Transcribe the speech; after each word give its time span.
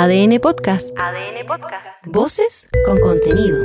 ADN 0.00 0.38
Podcast. 0.38 0.90
ADN 0.96 1.44
Podcast. 1.44 1.84
Voces 2.04 2.68
con 2.86 3.00
contenido. 3.00 3.64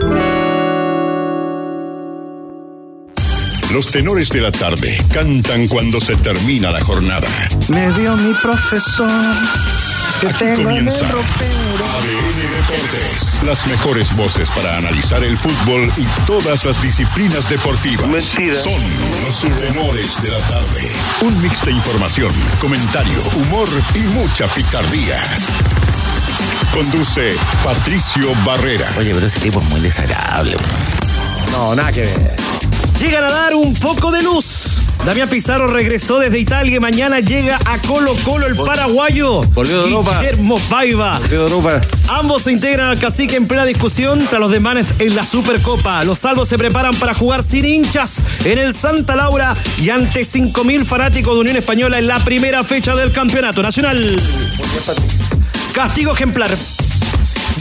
Los 3.72 3.92
tenores 3.92 4.30
de 4.30 4.42
la 4.42 4.52
tarde 4.52 4.98
cantan 5.14 5.68
cuando 5.68 6.02
se 6.02 6.16
termina 6.16 6.72
la 6.72 6.82
jornada. 6.82 7.28
Me 7.70 7.92
dio 7.92 8.18
mi 8.18 8.34
profesor. 8.34 9.12
que 10.22 10.28
Aquí 10.30 10.40
tengo 10.40 10.54
en 10.54 10.60
el 10.60 10.66
comienza. 10.66 11.06
ADN 11.06 11.20
Deportes. 12.50 13.44
Las 13.44 13.68
mejores 13.68 14.16
voces 14.16 14.50
para 14.50 14.78
analizar 14.78 15.24
el 15.24 15.38
fútbol 15.38 15.92
y 15.98 16.08
todas 16.26 16.66
las 16.66 16.82
disciplinas 16.82 17.48
deportivas. 17.48 18.08
Mentira. 18.08 18.56
Son 18.56 18.82
los 19.24 19.40
tenores 19.60 20.20
de 20.24 20.32
la 20.32 20.40
tarde. 20.40 20.92
Un 21.22 21.40
mix 21.44 21.64
de 21.64 21.74
información, 21.74 22.32
comentario, 22.60 23.22
humor 23.36 23.70
y 23.94 24.00
mucha 24.00 24.48
picardía. 24.48 25.22
Conduce 26.74 27.36
Patricio 27.64 28.34
Barrera. 28.44 28.92
Oye, 28.98 29.14
pero 29.14 29.28
ese 29.28 29.40
tipo 29.40 29.60
es 29.60 29.70
muy 29.70 29.80
desagradable. 29.80 30.58
No, 31.52 31.76
nada 31.76 31.92
que 31.92 32.02
ver. 32.02 32.36
Llegan 33.00 33.24
a 33.24 33.30
dar 33.30 33.54
un 33.54 33.76
poco 33.76 34.12
de 34.12 34.24
luz. 34.24 34.80
Damián 35.06 35.30
Pizarro 35.30 35.68
regresó 35.68 36.18
desde 36.18 36.40
Italia 36.40 36.78
y 36.78 36.80
mañana 36.80 37.20
llega 37.20 37.60
a 37.66 37.78
Colo 37.80 38.16
Colo 38.24 38.48
el 38.48 38.56
paraguayo. 38.56 39.42
Volvió 39.54 39.84
de 39.84 39.90
Europa. 39.90 40.20
Guillermo 40.20 40.58
Paiva. 40.70 41.22
Quedó 41.30 41.48
Europa. 41.48 41.82
Ambos 42.08 42.44
se 42.44 42.52
integran 42.54 42.88
al 42.88 43.00
cacique 43.00 43.36
en 43.36 43.46
plena 43.46 43.66
discusión 43.66 44.26
tras 44.28 44.40
los 44.40 44.52
demanes 44.52 44.96
en 44.98 45.16
la 45.16 45.26
Supercopa. 45.26 46.04
Los 46.04 46.20
salvos 46.20 46.50
se 46.50 46.58
preparan 46.58 46.96
para 46.96 47.14
jugar 47.14 47.44
sin 47.44 47.66
hinchas 47.66 48.24
en 48.46 48.58
el 48.58 48.74
Santa 48.74 49.16
Laura 49.16 49.56
y 49.80 49.90
ante 49.90 50.22
5.000 50.22 50.86
fanáticos 50.86 51.36
de 51.36 51.42
Unión 51.42 51.58
Española 51.58 52.00
en 52.00 52.08
la 52.08 52.18
primera 52.20 52.64
fecha 52.64 52.96
del 52.96 53.12
Campeonato 53.12 53.62
Nacional. 53.62 54.16
Castigo 55.74 56.14
ejemplar. 56.14 56.56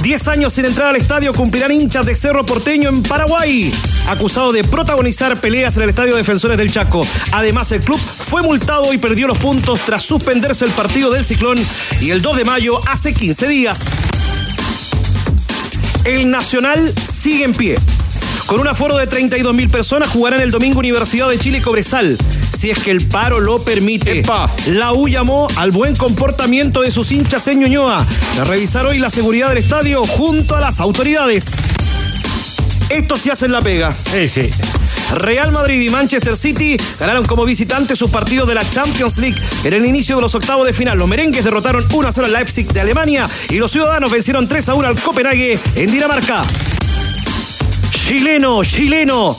10 0.02 0.28
años 0.28 0.52
sin 0.52 0.66
entrar 0.66 0.88
al 0.88 0.96
estadio 0.96 1.32
cumplirán 1.32 1.72
hinchas 1.72 2.04
de 2.04 2.14
Cerro 2.14 2.44
Porteño 2.44 2.90
en 2.90 3.02
Paraguay, 3.02 3.72
acusado 4.08 4.52
de 4.52 4.64
protagonizar 4.64 5.40
peleas 5.40 5.76
en 5.76 5.84
el 5.84 5.90
Estadio 5.90 6.14
Defensores 6.14 6.58
del 6.58 6.70
Chaco. 6.70 7.06
Además, 7.32 7.72
el 7.72 7.80
club 7.80 7.98
fue 7.98 8.42
multado 8.42 8.92
y 8.92 8.98
perdió 8.98 9.28
los 9.28 9.38
puntos 9.38 9.80
tras 9.86 10.02
suspenderse 10.02 10.64
el 10.66 10.72
partido 10.72 11.10
del 11.10 11.24
Ciclón 11.24 11.58
y 12.00 12.10
el 12.10 12.20
2 12.20 12.36
de 12.36 12.44
mayo 12.44 12.80
hace 12.86 13.14
15 13.14 13.48
días. 13.48 13.84
El 16.04 16.30
Nacional 16.30 16.92
sigue 17.04 17.44
en 17.44 17.52
pie. 17.52 17.78
Con 18.46 18.60
un 18.60 18.68
aforo 18.68 18.96
de 18.96 19.06
32 19.06 19.54
mil 19.54 19.70
personas 19.70 20.10
jugarán 20.10 20.40
el 20.40 20.50
domingo 20.50 20.78
Universidad 20.78 21.28
de 21.28 21.38
Chile 21.38 21.60
Cobresal. 21.60 22.18
Si 22.52 22.70
es 22.70 22.78
que 22.78 22.90
el 22.90 23.06
paro 23.06 23.40
lo 23.40 23.62
permite. 23.62 24.20
Epa. 24.20 24.50
La 24.66 24.92
U 24.92 25.08
llamó 25.08 25.48
al 25.56 25.70
buen 25.70 25.96
comportamiento 25.96 26.82
de 26.82 26.90
sus 26.90 27.12
hinchas 27.12 27.46
en 27.48 27.60
Ñuñoa. 27.60 28.06
A 28.40 28.44
revisar 28.44 28.86
hoy 28.86 28.98
la 28.98 29.10
seguridad 29.10 29.48
del 29.48 29.58
estadio 29.58 30.04
junto 30.06 30.56
a 30.56 30.60
las 30.60 30.80
autoridades. 30.80 31.56
Esto 32.90 33.16
sí 33.16 33.30
hacen 33.30 33.52
la 33.52 33.62
pega. 33.62 33.94
Sí, 33.94 34.28
sí. 34.28 34.50
Real 35.14 35.52
Madrid 35.52 35.80
y 35.80 35.90
Manchester 35.90 36.36
City 36.36 36.76
ganaron 36.98 37.24
como 37.24 37.44
visitantes 37.44 37.98
sus 37.98 38.10
partidos 38.10 38.48
de 38.48 38.54
la 38.54 38.68
Champions 38.68 39.18
League 39.18 39.38
en 39.64 39.72
el 39.74 39.86
inicio 39.86 40.16
de 40.16 40.22
los 40.22 40.34
octavos 40.34 40.66
de 40.66 40.72
final. 40.72 40.98
Los 40.98 41.08
merengues 41.08 41.44
derrotaron 41.44 41.86
1 41.92 42.08
a 42.08 42.12
0 42.12 42.26
al 42.26 42.32
Leipzig 42.32 42.66
de 42.72 42.80
Alemania 42.80 43.28
y 43.48 43.56
los 43.56 43.72
ciudadanos 43.72 44.10
vencieron 44.10 44.48
3 44.48 44.68
a 44.68 44.74
1 44.74 44.88
al 44.88 45.00
Copenhague 45.00 45.58
en 45.74 45.90
Dinamarca. 45.90 46.44
Chileno, 48.04 48.64
chileno. 48.64 49.38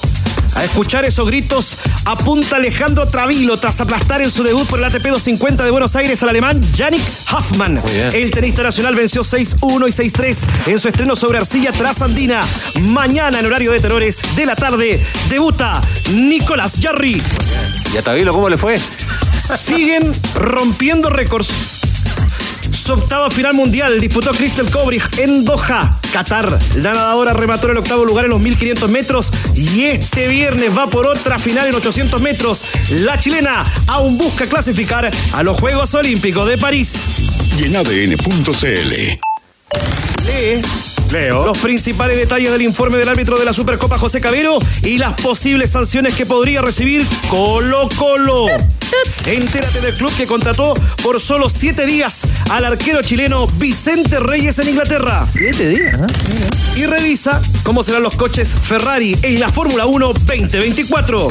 A 0.56 0.64
escuchar 0.64 1.03
esos 1.03 1.28
gritos 1.28 1.80
apunta 2.06 2.56
Alejandro 2.56 3.06
Travilo 3.08 3.58
tras 3.58 3.81
aplastar 3.81 4.22
en 4.22 4.31
su 4.31 4.42
debut 4.42 4.66
por 4.67 4.80
el 4.80 4.86
ATP 4.86 5.03
250 5.03 5.66
de 5.66 5.72
Buenos 5.72 5.97
Aires 5.97 6.23
al 6.23 6.30
alemán 6.30 6.61
Yannick 6.73 7.03
Hoffman. 7.34 7.81
El 8.14 8.31
tenista 8.31 8.64
nacional 8.64 8.95
venció 8.95 9.22
6-1 9.22 9.59
y 9.89 10.09
6-3 10.09 10.45
en 10.67 10.80
su 10.80 10.88
estreno 10.88 11.17
sobre 11.17 11.39
arcilla 11.39 11.73
trasandina. 11.73 12.41
Mañana 12.84 13.41
en 13.41 13.47
horario 13.47 13.72
de 13.73 13.81
tenores 13.81 14.22
de 14.36 14.45
la 14.45 14.56
tarde 14.56 15.03
debuta 15.30 15.81
Nicolás 16.13 16.80
Jarry. 16.81 17.22
¿Y 17.94 17.97
a 17.97 18.01
Tabilo 18.01 18.31
cómo 18.31 18.47
le 18.47 18.57
fue? 18.57 18.80
Siguen 19.38 20.09
rompiendo 20.35 21.09
récords. 21.09 21.81
Su 22.72 22.94
octava 22.94 23.30
final 23.30 23.53
mundial 23.56 24.00
disputó 24.00 24.31
Crystal 24.31 24.69
Kobrich 24.72 25.19
en 25.19 25.44
Doha, 25.44 26.00
Qatar. 26.13 26.59
La 26.75 26.94
nadadora 26.94 27.34
remató 27.34 27.66
en 27.66 27.72
el 27.72 27.78
octavo 27.79 28.06
lugar 28.06 28.25
en 28.25 28.31
los 28.31 28.40
1500 28.40 28.90
metros 28.91 29.34
y 29.56 29.85
este 29.85 30.28
viernes 30.28 30.78
va 30.78 30.88
por 30.88 31.07
otra 31.07 31.40
final 31.40 31.68
en 31.68 31.75
800 31.75 32.22
metros. 32.22 32.66
La 32.91 33.18
chilena 33.19 33.63
aún 33.88 34.18
busca 34.19 34.46
clasificar 34.46 35.09
a 35.34 35.44
los 35.44 35.59
Juegos 35.59 35.96
Olímpicos 35.96 36.47
de 36.47 36.59
París. 36.59 36.94
Y 37.59 37.66
en 37.66 37.75
ADN.cl. 37.75 38.94
Lee 40.28 40.62
Leo. 41.13 41.46
los 41.46 41.59
principales 41.59 42.18
detalles 42.18 42.51
del 42.51 42.63
informe 42.63 42.97
del 42.97 43.07
árbitro 43.07 43.38
de 43.38 43.46
la 43.46 43.53
Supercopa 43.53 44.00
José 44.00 44.19
Cabero 44.19 44.57
y 44.81 44.97
las 44.97 45.13
posibles 45.22 45.69
sanciones 45.69 46.16
que 46.16 46.25
podría 46.25 46.62
recibir 46.63 47.06
Colo 47.29 47.88
Colo. 47.96 48.47
Entérate 49.25 49.79
del 49.79 49.94
club 49.94 50.12
que 50.16 50.25
contrató 50.25 50.74
por 51.03 51.19
solo 51.19 51.50
siete 51.50 51.85
días 51.85 52.28
al 52.50 52.66
arquero 52.66 53.01
chileno 53.01 53.47
Vicente 53.57 54.19
Reyes 54.19 54.57
en 54.59 54.69
Inglaterra. 54.69 55.25
Siete 55.31 55.69
días, 55.69 56.01
¿eh? 56.01 56.79
Y 56.79 56.85
revisa 56.85 57.41
cómo 57.63 57.84
serán 57.84 58.03
los 58.03 58.16
coches 58.16 58.56
Ferrari 58.59 59.16
en 59.22 59.40
la 59.40 59.50
Fórmula 59.50 59.85
1 59.85 60.13
2024. 60.13 61.28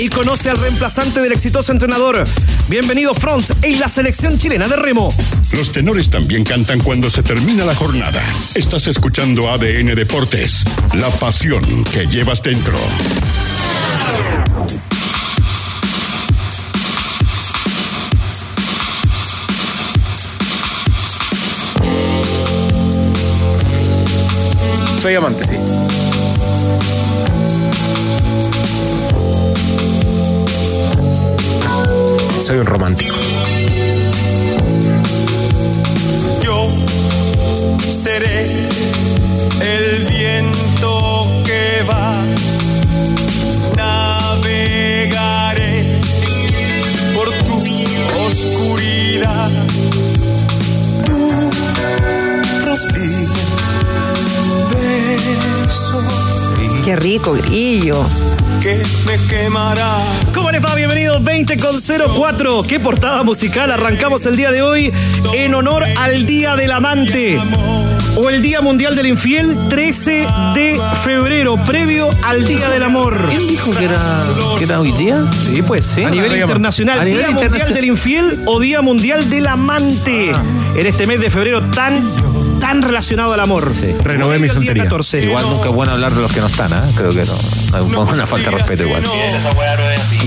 Y 0.00 0.08
conoce 0.08 0.50
al 0.50 0.56
reemplazante 0.56 1.20
del 1.20 1.32
exitoso 1.32 1.72
entrenador. 1.72 2.24
Bienvenido 2.68 3.14
Front 3.14 3.50
en 3.62 3.78
la 3.78 3.88
selección 3.88 4.38
chilena 4.38 4.66
de 4.66 4.76
remo. 4.76 5.14
Los 5.52 5.70
tenores 5.70 6.10
también 6.10 6.44
cantan 6.44 6.80
cuando 6.80 7.10
se 7.10 7.22
termina 7.22 7.64
la 7.64 7.74
jornada. 7.74 8.22
Estás 8.76 8.96
escuchando 8.96 9.48
ADN 9.48 9.94
Deportes. 9.94 10.64
La 10.94 11.08
pasión 11.08 11.62
que 11.92 12.06
llevas 12.06 12.42
dentro. 12.42 12.76
Soy 25.00 25.14
amante, 25.14 25.44
sí. 25.44 25.56
Soy 32.40 32.58
un 32.58 32.66
romántico. 32.66 33.14
Qué 56.84 56.96
rico, 56.96 57.32
grillo. 57.32 58.04
que 58.60 58.82
me 59.06 59.18
quemará. 59.26 59.98
¿Cómo 60.34 60.50
les 60.50 60.64
va? 60.64 60.74
Bienvenidos 60.74 61.22
20 61.22 61.56
con 61.58 61.76
04. 61.80 62.62
¿Qué 62.64 62.78
portada 62.80 63.22
musical 63.24 63.70
arrancamos 63.70 64.26
el 64.26 64.36
día 64.36 64.50
de 64.52 64.62
hoy 64.62 64.92
en 65.34 65.54
honor 65.54 65.84
al 65.98 66.26
Día 66.26 66.56
del 66.56 66.72
Amante? 66.72 67.38
O 68.16 68.30
el 68.30 68.42
Día 68.42 68.60
Mundial 68.60 68.94
del 68.94 69.06
Infiel, 69.06 69.56
13 69.68 70.26
de 70.54 70.80
febrero, 71.02 71.56
previo 71.66 72.08
al 72.22 72.46
Día 72.46 72.68
del 72.70 72.84
Amor. 72.84 73.26
¿Quién 73.28 73.46
dijo 73.48 73.72
que 73.72 73.86
era, 73.86 74.24
que 74.56 74.64
era 74.64 74.80
hoy 74.80 74.92
día? 74.92 75.24
Sí, 75.50 75.62
pues 75.62 75.84
sí. 75.84 76.04
A 76.04 76.10
nivel 76.10 76.40
internacional, 76.40 77.00
A 77.00 77.04
nivel 77.04 77.18
Día 77.18 77.30
Mundial 77.30 77.44
internacional. 77.46 77.74
del 77.74 77.84
Infiel 77.86 78.42
o 78.46 78.60
Día 78.60 78.82
Mundial 78.82 79.28
del 79.30 79.46
Amante. 79.48 80.30
En 80.76 80.86
este 80.86 81.06
mes 81.08 81.18
de 81.20 81.28
febrero 81.30 81.60
tan, 81.70 82.04
tan 82.74 82.82
relacionado 82.82 83.32
al 83.32 83.40
amor. 83.40 83.72
Sí. 83.74 83.94
Renové 84.02 84.38
mi 84.38 84.48
soltería. 84.48 84.84
14. 84.84 85.24
Igual 85.24 85.44
nunca 85.48 85.68
es 85.68 85.74
bueno 85.74 85.92
hablar 85.92 86.14
de 86.14 86.20
los 86.20 86.32
que 86.32 86.40
no 86.40 86.46
están, 86.46 86.72
¿eh? 86.72 86.92
Creo 86.96 87.10
que 87.10 87.24
no. 87.24 87.34
Una 87.82 88.26
falta 88.26 88.50
de 88.50 88.56
respeto 88.56 88.84
igual. 88.84 89.02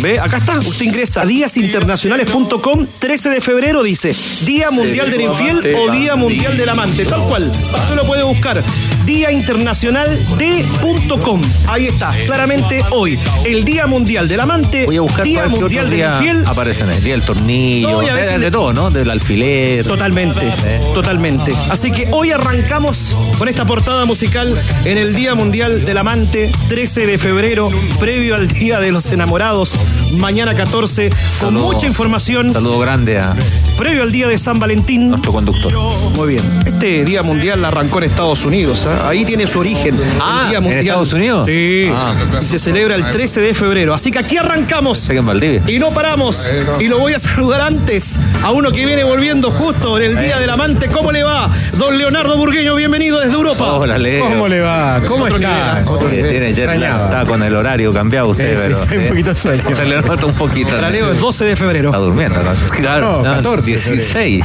Ve, 0.02 0.20
acá 0.20 0.38
está. 0.38 0.60
Usted 0.60 0.86
ingresa 0.86 1.22
a 1.22 1.26
díasinternacionales.com. 1.26 2.86
13 3.00 3.30
de 3.30 3.42
febrero 3.42 3.84
dice 3.84 4.16
Día 4.42 4.70
Mundial 4.72 5.10
del 5.10 5.22
Infiel 5.22 5.76
o 5.76 5.92
Día 5.92 6.16
Mundial 6.16 6.58
del 6.58 6.70
Amante. 6.70 7.06
Tal 7.06 7.24
cual. 7.24 7.52
Usted 7.52 7.96
lo 7.96 8.06
puede 8.06 8.24
buscar. 8.24 8.64
Día 9.06 9.32
Internacional 9.32 10.20
de.com. 10.38 11.42
Ahí 11.68 11.88
está. 11.88 12.12
Claramente 12.26 12.84
hoy. 12.92 13.20
El 13.46 13.66
Día 13.66 13.88
Mundial 13.88 14.28
del 14.28 14.40
Amante. 14.40 14.86
Voy 14.86 14.98
a 14.98 15.02
buscar 15.02 15.26
Día 15.26 15.48
Mundial 15.48 15.90
del 15.90 16.00
Infiel. 16.02 16.44
aparecen. 16.46 16.90
El 16.92 17.04
día 17.04 17.14
del 17.14 17.24
tornillo, 17.24 18.02
No, 18.02 18.16
de, 18.40 18.52
todo, 18.52 18.74
¿no? 18.74 18.92
Del 18.92 19.10
alfiler. 19.10 19.86
Totalmente, 19.86 20.52
totalmente. 20.94 21.54
Así 21.70 21.92
que 21.92 22.08
hoy 22.12 22.28
hoy 22.28 22.32
arrancamos 22.34 23.16
con 23.38 23.48
esta 23.48 23.66
portada 23.66 24.06
musical 24.06 24.60
en 24.86 24.98
el 24.98 25.16
Día 25.16 25.36
Mundial 25.36 25.86
del 25.86 25.98
Amante, 25.98 26.52
13 26.68 27.06
de 27.06 27.18
febrero, 27.18 27.37
previo 27.42 28.34
al 28.34 28.48
Día 28.48 28.80
de 28.80 28.92
los 28.92 29.12
Enamorados, 29.12 29.78
mañana 30.14 30.56
14, 30.56 31.10
con 31.10 31.20
Saludo. 31.30 31.66
mucha 31.72 31.86
información, 31.86 32.52
Saludo 32.52 32.80
grande 32.80 33.20
a 33.20 33.36
previo 33.78 34.02
al 34.02 34.12
Día 34.12 34.28
de 34.28 34.40
San 34.40 34.58
Valentín. 34.58 35.08
nuestro 35.10 35.32
conductor. 35.32 35.72
Muy 36.16 36.30
bien. 36.30 36.44
Este 36.66 37.06
Día 37.06 37.22
Mundial 37.22 37.64
arrancó 37.64 38.00
en 38.00 38.06
Estados 38.06 38.44
Unidos. 38.44 38.88
¿ah? 38.88 39.10
Ahí 39.10 39.24
tiene 39.24 39.46
su 39.46 39.60
origen. 39.60 39.96
Ah, 40.20 40.50
el 40.52 40.64
Día 40.64 40.72
¿en. 40.72 40.80
Estados 40.80 41.14
Unidos? 41.14 41.46
Sí. 41.46 41.88
Ah. 41.94 42.16
Y 42.42 42.46
se 42.46 42.58
celebra 42.58 42.96
el 42.96 43.06
13 43.12 43.40
de 43.42 43.54
febrero. 43.54 43.94
Así 43.94 44.10
que 44.10 44.18
aquí 44.18 44.36
arrancamos. 44.38 45.08
Que 45.08 45.18
en 45.18 45.26
Valdivia. 45.28 45.62
Y 45.68 45.78
no 45.78 45.94
paramos. 45.94 46.52
Y 46.80 46.88
lo 46.88 46.98
voy 46.98 47.14
a 47.14 47.20
saludar 47.20 47.62
antes 47.62 48.20
a 48.44 48.50
uno 48.52 48.72
que 48.72 48.84
viene 48.84 49.04
volviendo 49.04 49.52
justo 49.52 50.00
en 50.00 50.06
el 50.06 50.20
Día 50.20 50.40
del 50.40 50.50
Amante. 50.50 50.88
¿Cómo 50.88 51.12
le 51.12 51.22
va? 51.22 51.52
Don 51.74 51.96
Leonardo 52.00 52.36
Burgueño, 52.36 52.74
bienvenido 52.74 53.20
desde 53.20 53.34
Europa. 53.36 53.74
Hola, 53.74 54.00
Leo. 54.00 54.28
¿Cómo 54.28 54.48
le 54.48 54.60
va? 54.62 55.00
¿Cómo 55.08 55.26
Otro 55.26 55.36
está? 55.38 55.82
Eh, 56.12 56.28
Tiene 56.32 56.52
jet 56.52 56.66
lag, 56.66 56.76
Extrañaba. 56.78 57.06
está 57.06 57.26
con 57.28 57.44
el 57.44 57.56
horario 57.56 57.94
cambiado 57.94 58.30
usted, 58.30 58.56
Sí, 58.56 58.62
sí, 58.62 58.64
pero. 58.64 58.78
sí, 58.78 58.96
un 58.98 59.04
sí. 59.04 59.10
poquito 59.10 59.36
sueño. 59.36 59.64
Se 59.76 59.86
le 59.86 60.02
nota 60.02 60.26
un 60.26 60.34
poquito. 60.34 60.82
Leo 60.82 61.10
sí. 61.10 61.16
es 61.16 61.20
12 61.22 61.46
de 61.46 61.56
febrero. 61.56 61.90
Está 61.90 62.00
durmiendo, 62.00 62.42
¿no? 62.42 62.52
Claro, 62.72 63.22
No, 63.24 63.36
14 63.36 63.62
de 63.62 63.78
16. 63.78 64.44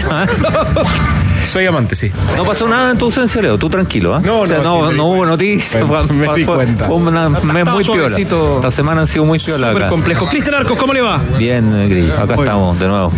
Soy 1.44 1.66
amante, 1.66 1.94
sí. 1.96 2.10
No 2.36 2.44
pasó 2.44 2.68
nada 2.68 2.92
en 2.92 2.98
tu 2.98 3.06
ausencia, 3.06 3.42
Leo. 3.42 3.58
Tú 3.58 3.68
tranquilo, 3.68 4.14
¿ah? 4.14 4.20
No, 4.24 4.40
O 4.40 4.46
sea, 4.46 4.58
no, 4.58 4.86
no, 4.86 4.92
no 4.92 5.04
hubo 5.06 5.26
noticias. 5.26 5.84
Me 6.10 6.28
di 6.34 6.44
cuenta. 6.44 6.86
Fue 6.86 6.96
un 6.96 7.04
mes 7.04 7.64
muy 7.66 7.84
piola. 7.84 8.08
suavecito. 8.08 8.56
Esta 8.56 8.70
semana 8.70 9.02
han 9.02 9.06
sido 9.06 9.24
muy 9.24 9.38
piola 9.38 9.68
Súper 9.68 9.82
acá. 9.84 9.90
complejo. 9.90 10.26
Cristian 10.26 10.54
Arcos, 10.54 10.78
¿cómo 10.78 10.92
le 10.92 11.00
va? 11.02 11.20
Bien, 11.38 11.68
eh, 11.82 11.88
Grillo. 11.88 12.14
Acá 12.18 12.34
estamos 12.34 12.78
de 12.78 12.88
nuevo. 12.88 13.12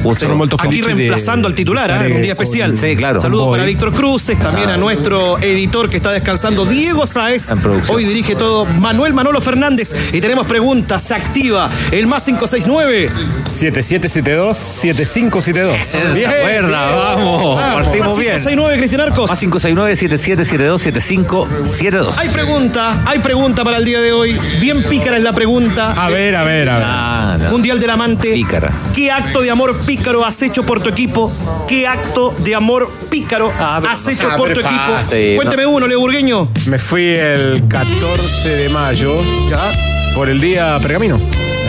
Aquí 0.58 0.82
reemplazando 0.82 1.46
al 1.48 1.54
titular, 1.54 1.98
di 2.00 2.06
en 2.06 2.16
un 2.16 2.22
día 2.22 2.32
especial. 2.32 2.70
con- 2.70 2.78
Sí, 2.80 2.96
claro. 2.96 3.20
Saludos 3.20 3.48
para. 3.50 3.64
Víctor 3.64 3.92
Cruces, 3.92 4.38
también 4.38 4.70
a 4.70 4.76
nuestro 4.76 5.38
editor 5.38 5.88
que 5.88 5.96
está 5.98 6.10
descansando, 6.12 6.64
Diego 6.64 7.06
Saez. 7.06 7.50
En 7.50 7.60
producción. 7.60 7.96
Hoy 7.96 8.04
dirige 8.04 8.34
todo 8.36 8.64
Manuel 8.64 9.12
Manolo 9.14 9.40
Fernández. 9.40 9.94
Y 10.12 10.20
tenemos 10.20 10.46
preguntas, 10.46 11.02
se 11.02 11.14
activa 11.14 11.70
el 11.92 12.06
más 12.06 12.24
569. 12.24 13.08
7772 13.44 14.56
7572. 14.56 15.84
Se 15.86 16.26
acuerda, 16.26 16.94
vamos. 16.96 17.60
Partimos 17.60 18.13
Más 18.14 18.20
bien. 18.20 18.34
569, 18.36 18.78
Cristian 18.78 19.00
Arcos. 19.00 19.28
Más 19.30 19.42
569-7772-7572. 19.42 22.14
Hay 22.16 22.28
pregunta, 22.28 23.02
hay 23.06 23.18
pregunta 23.18 23.64
para 23.64 23.78
el 23.78 23.84
día 23.84 24.00
de 24.00 24.12
hoy. 24.12 24.38
Bien 24.60 24.82
pícara 24.84 25.16
es 25.16 25.22
la 25.22 25.32
pregunta. 25.32 25.92
A 25.92 26.08
ver, 26.10 26.36
a 26.36 26.44
ver, 26.44 26.68
a 26.68 26.78
ver. 26.78 26.86
Ah, 26.86 27.36
no. 27.40 27.50
Mundial 27.50 27.80
del 27.80 27.90
Amante. 27.90 28.32
Pícara. 28.32 28.70
¿Qué 28.94 29.10
acto 29.10 29.40
de 29.40 29.50
amor 29.50 29.78
pícaro 29.84 30.24
has 30.24 30.40
hecho 30.42 30.64
por 30.64 30.82
tu 30.82 30.90
equipo? 30.90 31.32
¿Qué 31.68 31.86
acto 31.86 32.34
de 32.38 32.54
amor 32.54 32.90
pícaro 33.10 33.52
Ah, 33.58 33.78
pero 33.80 33.92
has 33.92 34.08
hecho 34.08 34.28
por 34.36 34.48
tu 34.52 34.60
pero 34.60 34.68
equipo? 34.68 35.36
Cuénteme 35.36 35.66
uno, 35.66 35.86
Leo 35.86 36.00
Burgueño. 36.00 36.48
Me 36.66 36.78
fui 36.78 37.04
el 37.06 37.66
14 37.68 38.48
de 38.48 38.68
mayo 38.68 39.14
Ya. 39.48 39.70
Por 40.14 40.28
el 40.28 40.40
día 40.40 40.78
Pergamino. 40.80 41.20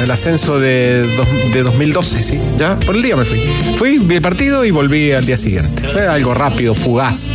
El 0.01 0.11
ascenso 0.11 0.59
de, 0.59 1.01
dos- 1.15 1.53
de 1.53 1.63
2012, 1.63 2.23
sí. 2.23 2.39
Ya. 2.57 2.77
Por 2.79 2.95
el 2.95 3.01
día 3.01 3.15
me 3.15 3.23
fui. 3.25 3.39
Fui, 3.77 3.97
vi 3.97 4.15
el 4.15 4.21
partido 4.21 4.65
y 4.65 4.71
volví 4.71 5.11
al 5.13 5.25
día 5.25 5.37
siguiente. 5.37 5.87
Algo 5.87 6.33
rápido, 6.33 6.75
fugaz. 6.75 7.31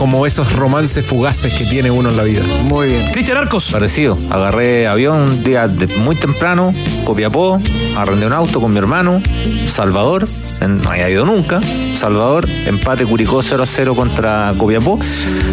Como 0.00 0.24
esos 0.26 0.54
romances 0.56 1.04
fugaces 1.06 1.52
que 1.52 1.64
tiene 1.64 1.90
uno 1.90 2.08
en 2.08 2.16
la 2.16 2.22
vida. 2.22 2.40
Muy 2.64 2.88
bien. 2.88 3.12
Cristian 3.12 3.36
Arcos. 3.36 3.70
Parecido. 3.70 4.16
Agarré 4.30 4.86
avión 4.88 5.18
un 5.18 5.44
día 5.44 5.68
de- 5.68 5.88
muy 5.98 6.16
temprano, 6.16 6.72
Copiapó, 7.04 7.60
arrendé 7.96 8.26
un 8.26 8.32
auto 8.32 8.62
con 8.62 8.72
mi 8.72 8.78
hermano, 8.78 9.20
Salvador, 9.68 10.26
en- 10.62 10.80
no 10.80 10.90
había 10.90 11.10
ido 11.10 11.26
nunca. 11.26 11.60
Salvador, 11.96 12.48
empate 12.66 13.04
Curicó 13.04 13.42
0 13.42 13.62
a 13.62 13.66
0 13.66 13.94
contra 13.94 14.54
Copiapó, 14.56 14.98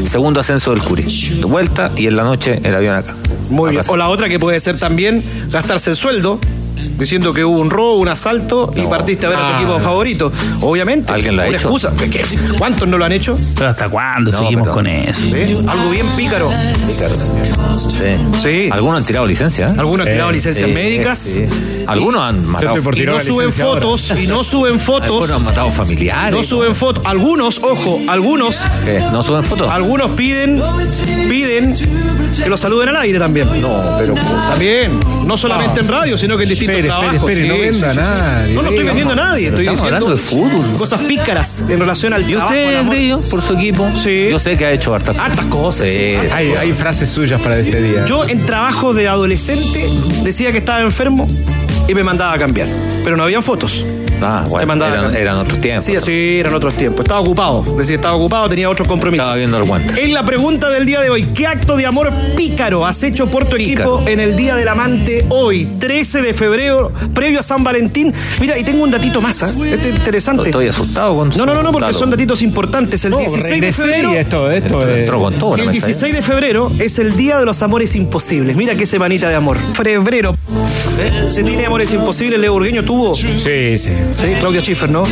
segundo 0.05 0.39
ascenso 0.39 0.71
del 0.71 0.81
Curi. 0.81 1.03
De 1.03 1.43
vuelta 1.45 1.91
y 1.97 2.07
en 2.07 2.15
la 2.15 2.23
noche 2.23 2.61
el 2.63 2.73
avión 2.73 2.95
acá. 2.95 3.15
Muy 3.49 3.71
bien. 3.71 3.81
O 3.87 3.97
la 3.97 4.07
otra 4.07 4.29
que 4.29 4.39
puede 4.39 4.61
ser 4.61 4.79
también 4.79 5.23
gastarse 5.51 5.89
el 5.89 5.97
sueldo. 5.97 6.39
Diciendo 6.97 7.31
que 7.33 7.43
hubo 7.45 7.59
un 7.59 7.69
robo, 7.69 7.97
un 7.97 8.07
asalto 8.09 8.73
y 8.75 8.81
partiste 8.81 9.25
a 9.25 9.29
ver 9.29 9.37
a 9.39 9.41
tu 9.41 9.47
Ah. 9.53 9.57
equipo 9.57 9.79
favorito. 9.79 10.31
Obviamente. 10.61 11.13
¿Alguien 11.13 11.35
lo 11.35 11.43
ha 11.43 11.47
una 11.47 11.57
hecho? 11.57 11.67
excusa. 11.67 11.93
¿Cuántos 12.57 12.87
no 12.87 12.97
lo 12.97 13.05
han 13.05 13.11
hecho? 13.11 13.37
Pero 13.55 13.69
¿hasta 13.69 13.87
cuándo 13.89 14.31
No, 14.31 14.37
seguimos 14.39 14.63
pero- 14.63 14.73
con 14.73 14.87
eso? 14.87 15.21
¿Eh? 15.35 15.57
Algo 15.67 15.89
bien 15.91 16.07
pícaro. 16.15 16.49
Sí. 17.77 18.39
Sí. 18.41 18.69
Algunos 18.71 18.99
han 19.01 19.05
tirado 19.05 19.27
licencia. 19.27 19.67
¿eh? 19.69 19.75
Algunos 19.77 20.05
han 20.05 20.11
Eh, 20.11 20.15
tirado 20.15 20.31
licencias 20.31 20.67
Sí, 20.67 20.73
médicas. 20.73 21.19
sí. 21.19 21.45
Algunos 21.85 22.21
han 22.21 22.45
matado. 22.45 22.75
Y 22.95 23.05
no 23.05 23.19
suben 23.21 23.53
fotos. 23.53 24.13
Y 24.21 24.27
no 24.27 24.43
suben 24.43 24.79
fotos. 24.79 25.07
Algunos 25.11 25.31
han 25.31 25.43
matado 25.43 25.71
familiares. 25.71 26.33
No 26.35 26.43
suben 26.43 26.75
fotos. 26.75 27.03
Algunos, 27.05 27.59
ojo, 27.59 27.99
algunos, 28.07 28.65
¿Qué? 28.85 28.99
¿No 29.11 29.23
suben 29.23 29.43
fotos? 29.43 29.69
algunos 29.69 30.11
piden, 30.11 30.61
piden 31.29 31.73
que 32.43 32.49
los 32.49 32.59
saluden 32.59 32.89
al 32.89 32.97
aire 32.97 33.19
también. 33.19 33.47
No, 33.61 33.81
pero. 33.97 34.13
También, 34.15 34.99
no 35.25 35.37
solamente 35.37 35.79
Ah. 35.79 35.83
en 35.83 35.87
radio, 35.87 36.17
sino 36.17 36.35
que 36.37 36.43
en 36.43 36.49
distintos 36.49 36.77
Espere, 36.87 37.17
espere, 37.17 37.17
trabajos. 37.17 37.29
espere, 37.29 37.47
no 37.47 37.57
venda 37.59 37.91
a 37.91 37.93
nadie, 37.93 38.53
No, 38.53 38.61
no 38.61 38.69
estoy 38.69 38.85
vendiendo 38.85 39.13
a 39.13 39.15
nadie, 39.15 39.47
estoy 39.47 39.65
estamos 39.67 39.79
diciendo 39.81 40.05
hablando 40.07 40.15
de 40.15 40.51
fútbol. 40.61 40.77
cosas 40.77 41.01
pícaras 41.01 41.65
en 41.69 41.79
relación 41.79 42.13
al 42.13 42.21
¿Y 42.21 42.25
trabajo, 42.33 42.47
usted, 42.47 42.75
amor. 42.75 42.95
Grillo, 42.95 43.21
por 43.21 43.41
su 43.41 43.53
equipo? 43.53 43.89
Sí. 43.95 44.27
Yo 44.29 44.39
sé 44.39 44.57
que 44.57 44.65
ha 44.65 44.71
hecho 44.71 44.93
hartas 44.95 45.17
Hartas 45.17 45.45
cosas. 45.45 45.87
Sí. 45.89 45.97
sí, 45.97 46.15
hartas 46.15 46.33
Hay, 46.33 46.47
cosas. 46.49 46.63
hay 46.63 46.73
frases 46.73 47.09
suyas 47.09 47.41
para 47.41 47.57
este 47.59 47.81
día. 47.81 48.05
Yo 48.05 48.27
en 48.27 48.45
trabajo 48.45 48.93
de 48.93 49.07
adolescente 49.07 49.87
decía 50.23 50.51
que 50.51 50.57
estaba 50.59 50.81
enfermo 50.81 51.27
y 51.87 51.93
me 51.93 52.03
mandaba 52.03 52.33
a 52.33 52.37
cambiar. 52.37 52.67
Pero 53.03 53.15
no 53.17 53.23
habían 53.23 53.43
fotos. 53.43 53.85
Ah, 54.21 54.45
bueno, 54.47 54.67
mandaba 54.67 55.11
eran, 55.15 55.37
otros 55.37 55.59
tiempos. 55.61 55.85
Sí, 55.85 55.95
así 55.95 56.39
eran 56.39 56.53
otros 56.53 56.73
tiempos. 56.75 57.01
Estaba 57.01 57.19
ocupado. 57.21 57.63
Decía, 57.77 57.95
estaba 57.95 58.15
ocupado, 58.15 58.49
tenía 58.49 58.69
otros 58.69 58.87
compromisos. 58.87 59.23
Estaba 59.25 59.37
viendo 59.37 59.57
el 59.57 59.63
guante. 59.65 60.03
En 60.03 60.13
la 60.13 60.25
pregunta 60.25 60.69
del 60.69 60.85
día 60.85 61.01
de 61.01 61.09
hoy, 61.09 61.23
¿qué 61.35 61.47
acto 61.47 61.75
de 61.77 61.85
amor 61.85 62.11
pícaro 62.35 62.85
has 62.85 63.03
hecho 63.03 63.27
por 63.27 63.45
tu 63.45 63.57
Pícaro. 63.57 63.97
equipo 63.97 64.09
en 64.09 64.19
el 64.19 64.35
Día 64.35 64.55
del 64.55 64.67
Amante 64.67 65.25
hoy, 65.29 65.65
13 65.79 66.21
de 66.21 66.33
febrero, 66.33 66.91
previo 67.13 67.39
a 67.39 67.43
San 67.43 67.63
Valentín? 67.63 68.13
Mira, 68.39 68.57
y 68.57 68.63
tengo 68.63 68.83
un 68.83 68.91
datito 68.91 69.21
más, 69.21 69.43
¿ah? 69.43 69.49
Este 69.63 69.89
es 69.89 69.95
interesante. 69.95 70.43
Estoy 70.45 70.67
asustado 70.67 71.15
con 71.15 71.29
No, 71.29 71.45
no, 71.45 71.53
no, 71.53 71.63
no, 71.63 71.71
porque 71.71 71.93
son 71.93 72.09
datitos 72.09 72.41
importantes. 72.41 73.03
El 73.05 73.11
No, 73.11 73.19
16 73.19 73.61
de 73.61 73.71
febrero. 73.73 74.11
esto, 74.13 74.51
esto 74.51 74.87
es. 74.87 74.97
Entró 74.99 75.19
con 75.19 75.33
todo. 75.33 75.57
la 75.57 75.63
El 75.63 75.69
mesa, 75.69 75.85
¿eh? 75.85 75.93
16 75.93 76.13
de 76.15 76.21
febrero 76.21 76.71
es 76.79 76.99
el 76.99 77.15
Día 77.15 77.37
de 77.39 77.45
los 77.45 77.61
Amores 77.61 77.95
Imposibles. 77.95 78.55
Mira 78.55 78.75
qué 78.75 78.85
semanita 78.85 79.29
de 79.29 79.35
amor. 79.35 79.57
Febrero. 79.73 80.35
¿Eh? 80.99 81.29
¿Se 81.29 81.43
tiene 81.43 81.65
amores 81.65 81.91
imposibles? 81.93 82.39
Leo 82.39 82.53
Burgueño 82.53 82.83
tuvo. 82.83 83.13
Sí, 83.15 83.37
Sí, 83.37 83.77
sí. 83.77 83.91
Claudia 84.39 84.61
Schiffer, 84.61 84.89
¿no? 84.89 85.03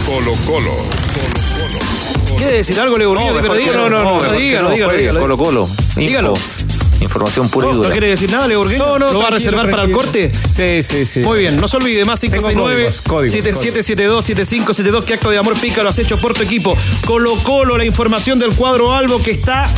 Colo 0.07 0.35
Colo. 0.47 0.75
¿Quiere 2.37 2.59
decir 2.59 2.79
algo, 2.79 2.99
Leo 2.99 3.15
dígalo, 3.15 3.35
mejor 3.35 3.53
que 3.53 3.59
dígalo, 3.59 3.91
no 3.91 4.33
dígalo, 4.33 4.71
dígalo. 4.71 5.21
Colo 5.21 5.39
Colo. 5.39 5.69
Dígalo. 5.97 6.35
Información 7.01 7.49
pura 7.49 7.67
y 7.67 7.71
¿No, 7.71 7.77
dura. 7.77 7.89
no 7.89 7.93
quiere 7.93 8.09
decir 8.09 8.31
nada, 8.31 8.49
Leo 8.49 8.61
Burgueño? 8.61 8.85
No, 8.85 8.99
no, 8.99 9.13
¿Lo 9.13 9.21
va 9.21 9.29
a 9.29 9.31
reservar 9.31 9.69
para 9.71 9.83
el 9.85 9.93
corte? 9.93 10.31
Sí, 10.51 10.83
sí, 10.83 11.05
sí. 11.05 11.21
Muy 11.21 11.41
bien, 11.41 11.57
no 11.57 11.69
se 11.69 11.77
olvide, 11.77 12.05
más 12.05 12.21
Tengo 12.21 12.35
569 12.35 12.75
códigos, 12.75 13.01
códigos, 13.01 13.33
7772 13.33 14.25
7572 14.25 15.05
¿Qué 15.05 15.15
acto 15.15 15.31
de 15.31 15.39
amor 15.39 15.55
pícaro 15.59 15.89
has 15.89 15.99
hecho 15.99 16.19
por 16.19 16.35
tu 16.35 16.43
equipo? 16.43 16.77
Colo 17.07 17.37
Colo, 17.43 17.77
la 17.77 17.85
información 17.85 18.39
del 18.39 18.55
cuadro 18.55 18.95
Albo 18.95 19.23
que 19.23 19.33
está 19.33 19.69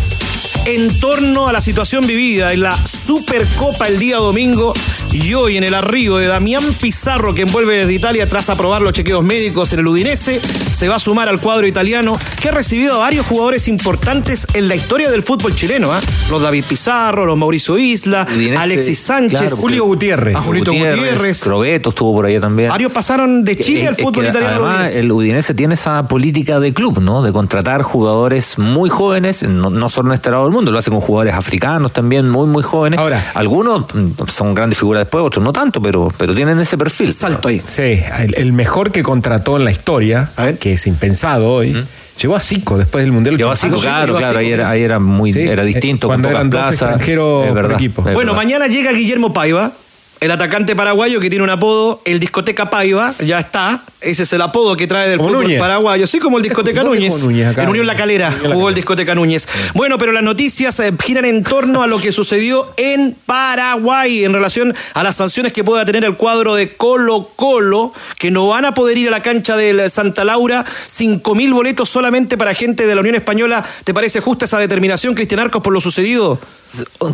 en 0.67 0.99
torno 0.99 1.47
a 1.49 1.53
la 1.53 1.61
situación 1.61 2.07
vivida 2.07 2.53
en 2.53 2.61
la 2.63 2.77
Supercopa 2.87 3.87
el 3.87 3.99
día 4.01 4.17
domingo 4.17 4.73
y 5.13 5.33
hoy 5.35 5.57
en 5.57 5.63
el 5.65 5.75
arribo 5.75 6.19
de 6.19 6.27
Damián 6.27 6.63
Pizarro 6.81 7.35
que 7.35 7.43
envuelve 7.43 7.77
desde 7.79 7.93
Italia 7.95 8.27
tras 8.27 8.51
aprobar 8.51 8.83
los 8.83 8.93
chequeos 8.93 9.25
médicos 9.25 9.73
en 9.73 9.79
el 9.81 9.87
Udinese 9.87 10.41
se 10.41 10.89
va 10.89 10.97
a 10.97 10.99
sumar 10.99 11.29
al 11.29 11.41
cuadro 11.41 11.67
italiano 11.67 12.19
que 12.41 12.49
ha 12.49 12.53
recibido 12.53 12.95
a 12.95 12.99
varios 12.99 13.27
jugadores 13.27 13.69
importantes 13.69 14.47
en 14.55 14.67
la 14.69 14.75
historia 14.75 15.09
del 15.11 15.23
fútbol 15.23 15.55
chileno 15.55 15.93
¿ah? 15.93 16.01
los 16.31 16.43
David 16.43 16.65
Pizarro, 16.69 17.25
los 17.27 17.39
Mauricio 17.39 17.79
Isla 17.79 18.27
Udinese, 18.29 18.57
Alexis 18.57 18.99
Sánchez 18.99 19.41
claro, 19.41 19.57
Julio 19.57 19.85
Gutiérrez. 19.85 20.35
A 20.35 20.43
Julito 20.43 20.73
Gutiérrez. 20.73 21.41
Crobeto 21.43 21.91
estuvo 21.91 22.13
por 22.13 22.27
allá 22.27 22.41
también. 22.41 22.71
Varios 22.71 22.91
pasaron 22.93 23.45
de 23.45 23.57
Chile 23.57 23.83
Es- 23.83 23.89
al 23.89 23.95
es 23.95 24.03
fútbol 24.03 24.25
que 24.25 24.31
italiano. 24.31 24.57
Además, 24.67 24.77
Udinese. 24.91 24.99
el 25.01 25.13
Udinese 25.13 25.55
tiene 25.55 25.75
esa 25.75 26.09
política 26.09 26.59
de 26.59 26.75
club, 26.75 27.01
¿no? 27.01 27.23
De 27.23 27.33
contratar 27.33 27.83
jugadores 27.83 28.59
muy 28.59 28.91
jóvenes, 28.91 29.45
no, 29.45 29.71
no 29.71 29.89
son 29.89 30.13
esterados 30.13 30.47
del 30.47 30.56
mundo. 30.57 30.71
Lo 30.73 30.79
hace 30.79 30.91
con 30.91 31.01
jugadores 31.01 31.35
africanos 31.35 31.93
también, 31.93 32.29
muy, 32.29 32.47
muy 32.47 32.63
jóvenes. 32.63 32.99
Ahora. 32.99 33.23
Algunos 33.35 33.85
mm, 33.95 34.11
son 34.29 34.55
grandes 34.55 34.79
figuras 34.79 35.03
después, 35.05 35.25
otros 35.25 35.45
no 35.45 35.53
tanto, 35.53 35.81
pero, 35.81 36.13
pero 36.17 36.35
tienen 36.35 36.59
ese 36.61 36.77
perfil. 36.79 37.13
Salto 37.13 37.49
ahí. 37.49 37.63
Sí, 37.65 38.01
el, 38.19 38.35
el 38.37 38.53
mejor 38.53 38.91
que 38.93 39.03
contrató 39.03 39.57
en 39.57 39.65
la 39.65 39.71
historia, 39.71 40.31
A 40.37 40.53
que 40.53 40.73
es 40.73 40.87
impensado 40.87 41.51
hoy, 41.53 41.85
llegó 42.21 42.35
a 42.37 42.41
Zico 42.41 42.79
después 42.79 43.05
del 43.05 43.13
Mundial. 43.13 43.37
Llegó 43.37 43.51
85. 43.51 43.77
así, 43.77 43.87
claro, 43.87 44.17
a 44.17 44.19
claro, 44.21 44.39
ahí 44.39 44.51
era, 44.53 44.71
ahí 44.71 44.83
era 44.83 44.99
muy, 44.99 45.33
Sí, 45.33 45.41
era 45.43 45.63
eh, 45.63 45.67
distinto, 45.67 46.09
con 46.09 46.15
cuando 46.23 46.31
eran 46.31 46.51
dos 46.51 46.61
plazas. 46.61 46.73
extranjeros 46.83 47.47
por 47.49 47.73
equipo. 47.73 48.03
es 48.09 48.15
Bueno, 48.15 48.33
verdad. 48.33 48.37
mañana 48.45 48.67
llega 48.67 48.93
Guillermo 48.93 49.33
Paiva, 49.33 49.73
el 50.21 50.31
atacante 50.31 50.75
paraguayo 50.75 51.21
que 51.21 51.29
tiene 51.29 51.43
un 51.45 51.51
apodo, 51.51 52.01
el 52.05 52.19
discoteca 52.19 52.71
Paiva, 52.71 53.15
ya 53.25 53.39
está. 53.39 53.83
Ese 54.01 54.23
es 54.23 54.33
el 54.33 54.41
apodo 54.43 54.77
que 54.77 54.87
trae 54.87 55.09
del 55.09 55.19
Como 55.19 55.31
fútbol 55.31 55.43
Núñez. 55.45 55.61
paraguayo, 55.61 56.07
sí 56.07 56.19
como 56.19 56.37
el 56.39 56.43
discoteca 56.43 56.83
¿Dónde 56.83 56.97
Núñez. 57.01 57.23
Núñez 57.23 57.47
acá? 57.49 57.65
En 57.65 57.69
Unión 57.71 57.87
La 57.87 57.97
Calera 57.97 58.33
jugó 58.53 58.69
el 58.69 58.75
discoteca 58.75 59.15
Núñez. 59.15 59.47
Bueno, 59.75 59.99
pero 59.99 60.13
las 60.13 60.23
noticias 60.23 60.79
eh, 60.81 60.93
giran 61.03 61.25
en 61.25 61.43
torno 61.43 61.83
a 61.83 61.87
lo 61.87 61.99
que 61.99 62.13
sucedió 62.13 62.73
en 62.77 63.17
Paraguay 63.27 64.25
en 64.25 64.33
relación 64.33 64.75
a 64.95 65.03
las 65.03 65.17
sanciones 65.17 65.53
que 65.53 65.65
pueda 65.65 65.85
tener 65.85 66.05
el 66.05 66.17
cuadro 66.17 66.55
de 66.55 66.77
Colo 66.77 67.29
Colo, 67.37 67.93
que 68.19 68.31
no 68.31 68.47
van 68.49 68.65
a 68.65 68.73
poder 68.75 68.97
ir 68.99 69.09
a 69.09 69.11
la 69.11 69.23
cancha 69.23 69.57
del 69.57 69.91
Santa 69.91 70.25
Laura, 70.25 70.65
5.000 70.65 71.53
boletos 71.53 71.89
solamente 71.89 72.39
para 72.39 72.55
gente 72.55 72.87
de 72.87 72.95
la 72.95 73.01
Unión 73.01 73.17
Española. 73.17 73.65
¿Te 73.85 73.93
parece 73.93 74.21
justa 74.21 74.47
esa 74.47 74.59
determinación, 74.59 75.15
Cristian 75.15 75.41
Arcos, 75.41 75.63
por 75.63 75.73
lo 75.73 75.81
sucedido? 75.81 76.39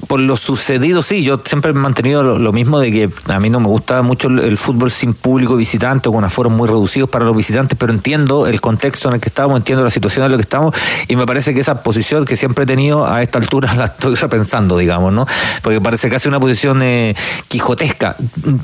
Por 0.07 0.21
lo 0.21 0.37
sucedido, 0.37 1.03
sí, 1.03 1.25
yo 1.25 1.41
siempre 1.45 1.73
he 1.73 1.75
mantenido 1.75 2.23
lo, 2.23 2.39
lo 2.39 2.53
mismo 2.53 2.81
de 2.81 2.91
que 2.93 3.11
a 3.33 3.41
mí 3.41 3.51
no 3.51 3.61
me 3.61 3.67
gusta 3.67 4.03
mucho 4.03 4.29
el, 4.29 4.57
fútbol 4.57 4.91
sin 4.91 5.15
público 5.15 5.57
visitante 5.57 6.09
o 6.09 6.13
con 6.13 6.25
aforos 6.25 6.53
muy 6.53 6.69
reducidos 6.69 7.09
para 7.09 7.25
los 7.25 7.37
visitantes, 7.37 7.77
pero 7.79 7.93
entiendo 7.93 8.47
el 8.47 8.61
contexto 8.61 9.09
en 9.09 9.15
el 9.15 9.21
que 9.21 9.29
estamos, 9.29 9.57
entiendo 9.57 9.83
la 9.83 9.91
situación 9.91 10.25
en 10.25 10.33
la 10.33 10.37
que 10.37 10.43
estamos 10.43 10.75
y 11.09 11.17
me 11.17 11.27
parece 11.27 11.55
que 11.55 11.61
esa 11.61 11.83
posición 11.83 12.25
que 12.25 12.37
siempre 12.37 12.65
he 12.65 12.67
tenido 12.67 13.07
a 13.07 13.23
esta 13.23 13.39
altura 13.39 13.75
la 13.77 13.87
estoy 13.87 14.15
repensando, 14.15 14.79
digamos, 14.79 15.13
¿no? 15.13 15.27
Porque 15.63 15.81
parece 15.81 16.09
casi 16.09 16.29
una 16.29 16.41
posición 16.41 16.83
eh, 16.83 17.15
quijotesca. 17.49 18.17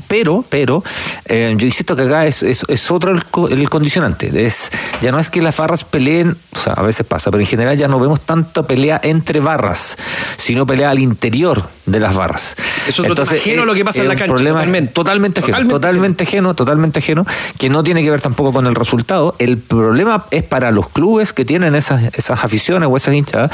Pero, 0.07 0.45
pero, 0.47 0.83
eh, 1.25 1.53
yo 1.57 1.65
insisto 1.65 1.95
que 1.95 2.03
acá 2.03 2.25
es, 2.25 2.43
es, 2.43 2.63
es 2.67 2.91
otro 2.91 3.11
el, 3.11 3.21
el 3.51 3.69
condicionante. 3.69 4.45
Es, 4.45 4.71
ya 5.01 5.11
no 5.11 5.19
es 5.19 5.29
que 5.29 5.41
las 5.41 5.57
barras 5.57 5.83
peleen, 5.83 6.37
o 6.55 6.59
sea, 6.59 6.73
a 6.73 6.81
veces 6.81 7.05
pasa, 7.05 7.31
pero 7.31 7.41
en 7.41 7.47
general 7.47 7.77
ya 7.77 7.87
no 7.87 7.99
vemos 7.99 8.21
tanta 8.21 8.63
pelea 8.63 8.99
entre 9.03 9.39
barras, 9.39 9.97
sino 10.37 10.65
pelea 10.65 10.89
al 10.89 10.99
interior 10.99 11.69
de 11.91 11.99
las 11.99 12.15
barras. 12.15 12.55
Eso 12.87 13.03
es 13.03 13.31
ajeno 13.31 13.63
a 13.63 13.65
lo 13.65 13.73
que 13.73 13.83
pasa 13.85 14.01
en 14.01 14.07
la 14.07 14.15
cancha, 14.15 14.33
problema- 14.33 14.59
totalmente. 14.59 14.93
Totalmente 14.93 15.39
ajeno, 15.41 15.57
Totalmente 15.57 15.73
totalmente 15.73 16.23
ajeno, 16.23 16.53
totalmente 16.55 16.99
ajeno, 16.99 17.25
que 17.57 17.69
no 17.69 17.83
tiene 17.83 18.03
que 18.03 18.09
ver 18.11 18.21
tampoco 18.21 18.53
con 18.53 18.67
el 18.67 18.75
resultado. 18.75 19.35
El 19.39 19.57
problema 19.57 20.25
es 20.31 20.43
para 20.43 20.71
los 20.71 20.89
clubes 20.89 21.33
que 21.33 21.45
tienen 21.45 21.75
esas, 21.75 22.03
esas 22.13 22.43
aficiones 22.43 22.87
o 22.91 22.95
esas 22.97 23.13
hinchadas, 23.13 23.51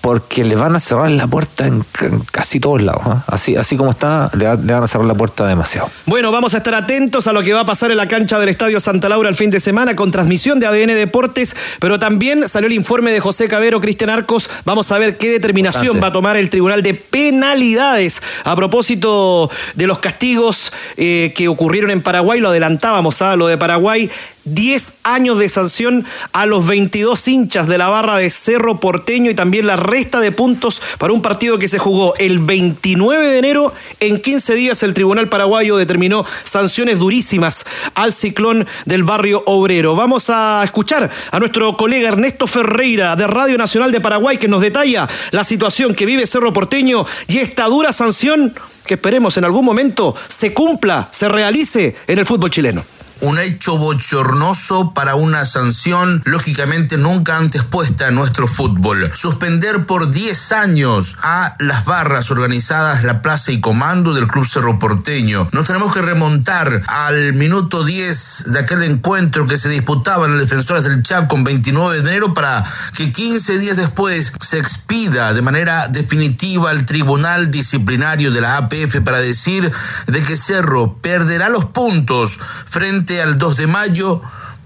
porque 0.00 0.44
le 0.44 0.56
van 0.56 0.74
a 0.76 0.80
cerrar 0.80 1.10
la 1.10 1.26
puerta 1.26 1.66
en, 1.66 1.84
ca- 1.92 2.06
en 2.06 2.20
casi 2.20 2.58
todos 2.60 2.80
lados. 2.82 3.02
¿ah? 3.04 3.24
Así, 3.26 3.56
así 3.56 3.76
como 3.76 3.90
está, 3.90 4.30
le, 4.34 4.46
va- 4.46 4.54
le 4.54 4.72
van 4.72 4.82
a 4.82 4.86
cerrar 4.86 5.06
la 5.06 5.14
puerta 5.14 5.46
demasiado. 5.46 5.90
Bueno, 6.06 6.32
vamos 6.32 6.54
a 6.54 6.58
estar 6.58 6.74
atentos 6.74 7.26
a 7.26 7.32
lo 7.32 7.42
que 7.42 7.52
va 7.52 7.60
a 7.60 7.66
pasar 7.66 7.90
en 7.90 7.96
la 7.98 8.08
cancha 8.08 8.38
del 8.40 8.48
Estadio 8.48 8.80
Santa 8.80 9.08
Laura 9.08 9.28
el 9.28 9.34
fin 9.34 9.50
de 9.50 9.60
semana 9.60 9.94
con 9.96 10.10
transmisión 10.10 10.58
de 10.60 10.66
ADN 10.66 10.94
Deportes, 10.94 11.54
pero 11.80 11.98
también 11.98 12.48
salió 12.48 12.66
el 12.68 12.72
informe 12.72 13.12
de 13.12 13.20
José 13.20 13.46
Cabero, 13.48 13.80
Cristian 13.80 14.10
Arcos. 14.10 14.48
Vamos 14.64 14.90
a 14.92 14.98
ver 14.98 15.18
qué 15.18 15.28
determinación 15.30 16.00
va 16.02 16.06
a 16.08 16.12
tomar 16.12 16.36
el 16.36 16.48
Tribunal 16.50 16.82
de 16.82 16.94
Penalidades 16.94 18.22
a 18.44 18.54
propósito 18.56 19.50
de 19.74 19.86
los 19.86 19.98
castigos 19.98 20.72
eh, 20.96 21.32
que 21.36 21.48
ocurrieron 21.48 21.90
en 21.90 22.00
Paraguay. 22.02 22.40
Lo 22.40 22.48
adelantábamos 22.50 23.20
a 23.22 23.36
lo 23.36 23.46
de 23.48 23.58
Paraguay. 23.58 24.10
10 24.44 25.00
años 25.04 25.38
de 25.38 25.48
sanción 25.48 26.04
a 26.32 26.46
los 26.46 26.66
22 26.66 27.28
hinchas 27.28 27.66
de 27.66 27.78
la 27.78 27.88
barra 27.88 28.16
de 28.16 28.30
Cerro 28.30 28.80
Porteño 28.80 29.30
y 29.30 29.34
también 29.34 29.66
la 29.66 29.76
resta 29.76 30.20
de 30.20 30.32
puntos 30.32 30.80
para 30.98 31.12
un 31.12 31.22
partido 31.22 31.58
que 31.58 31.68
se 31.68 31.78
jugó 31.78 32.14
el 32.16 32.38
29 32.38 33.30
de 33.30 33.38
enero. 33.38 33.72
En 34.00 34.20
15 34.20 34.54
días 34.54 34.82
el 34.82 34.94
Tribunal 34.94 35.28
Paraguayo 35.28 35.76
determinó 35.76 36.24
sanciones 36.44 36.98
durísimas 36.98 37.66
al 37.94 38.12
ciclón 38.12 38.66
del 38.86 39.04
barrio 39.04 39.42
obrero. 39.46 39.94
Vamos 39.94 40.30
a 40.30 40.62
escuchar 40.64 41.10
a 41.30 41.38
nuestro 41.38 41.76
colega 41.76 42.08
Ernesto 42.08 42.46
Ferreira 42.46 43.16
de 43.16 43.26
Radio 43.26 43.58
Nacional 43.58 43.92
de 43.92 44.00
Paraguay 44.00 44.38
que 44.38 44.48
nos 44.48 44.62
detalla 44.62 45.08
la 45.30 45.44
situación 45.44 45.94
que 45.94 46.06
vive 46.06 46.26
Cerro 46.26 46.52
Porteño 46.52 47.06
y 47.28 47.38
esta 47.38 47.66
dura 47.66 47.92
sanción 47.92 48.54
que 48.86 48.94
esperemos 48.94 49.36
en 49.36 49.44
algún 49.44 49.64
momento 49.64 50.16
se 50.26 50.52
cumpla, 50.52 51.08
se 51.10 51.28
realice 51.28 51.96
en 52.06 52.18
el 52.18 52.26
fútbol 52.26 52.50
chileno. 52.50 52.82
Un 53.20 53.38
hecho 53.38 53.76
bochornoso 53.76 54.92
para 54.94 55.14
una 55.14 55.44
sanción 55.44 56.22
lógicamente 56.24 56.96
nunca 56.96 57.36
antes 57.36 57.64
puesta 57.64 58.08
en 58.08 58.14
nuestro 58.14 58.46
fútbol. 58.46 59.10
Suspender 59.12 59.86
por 59.86 60.10
10 60.10 60.52
años 60.52 61.16
a 61.22 61.54
las 61.58 61.84
barras 61.84 62.30
organizadas 62.30 63.04
la 63.04 63.22
Plaza 63.22 63.52
y 63.52 63.60
Comando 63.60 64.14
del 64.14 64.26
Club 64.26 64.46
Cerro 64.46 64.78
Porteño. 64.78 65.48
Nos 65.52 65.66
tenemos 65.66 65.92
que 65.92 66.02
remontar 66.02 66.82
al 66.86 67.34
minuto 67.34 67.84
10 67.84 68.52
de 68.52 68.58
aquel 68.58 68.82
encuentro 68.82 69.46
que 69.46 69.56
se 69.56 69.68
disputaba 69.68 70.26
en 70.26 70.32
el 70.32 70.40
Defensores 70.40 70.84
del 70.84 71.02
Chaco 71.02 71.36
en 71.36 71.44
29 71.44 72.02
de 72.02 72.08
enero 72.08 72.34
para 72.34 72.64
que 72.96 73.12
15 73.12 73.58
días 73.58 73.76
después 73.76 74.32
se 74.40 74.58
expida 74.58 75.32
de 75.32 75.42
manera 75.42 75.88
definitiva 75.88 76.70
al 76.70 76.86
Tribunal 76.86 77.50
Disciplinario 77.50 78.30
de 78.30 78.40
la 78.40 78.56
APF 78.56 79.00
para 79.04 79.18
decir 79.18 79.70
de 80.06 80.22
que 80.22 80.36
Cerro 80.36 80.98
perderá 81.00 81.48
los 81.48 81.66
puntos 81.66 82.38
frente 82.68 83.09
al 83.18 83.38
2 83.38 83.56
de 83.56 83.66
mayo 83.66 84.20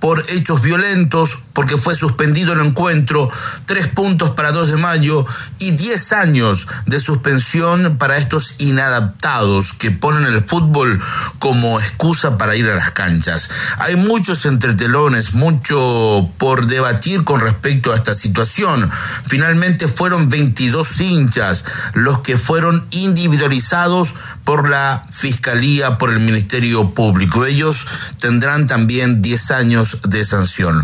por 0.05 0.23
hechos 0.29 0.61
violentos, 0.61 1.39
porque 1.55 1.79
fue 1.79 1.97
suspendido 1.97 2.53
el 2.53 2.61
encuentro, 2.61 3.27
tres 3.65 3.89
puntos 3.89 4.33
para 4.33 4.53
2 4.53 4.73
de 4.73 4.77
mayo 4.77 5.25
y 5.59 5.71
10 5.71 6.13
años 6.13 6.69
de 6.85 7.01
suspensión 7.01 7.97
para 7.97 8.19
estos 8.19 8.57
inadaptados 8.59 9.73
que 9.73 9.93
ponen 9.93 10.27
el 10.27 10.45
fútbol 10.45 11.01
como 11.39 11.81
excusa 11.81 12.37
para 12.37 12.55
ir 12.55 12.69
a 12.69 12.75
las 12.75 12.91
canchas. 12.91 13.49
Hay 13.79 13.97
muchos 13.97 14.45
entretelones, 14.45 15.33
mucho 15.33 16.31
por 16.37 16.67
debatir 16.67 17.25
con 17.25 17.41
respecto 17.41 17.91
a 17.91 17.97
esta 17.97 18.15
situación. 18.15 18.91
Finalmente 19.27 19.89
fueron 19.89 20.29
22 20.29 21.01
hinchas 21.01 21.65
los 21.95 22.19
que 22.19 22.37
fueron 22.37 22.87
individualizados 22.91 24.15
por 24.45 24.69
la 24.69 25.07
Fiscalía, 25.11 25.97
por 25.97 26.13
el 26.13 26.21
Ministerio 26.21 26.91
Público. 26.91 27.47
Ellos 27.47 27.87
tendrán 28.19 28.67
también 28.67 29.23
10 29.23 29.51
años 29.53 29.94
de 30.03 30.25
sanción. 30.25 30.83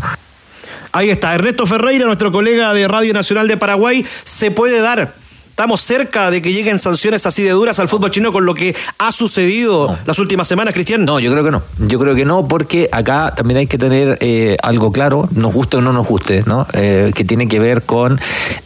Ahí 0.92 1.10
está, 1.10 1.34
Ernesto 1.34 1.66
Ferreira, 1.66 2.04
nuestro 2.06 2.32
colega 2.32 2.74
de 2.74 2.88
Radio 2.88 3.12
Nacional 3.12 3.46
de 3.46 3.56
Paraguay, 3.56 4.04
se 4.24 4.50
puede 4.50 4.80
dar. 4.80 5.14
Estamos 5.60 5.82
cerca 5.82 6.30
de 6.30 6.40
que 6.40 6.54
lleguen 6.54 6.78
sanciones 6.78 7.26
así 7.26 7.42
de 7.42 7.50
duras 7.50 7.78
al 7.80 7.86
fútbol 7.86 8.10
chino 8.10 8.32
con 8.32 8.46
lo 8.46 8.54
que 8.54 8.74
ha 8.96 9.12
sucedido 9.12 9.98
las 10.06 10.18
últimas 10.18 10.48
semanas, 10.48 10.72
Cristian. 10.72 11.04
No, 11.04 11.20
yo 11.20 11.30
creo 11.30 11.44
que 11.44 11.50
no. 11.50 11.62
Yo 11.86 11.98
creo 11.98 12.14
que 12.14 12.24
no, 12.24 12.48
porque 12.48 12.88
acá 12.90 13.34
también 13.36 13.58
hay 13.58 13.66
que 13.66 13.76
tener 13.76 14.16
eh, 14.22 14.56
algo 14.62 14.90
claro, 14.90 15.28
nos 15.32 15.52
guste 15.52 15.76
o 15.76 15.82
no 15.82 15.92
nos 15.92 16.08
guste, 16.08 16.44
¿no? 16.46 16.66
Eh, 16.72 17.12
que 17.14 17.26
tiene 17.26 17.46
que 17.46 17.60
ver 17.60 17.82
con, 17.82 18.18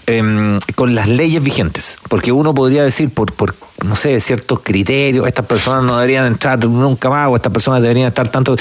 em, 0.06 0.60
con 0.76 0.94
las 0.94 1.08
leyes 1.08 1.42
vigentes. 1.42 1.98
Porque 2.08 2.30
uno 2.30 2.54
podría 2.54 2.84
decir, 2.84 3.10
por, 3.10 3.32
por, 3.32 3.56
no 3.84 3.96
sé, 3.96 4.20
ciertos 4.20 4.60
criterios, 4.60 5.26
estas 5.26 5.46
personas 5.46 5.82
no 5.82 5.96
deberían 5.96 6.26
entrar 6.26 6.64
nunca 6.64 7.10
más, 7.10 7.28
o 7.28 7.34
estas 7.34 7.52
personas 7.52 7.82
deberían 7.82 8.06
estar 8.06 8.28
tanto. 8.28 8.54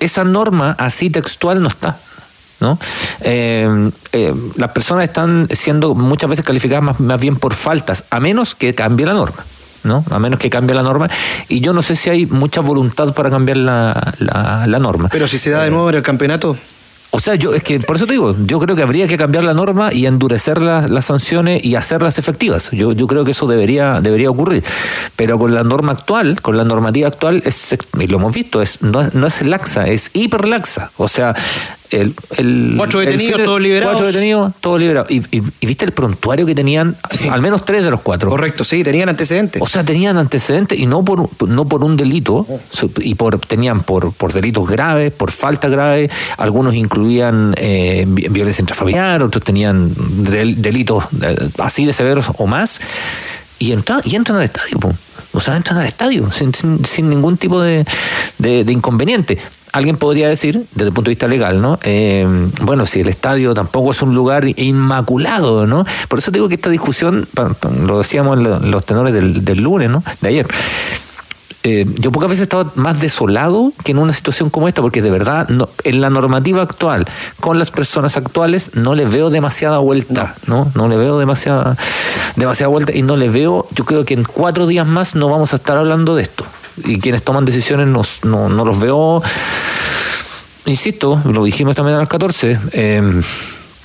Esa 0.00 0.24
norma 0.24 0.74
así 0.80 1.10
textual 1.10 1.62
no 1.62 1.68
está. 1.68 1.96
¿No? 2.60 2.78
Eh, 3.20 3.90
eh, 4.12 4.34
las 4.56 4.70
personas 4.72 5.04
están 5.04 5.48
siendo 5.50 5.94
muchas 5.94 6.30
veces 6.30 6.44
calificadas 6.44 6.84
más, 6.84 7.00
más 7.00 7.20
bien 7.20 7.36
por 7.36 7.54
faltas, 7.54 8.04
a 8.10 8.20
menos 8.20 8.54
que 8.54 8.74
cambie 8.74 9.06
la 9.06 9.14
norma. 9.14 9.44
¿no? 9.84 10.04
A 10.10 10.18
menos 10.18 10.38
que 10.38 10.50
cambie 10.50 10.74
la 10.74 10.82
norma. 10.82 11.08
Y 11.48 11.60
yo 11.60 11.72
no 11.72 11.82
sé 11.82 11.96
si 11.96 12.10
hay 12.10 12.26
mucha 12.26 12.60
voluntad 12.60 13.14
para 13.14 13.30
cambiar 13.30 13.58
la, 13.58 14.14
la, 14.18 14.64
la 14.66 14.78
norma. 14.78 15.08
Pero 15.10 15.28
si 15.28 15.38
se 15.38 15.50
da 15.50 15.62
de 15.62 15.70
nuevo 15.70 15.88
en 15.90 15.96
el 15.96 16.02
campeonato. 16.02 16.56
O 17.10 17.20
sea, 17.20 17.36
yo 17.36 17.54
es 17.54 17.62
que 17.62 17.80
por 17.80 17.96
eso 17.96 18.06
te 18.06 18.12
digo, 18.12 18.36
yo 18.44 18.58
creo 18.58 18.76
que 18.76 18.82
habría 18.82 19.08
que 19.08 19.16
cambiar 19.16 19.42
la 19.42 19.54
norma 19.54 19.92
y 19.92 20.04
endurecer 20.04 20.60
las, 20.60 20.90
las 20.90 21.06
sanciones 21.06 21.64
y 21.64 21.74
hacerlas 21.74 22.18
efectivas. 22.18 22.70
Yo, 22.70 22.92
yo 22.92 23.06
creo 23.06 23.24
que 23.24 23.30
eso 23.30 23.46
debería, 23.46 24.00
debería 24.02 24.30
ocurrir. 24.30 24.62
Pero 25.16 25.38
con 25.38 25.54
la 25.54 25.64
norma 25.64 25.92
actual, 25.92 26.42
con 26.42 26.58
la 26.58 26.64
normativa 26.64 27.08
actual, 27.08 27.42
es, 27.46 27.76
y 27.98 28.06
lo 28.08 28.18
hemos 28.18 28.34
visto, 28.34 28.60
es, 28.60 28.82
no, 28.82 29.08
no 29.14 29.26
es 29.26 29.40
laxa, 29.40 29.86
es 29.86 30.10
hiperlaxa. 30.12 30.90
O 30.98 31.08
sea, 31.08 31.34
el, 31.90 32.14
el 32.36 32.74
Cuatro 32.76 33.00
detenidos, 33.00 33.42
todos 33.44 33.60
liberados. 33.60 33.92
Cuatro 33.94 34.06
detenidos, 34.08 34.52
todos 34.60 34.78
liberados. 34.80 35.10
Y, 35.10 35.18
y- 35.36 35.42
y 35.60 35.66
viste 35.66 35.84
el 35.84 35.92
prontuario 35.92 36.44
que 36.46 36.54
tenían, 36.54 36.96
al 37.30 37.40
menos 37.40 37.64
tres 37.64 37.84
de 37.84 37.90
los 37.90 38.00
cuatro. 38.00 38.30
Correcto, 38.30 38.64
sí, 38.64 38.82
tenían 38.84 39.08
antecedentes. 39.08 39.62
O 39.62 39.66
sea, 39.66 39.84
tenían 39.84 40.18
antecedentes 40.18 40.78
y 40.78 40.86
no 40.86 41.04
por 41.04 41.28
no 41.48 41.66
por 41.68 41.84
un 41.84 41.96
delito, 41.96 42.46
su- 42.70 42.90
y 43.00 43.14
por 43.14 43.38
tenían 43.40 43.80
por, 43.80 44.12
por 44.12 44.32
delitos 44.32 44.68
graves, 44.68 45.12
por 45.12 45.30
falta 45.30 45.68
grave, 45.68 46.10
algunos 46.36 46.74
incluían 46.74 47.54
eh, 47.56 48.04
vi- 48.08 48.28
violencia 48.28 48.62
intrafamiliar, 48.62 49.22
otros 49.22 49.42
tenían 49.44 49.92
del- 50.24 50.60
delitos 50.60 51.04
eh, 51.22 51.36
así 51.58 51.84
de 51.84 51.92
severos 51.92 52.26
o 52.36 52.46
más, 52.46 52.80
y, 53.58 53.72
entran 53.72 54.00
y 54.04 54.14
entran 54.16 54.38
al 54.38 54.44
estadio, 54.44 54.78
po. 54.78 54.92
o 55.32 55.40
sea, 55.40 55.56
entran 55.56 55.78
al 55.78 55.86
estadio 55.86 56.30
sin, 56.32 56.54
sin, 56.54 56.84
sin 56.84 57.08
ningún 57.08 57.36
tipo 57.36 57.60
de, 57.60 57.84
de- 58.38 58.64
de 58.64 58.72
inconveniente. 58.72 59.38
Alguien 59.72 59.96
podría 59.96 60.28
decir, 60.28 60.64
desde 60.74 60.88
el 60.88 60.94
punto 60.94 61.10
de 61.10 61.12
vista 61.12 61.28
legal, 61.28 61.60
¿no? 61.60 61.78
Eh, 61.82 62.26
bueno, 62.62 62.86
si 62.86 63.00
el 63.00 63.08
estadio 63.08 63.54
tampoco 63.54 63.92
es 63.92 64.02
un 64.02 64.14
lugar 64.14 64.44
inmaculado, 64.58 65.66
¿no? 65.66 65.84
Por 66.08 66.18
eso 66.18 66.30
digo 66.30 66.48
que 66.48 66.54
esta 66.56 66.70
discusión, 66.70 67.28
lo 67.86 67.98
decíamos 67.98 68.38
en 68.38 68.44
lo- 68.44 68.58
los 68.60 68.84
tenores 68.84 69.14
del, 69.14 69.44
del 69.44 69.60
lunes, 69.60 69.90
¿no? 69.90 70.02
De 70.20 70.28
ayer. 70.28 70.46
Eh, 71.64 71.84
yo 71.98 72.12
pocas 72.12 72.30
veces 72.30 72.42
he 72.42 72.44
estado 72.44 72.70
más 72.76 73.00
desolado 73.00 73.72
que 73.84 73.90
en 73.90 73.98
una 73.98 74.12
situación 74.12 74.48
como 74.48 74.68
esta, 74.68 74.80
porque 74.80 75.02
de 75.02 75.10
verdad, 75.10 75.48
no, 75.48 75.68
en 75.84 76.00
la 76.00 76.08
normativa 76.08 76.62
actual, 76.62 77.04
con 77.40 77.58
las 77.58 77.70
personas 77.72 78.16
actuales, 78.16 78.70
no 78.74 78.94
le 78.94 79.04
veo 79.06 79.28
demasiada 79.28 79.78
vuelta, 79.78 80.34
¿no? 80.46 80.70
No 80.76 80.88
le 80.88 80.96
veo 80.96 81.18
demasiada, 81.18 81.76
demasiada 82.36 82.68
vuelta 82.68 82.94
y 82.96 83.02
no 83.02 83.16
le 83.16 83.28
veo, 83.28 83.66
yo 83.72 83.84
creo 83.84 84.04
que 84.04 84.14
en 84.14 84.22
cuatro 84.24 84.66
días 84.68 84.86
más 84.86 85.16
no 85.16 85.28
vamos 85.28 85.52
a 85.52 85.56
estar 85.56 85.76
hablando 85.76 86.14
de 86.14 86.22
esto. 86.22 86.44
Y 86.84 86.98
quienes 87.00 87.22
toman 87.22 87.44
decisiones 87.44 87.86
nos- 87.88 88.24
no, 88.24 88.48
no 88.48 88.64
los 88.64 88.80
veo, 88.80 89.22
insisto, 90.66 91.20
lo 91.24 91.44
dijimos 91.44 91.74
también 91.76 91.96
a 91.96 92.00
las 92.00 92.08
14, 92.08 92.58
eh, 92.72 93.02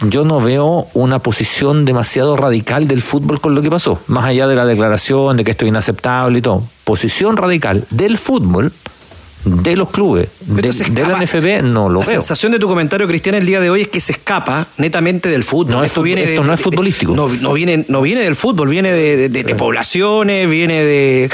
yo 0.10 0.26
no 0.26 0.42
veo 0.42 0.88
una 0.94 1.20
posición 1.20 1.86
demasiado 1.86 2.36
radical 2.36 2.88
del 2.88 3.02
fútbol 3.02 3.40
con 3.40 3.56
lo 3.56 3.62
que 3.62 3.70
pasó, 3.70 4.00
más 4.08 4.26
allá 4.26 4.48
de 4.48 4.56
la 4.56 4.66
declaración 4.66 5.38
de 5.38 5.44
que 5.44 5.52
esto 5.52 5.66
es 5.66 5.70
inaceptable 5.70 6.40
y 6.40 6.42
todo. 6.42 6.64
Posición 6.84 7.38
radical 7.38 7.86
del 7.90 8.18
fútbol, 8.18 8.74
de 9.46 9.76
los 9.76 9.90
clubes, 9.90 10.30
de, 10.42 10.70
Esto 10.70 10.84
la. 11.08 11.18
NFB, 11.22 11.64
no 11.64 11.90
lo 11.90 12.00
la 12.00 12.06
veo. 12.06 12.16
sensación 12.22 12.52
de 12.54 12.60
tu 12.60 12.68
comentario, 12.68 13.08
Cristian, 13.08 13.36
el 13.36 13.46
día 13.46 13.60
de 13.60 13.70
hoy 13.70 13.82
es 13.82 13.88
que 13.90 14.00
se 14.00 14.14
escapa 14.14 14.68
netamente 14.78 15.30
del 15.30 15.44
fútbol. 15.44 15.74
No 15.76 15.84
es 15.84 15.92
fut- 15.94 16.08
esto 16.18 16.44
no 16.44 16.54
es 16.54 16.62
futbolístico. 16.62 17.14
No, 17.16 17.28
no 17.28 17.54
viene, 17.54 17.86
no 17.90 18.02
viene 18.02 18.22
del 18.22 18.36
fútbol, 18.36 18.70
viene 18.70 18.92
de, 18.92 19.30
de- 19.30 19.44
de 19.44 19.56
poblaciones, 19.56 20.50
viene 20.50 20.82
de, 20.84 21.30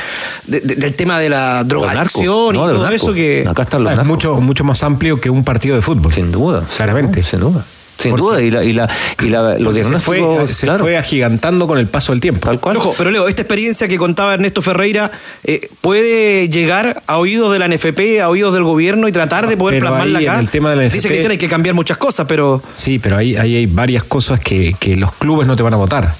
de- 0.47 0.59
de- 0.61 0.75
del 0.75 0.93
tema 0.95 1.19
de 1.19 1.29
la 1.29 1.63
drogadicción 1.63 2.55
y 2.55 2.57
no, 2.57 2.67
los 2.67 2.77
todo 2.77 2.89
eso 2.89 3.13
que. 3.13 3.45
Acá 3.47 3.63
están 3.63 3.83
los 3.83 3.93
es 3.97 4.05
mucho, 4.05 4.35
mucho 4.41 4.63
más 4.63 4.83
amplio 4.83 5.19
que 5.21 5.29
un 5.29 5.43
partido 5.43 5.75
de 5.75 5.81
fútbol. 5.81 6.11
Sin 6.13 6.31
duda. 6.31 6.63
Claramente. 6.75 7.21
Sin 7.23 7.39
duda. 7.41 7.63
Sin 7.99 8.11
Porque- 8.11 8.21
duda. 8.21 8.41
Y, 8.41 8.49
la, 8.51 8.63
y, 8.63 8.73
la, 8.73 8.89
y 9.21 9.27
la- 9.27 9.59
los 9.59 9.75
se 9.75 9.83
fue, 9.99 10.19
se 10.51 10.65
claro, 10.65 10.79
fue 10.85 10.97
agigantando 10.97 11.67
con 11.67 11.77
el 11.77 11.87
paso 11.87 12.13
del 12.13 12.21
tiempo. 12.21 12.47
tal 12.47 12.59
cual. 12.59 12.77
Ojo, 12.77 12.95
pero 12.97 13.11
Leo, 13.11 13.27
esta 13.27 13.41
experiencia 13.41 13.87
que 13.87 13.97
contaba 13.97 14.33
Ernesto 14.33 14.61
Ferreira 14.61 15.11
eh, 15.43 15.67
puede 15.81 16.47
llegar 16.49 17.03
a 17.07 17.17
oídos 17.17 17.51
de 17.51 17.59
la 17.59 17.67
NFP, 17.67 18.21
a 18.21 18.29
oídos 18.29 18.53
del 18.53 18.63
gobierno 18.63 19.07
y 19.07 19.11
tratar 19.11 19.47
de 19.47 19.57
poder 19.57 19.75
Pero 19.79 19.87
plasmarla 19.87 20.19
ahí, 20.19 20.25
en 20.27 20.33
el 20.39 20.49
tema 20.49 20.69
de 20.69 20.75
la 20.77 20.81
Dice 20.83 20.97
NFP 20.99 21.07
Cristian 21.09 21.31
hay 21.31 21.37
que 21.37 21.49
cambiar 21.49 21.75
muchas 21.75 21.97
cosas, 21.97 22.25
pero 22.27 22.63
Sí, 22.73 22.99
pero 22.99 23.17
ahí, 23.17 23.35
ahí 23.35 23.57
hay 23.57 23.65
varias 23.65 24.03
cosas 24.05 24.39
que, 24.39 24.73
que 24.79 24.95
los 24.95 25.11
clubes 25.13 25.45
no 25.45 25.55
te 25.55 25.63
van 25.63 25.73
a 25.73 25.77
votar. 25.77 26.13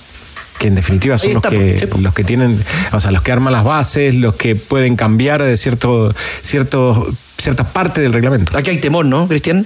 Que 0.58 0.68
en 0.68 0.76
definitiva 0.76 1.18
son 1.18 1.36
los 1.36 1.42
que, 1.44 1.80
sí, 1.80 1.86
po. 1.86 2.00
los 2.00 2.14
que 2.14 2.26
tienen, 2.26 2.62
o 2.92 3.00
sea, 3.00 3.12
los 3.12 3.22
que 3.22 3.32
arman 3.32 3.54
las 3.54 3.64
bases, 3.64 4.16
los 4.16 4.36
que 4.36 4.58
pueden 4.58 4.98
cambiar 4.98 5.42
de 5.42 5.56
cierto, 5.56 6.14
cierto, 6.42 7.10
cierta 7.38 7.64
parte 7.72 8.02
del 8.02 8.12
reglamento. 8.12 8.58
aquí 8.58 8.70
hay 8.72 8.78
temor, 8.80 9.06
¿no, 9.06 9.26
Cristian? 9.30 9.66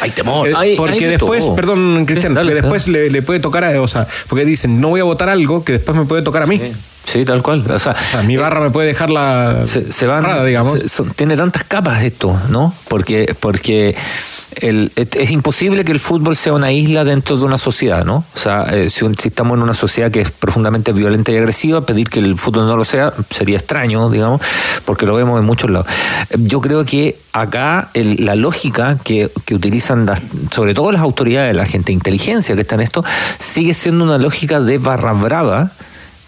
Hay 0.00 0.10
temor. 0.10 0.48
Eh, 0.48 0.52
Hay- 0.56 0.76
porque 0.76 1.00
de 1.06 1.12
después, 1.12 1.40
todo. 1.40 1.54
perdón, 1.56 1.96
Sí, 2.00 2.06
Cristian, 2.06 2.34
dale, 2.34 2.50
porque 2.50 2.62
después 2.62 2.88
le, 2.88 3.10
le 3.10 3.22
puede 3.22 3.40
tocar 3.40 3.64
a, 3.64 3.80
o 3.80 3.86
sea, 3.86 4.06
porque 4.28 4.44
dicen, 4.44 4.80
no 4.80 4.88
voy 4.88 5.00
a 5.00 5.04
votar 5.04 5.28
algo 5.28 5.64
que 5.64 5.72
después 5.74 5.96
me 5.96 6.04
puede 6.04 6.22
tocar 6.22 6.42
a 6.42 6.46
mí. 6.46 6.60
Sí, 7.04 7.24
tal 7.24 7.40
cual. 7.42 7.64
O 7.70 7.78
sea, 7.78 7.92
O 7.92 8.10
sea, 8.12 8.22
mi 8.22 8.36
barra 8.36 8.60
me 8.60 8.70
puede 8.70 8.88
dejar 8.88 9.10
la 9.10 9.62
se, 9.66 9.92
se 9.92 10.06
van 10.06 10.22
barrada, 10.24 10.44
digamos. 10.44 10.78
se- 10.86 11.04
tiene 11.14 11.36
tantas 11.36 11.62
capas 11.64 12.02
esto 12.02 12.36
no 12.50 12.74
porque 12.88 13.34
porque 13.38 13.94
el, 14.60 14.92
es, 14.96 15.30
imposible 15.30 15.84
que 15.84 15.92
el 15.92 16.00
fútbol 16.00 16.34
sea 16.36 16.52
una 16.54 16.72
isla 16.72 17.04
dentro 17.04 17.36
de 17.36 17.44
una 17.44 17.58
sociedad 17.58 18.04
no 18.04 18.24
o 18.34 18.38
sea 18.38 18.64
eh, 18.72 18.88
si, 18.90 19.04
un- 19.04 19.14
si 19.14 19.28
estamos 19.28 19.56
en 19.56 19.62
una 19.62 19.74
sociedad 19.74 20.10
que 20.10 20.20
es 20.22 20.30
profundamente 20.30 20.92
violenta 20.92 21.32
y 21.32 21.36
agresiva 21.36 21.84
pedir 21.84 22.08
que 22.08 22.20
el 22.20 22.38
fútbol 22.38 22.66
no 22.66 22.76
lo 22.76 22.84
sea 22.84 23.12
sería 23.30 23.58
extraño 23.58 24.08
digamos 24.10 24.40
porque 24.84 25.04
lo 25.06 25.14
vemos 25.16 25.38
en 25.40 25.44
muchos 25.46 25.68
lados. 25.70 25.86
Eh, 26.30 26.36
yo 26.38 26.60
creo 26.60 26.84
que 26.84 27.18
acá 27.32 27.90
el- 27.94 28.24
la 28.24 28.34
lógica 28.36 28.96
que, 29.02 29.30
que 29.44 29.54
utilizan 29.54 30.06
las- 30.06 30.22
sobre 30.50 30.74
todo 30.74 30.92
las 30.92 31.02
autoridades 31.02 31.54
la 31.54 31.66
gente 31.66 31.86
de 31.86 31.92
inteligencia 31.94 32.54
que 32.54 32.62
está 32.62 32.76
en 32.76 32.82
esto 32.82 33.04
sigue 33.38 33.74
siendo 33.74 34.04
una 34.04 34.18
lógica 34.18 34.60
de 34.60 34.78
barra 34.78 35.12
brava 35.12 35.70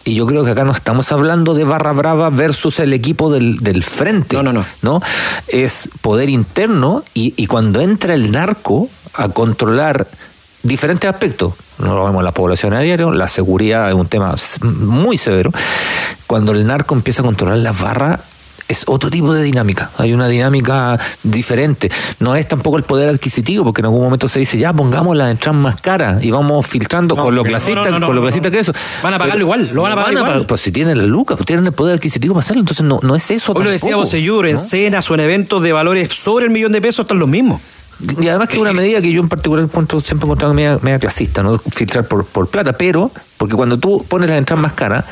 y 0.04 0.14
yo 0.14 0.26
creo 0.26 0.44
que 0.44 0.52
acá 0.52 0.64
no 0.64 0.72
estamos 0.72 1.12
hablando 1.12 1.54
de 1.54 1.64
Barra 1.64 1.92
Brava 1.92 2.30
versus 2.30 2.80
el 2.80 2.92
equipo 2.92 3.30
del, 3.30 3.58
del 3.58 3.84
frente. 3.84 4.36
No, 4.36 4.42
no, 4.42 4.52
no. 4.52 4.64
¿no? 4.82 5.02
Es 5.48 5.88
poder 6.00 6.30
interno 6.30 7.04
y, 7.14 7.34
y 7.36 7.46
cuando 7.46 7.80
entra 7.80 8.14
el 8.14 8.30
narco 8.30 8.88
a 9.14 9.28
controlar 9.28 10.06
diferentes 10.62 11.10
aspectos, 11.10 11.54
no 11.78 11.94
lo 11.94 12.04
vemos 12.04 12.20
en 12.20 12.24
la 12.24 12.32
población 12.32 12.72
a 12.74 12.80
diario, 12.80 13.12
la 13.12 13.28
seguridad 13.28 13.88
es 13.88 13.94
un 13.94 14.06
tema 14.06 14.34
muy 14.62 15.18
severo. 15.18 15.52
Cuando 16.26 16.52
el 16.52 16.66
narco 16.66 16.94
empieza 16.94 17.22
a 17.22 17.24
controlar 17.24 17.58
las 17.58 17.80
barras, 17.80 18.20
es 18.68 18.84
otro 18.86 19.10
tipo 19.10 19.32
de 19.32 19.42
dinámica. 19.42 19.90
Hay 19.96 20.12
una 20.12 20.28
dinámica 20.28 20.98
diferente. 21.22 21.90
No 22.20 22.36
es 22.36 22.46
tampoco 22.46 22.76
el 22.76 22.84
poder 22.84 23.08
adquisitivo, 23.08 23.64
porque 23.64 23.80
en 23.80 23.86
algún 23.86 24.02
momento 24.02 24.28
se 24.28 24.38
dice, 24.38 24.58
ya 24.58 24.72
pongamos 24.72 25.16
las 25.16 25.30
entradas 25.30 25.60
más 25.60 25.80
caras 25.80 26.22
y 26.22 26.30
vamos 26.30 26.66
filtrando 26.66 27.16
con 27.16 27.34
lo 27.34 27.42
clasista, 27.44 27.90
no, 27.90 27.98
no, 27.98 28.06
con 28.06 28.16
lo 28.16 28.22
clasista 28.22 28.50
que 28.50 28.58
eso. 28.58 28.72
Van 29.02 29.14
a 29.14 29.18
pagarlo 29.18 29.42
igual, 29.42 29.70
lo 29.72 29.82
van 29.82 29.92
a 29.92 29.96
pagar 29.96 30.12
igual. 30.12 30.46
Pues 30.46 30.60
si 30.60 30.70
tienen 30.70 30.98
la 30.98 31.04
lucas, 31.04 31.38
pues 31.38 31.46
tienen 31.46 31.66
el 31.66 31.72
poder 31.72 31.96
adquisitivo 31.96 32.34
para 32.34 32.44
hacerlo, 32.44 32.60
entonces 32.60 32.84
no, 32.84 33.00
no 33.02 33.16
es 33.16 33.30
eso. 33.30 33.52
Hoy 33.52 33.64
lo 33.64 33.70
decía 33.70 33.96
Bocellur, 33.96 34.46
en 34.46 34.58
cenas 34.58 35.10
o 35.10 35.14
en 35.14 35.20
eventos 35.20 35.62
de 35.62 35.72
valores 35.72 36.12
sobre 36.12 36.44
el 36.44 36.50
millón 36.50 36.72
de 36.72 36.82
pesos 36.82 37.04
están 37.04 37.18
los 37.18 37.28
mismos. 37.28 37.60
Y 38.20 38.28
además 38.28 38.48
que 38.48 38.56
es 38.56 38.60
una 38.60 38.72
medida 38.72 39.00
que 39.00 39.10
yo 39.10 39.20
en 39.20 39.28
particular 39.28 39.64
encuentro, 39.64 39.98
siempre 40.00 40.26
he 40.26 40.28
encontrado 40.28 40.54
media, 40.54 40.78
media 40.82 41.00
clasista, 41.00 41.42
¿no? 41.42 41.58
Filtrar 41.58 42.06
por, 42.06 42.24
por 42.24 42.46
plata, 42.46 42.74
pero, 42.74 43.10
porque 43.36 43.56
cuando 43.56 43.78
tú 43.78 44.04
pones 44.08 44.28
las 44.28 44.38
entradas 44.38 44.62
más 44.62 44.72
caras, 44.74 45.04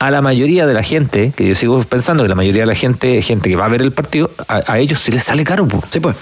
a 0.00 0.10
la 0.10 0.22
mayoría 0.22 0.66
de 0.66 0.72
la 0.72 0.82
gente, 0.82 1.30
que 1.36 1.46
yo 1.46 1.54
sigo 1.54 1.82
pensando 1.84 2.22
que 2.22 2.28
la 2.30 2.34
mayoría 2.34 2.62
de 2.62 2.66
la 2.66 2.74
gente, 2.74 3.20
gente 3.20 3.50
que 3.50 3.54
va 3.56 3.66
a 3.66 3.68
ver 3.68 3.82
el 3.82 3.92
partido, 3.92 4.30
a, 4.48 4.62
a 4.66 4.78
ellos 4.78 4.98
sí 4.98 5.12
les 5.12 5.24
sale 5.24 5.44
caro, 5.44 5.68
pues. 5.68 5.84
Sí, 5.90 6.00
pues. 6.00 6.16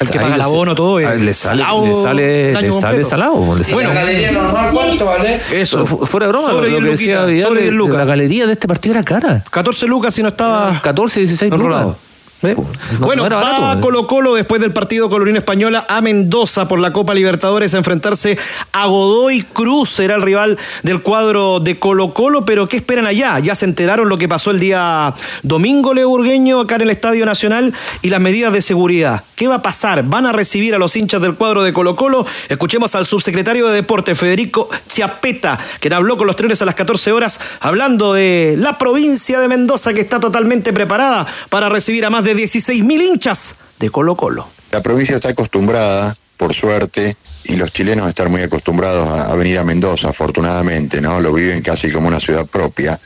El 0.00 0.08
O 0.08 0.10
que 0.10 0.18
paga 0.18 0.34
el 0.34 0.40
abono, 0.40 0.74
todo. 0.74 0.96
a- 0.96 1.14
es 1.14 1.20
les 1.20 1.36
sale, 1.36 1.62
salado 1.62 1.86
les 1.86 2.02
sale, 2.02 2.50
el 2.50 2.54
les 2.98 3.08
salado. 3.08 3.54
les 3.56 3.72
Bueno, 3.72 3.90
sale- 3.90 4.00
galería 4.04 4.32
normal 4.32 4.70
cuánto 4.72 5.04
vale? 5.06 5.40
Eso. 5.52 5.86
Fu- 5.86 6.04
Fuera 6.04 6.26
de 6.26 6.32
broma, 6.32 6.48
Sobre 6.50 6.70
lo 6.70 6.80
10 6.80 6.84
que 6.84 6.90
decía 6.90 7.24
Vidal, 7.24 7.48
sobre 7.48 7.60
de- 7.60 7.66
10 7.66 7.72
de 7.72 7.76
lucas. 7.78 7.96
la 7.96 8.04
galería 8.04 8.46
de 8.46 8.52
este 8.54 8.66
partido 8.66 8.94
era 8.96 9.04
cara. 9.04 9.44
14 9.50 9.86
lucas 9.86 10.12
si 10.12 10.22
no 10.22 10.28
estaba 10.28 10.80
14, 10.82 11.20
16 11.20 11.52
enrolado. 11.52 11.90
lucas. 11.90 12.02
¿Eh? 12.42 12.54
No- 12.56 13.06
bueno, 13.06 13.22
no 13.22 13.26
era 13.26 13.36
barato, 13.36 13.62
va 13.62 13.72
¿eh? 13.74 13.80
Colo 13.80 14.06
Colo 14.06 14.34
después 14.34 14.60
del 14.60 14.72
partido 14.72 15.08
con 15.08 15.18
la 15.20 15.22
Unión 15.22 15.36
Española 15.36 15.86
a 15.88 16.00
Mendoza 16.00 16.66
por 16.66 16.80
la 16.80 16.92
Copa 16.92 17.14
Libertadores 17.14 17.74
a 17.74 17.78
enfrentarse 17.78 18.36
a 18.72 18.86
Godoy 18.86 19.42
Cruz, 19.42 19.90
será 19.90 20.16
el 20.16 20.22
rival 20.22 20.58
del 20.82 21.02
cuadro 21.02 21.60
de 21.60 21.78
Colo 21.78 22.12
Colo, 22.12 22.44
pero 22.44 22.68
¿qué 22.68 22.78
esperan 22.78 23.06
allá? 23.06 23.38
Ya 23.38 23.54
se 23.54 23.64
enteraron 23.64 24.08
lo 24.08 24.18
que 24.18 24.28
pasó 24.28 24.50
el 24.50 24.58
día 24.60 25.14
domingo, 25.42 25.94
Leo 25.94 26.08
Burgueño, 26.08 26.60
acá 26.60 26.76
en 26.76 26.82
el 26.82 26.90
Estadio 26.90 27.24
Nacional 27.26 27.72
y 28.02 28.08
las 28.08 28.20
medidas 28.20 28.52
de 28.52 28.60
seguridad. 28.62 29.22
¿Qué 29.36 29.48
va 29.48 29.56
a 29.56 29.62
pasar? 29.62 30.02
¿Van 30.04 30.26
a 30.26 30.32
recibir 30.32 30.74
a 30.74 30.78
los 30.78 30.94
hinchas 30.96 31.20
del 31.22 31.34
cuadro 31.34 31.62
de 31.62 31.72
Colo 31.72 31.96
Colo? 31.96 32.26
Escuchemos 32.48 32.94
al 32.94 33.06
subsecretario 33.06 33.68
de 33.68 33.74
Deporte, 33.74 34.14
Federico 34.14 34.68
Chiapeta, 34.88 35.58
quien 35.80 35.92
habló 35.94 36.16
con 36.16 36.26
los 36.26 36.36
trenes 36.36 36.60
a 36.62 36.64
las 36.64 36.74
14 36.74 37.12
horas, 37.12 37.40
hablando 37.60 38.12
de 38.12 38.54
la 38.58 38.78
provincia 38.78 39.40
de 39.40 39.48
Mendoza 39.48 39.92
que 39.94 40.00
está 40.00 40.20
totalmente 40.20 40.72
preparada 40.72 41.26
para 41.48 41.68
recibir 41.68 42.04
a 42.04 42.10
más 42.10 42.24
de 42.24 42.31
16 42.34 42.84
mil 42.84 43.02
hinchas 43.02 43.56
de 43.78 43.90
Colo 43.90 44.16
Colo. 44.16 44.48
La 44.70 44.82
provincia 44.82 45.16
está 45.16 45.30
acostumbrada, 45.30 46.14
por 46.36 46.54
suerte, 46.54 47.16
y 47.44 47.56
los 47.56 47.72
chilenos 47.72 48.08
están 48.08 48.30
muy 48.30 48.40
acostumbrados 48.40 49.08
a, 49.08 49.34
venir 49.34 49.58
a 49.58 49.64
Mendoza, 49.64 50.10
afortunadamente, 50.10 51.00
¿no? 51.00 51.20
Lo 51.20 51.32
viven 51.32 51.62
casi 51.62 51.90
como 51.90 52.08
una 52.08 52.20
ciudad 52.20 52.46
propia. 52.46 52.98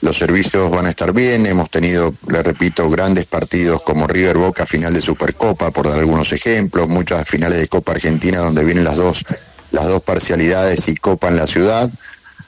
Los 0.00 0.16
servicios 0.16 0.70
van 0.70 0.86
a 0.86 0.90
estar 0.90 1.12
bien, 1.12 1.44
hemos 1.46 1.70
tenido, 1.70 2.14
le 2.28 2.42
repito, 2.42 2.88
grandes 2.88 3.24
partidos 3.24 3.82
como 3.82 4.06
River 4.06 4.38
Boca, 4.38 4.64
final 4.64 4.92
de 4.92 5.00
Supercopa, 5.00 5.72
por 5.72 5.88
dar 5.88 5.98
algunos 5.98 6.32
ejemplos, 6.32 6.88
muchas 6.88 7.28
finales 7.28 7.58
de 7.58 7.68
Copa 7.68 7.92
Argentina 7.92 8.38
donde 8.38 8.64
vienen 8.64 8.84
las 8.84 8.98
dos, 8.98 9.24
las 9.72 9.88
dos 9.88 10.02
parcialidades 10.02 10.88
y 10.88 10.94
Copa 10.94 11.28
en 11.28 11.36
la 11.36 11.46
ciudad. 11.46 11.90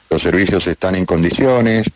Los 0.09 0.21
servicios 0.21 0.67
están 0.67 0.95
en 0.95 1.03
condiciones, 1.03 1.91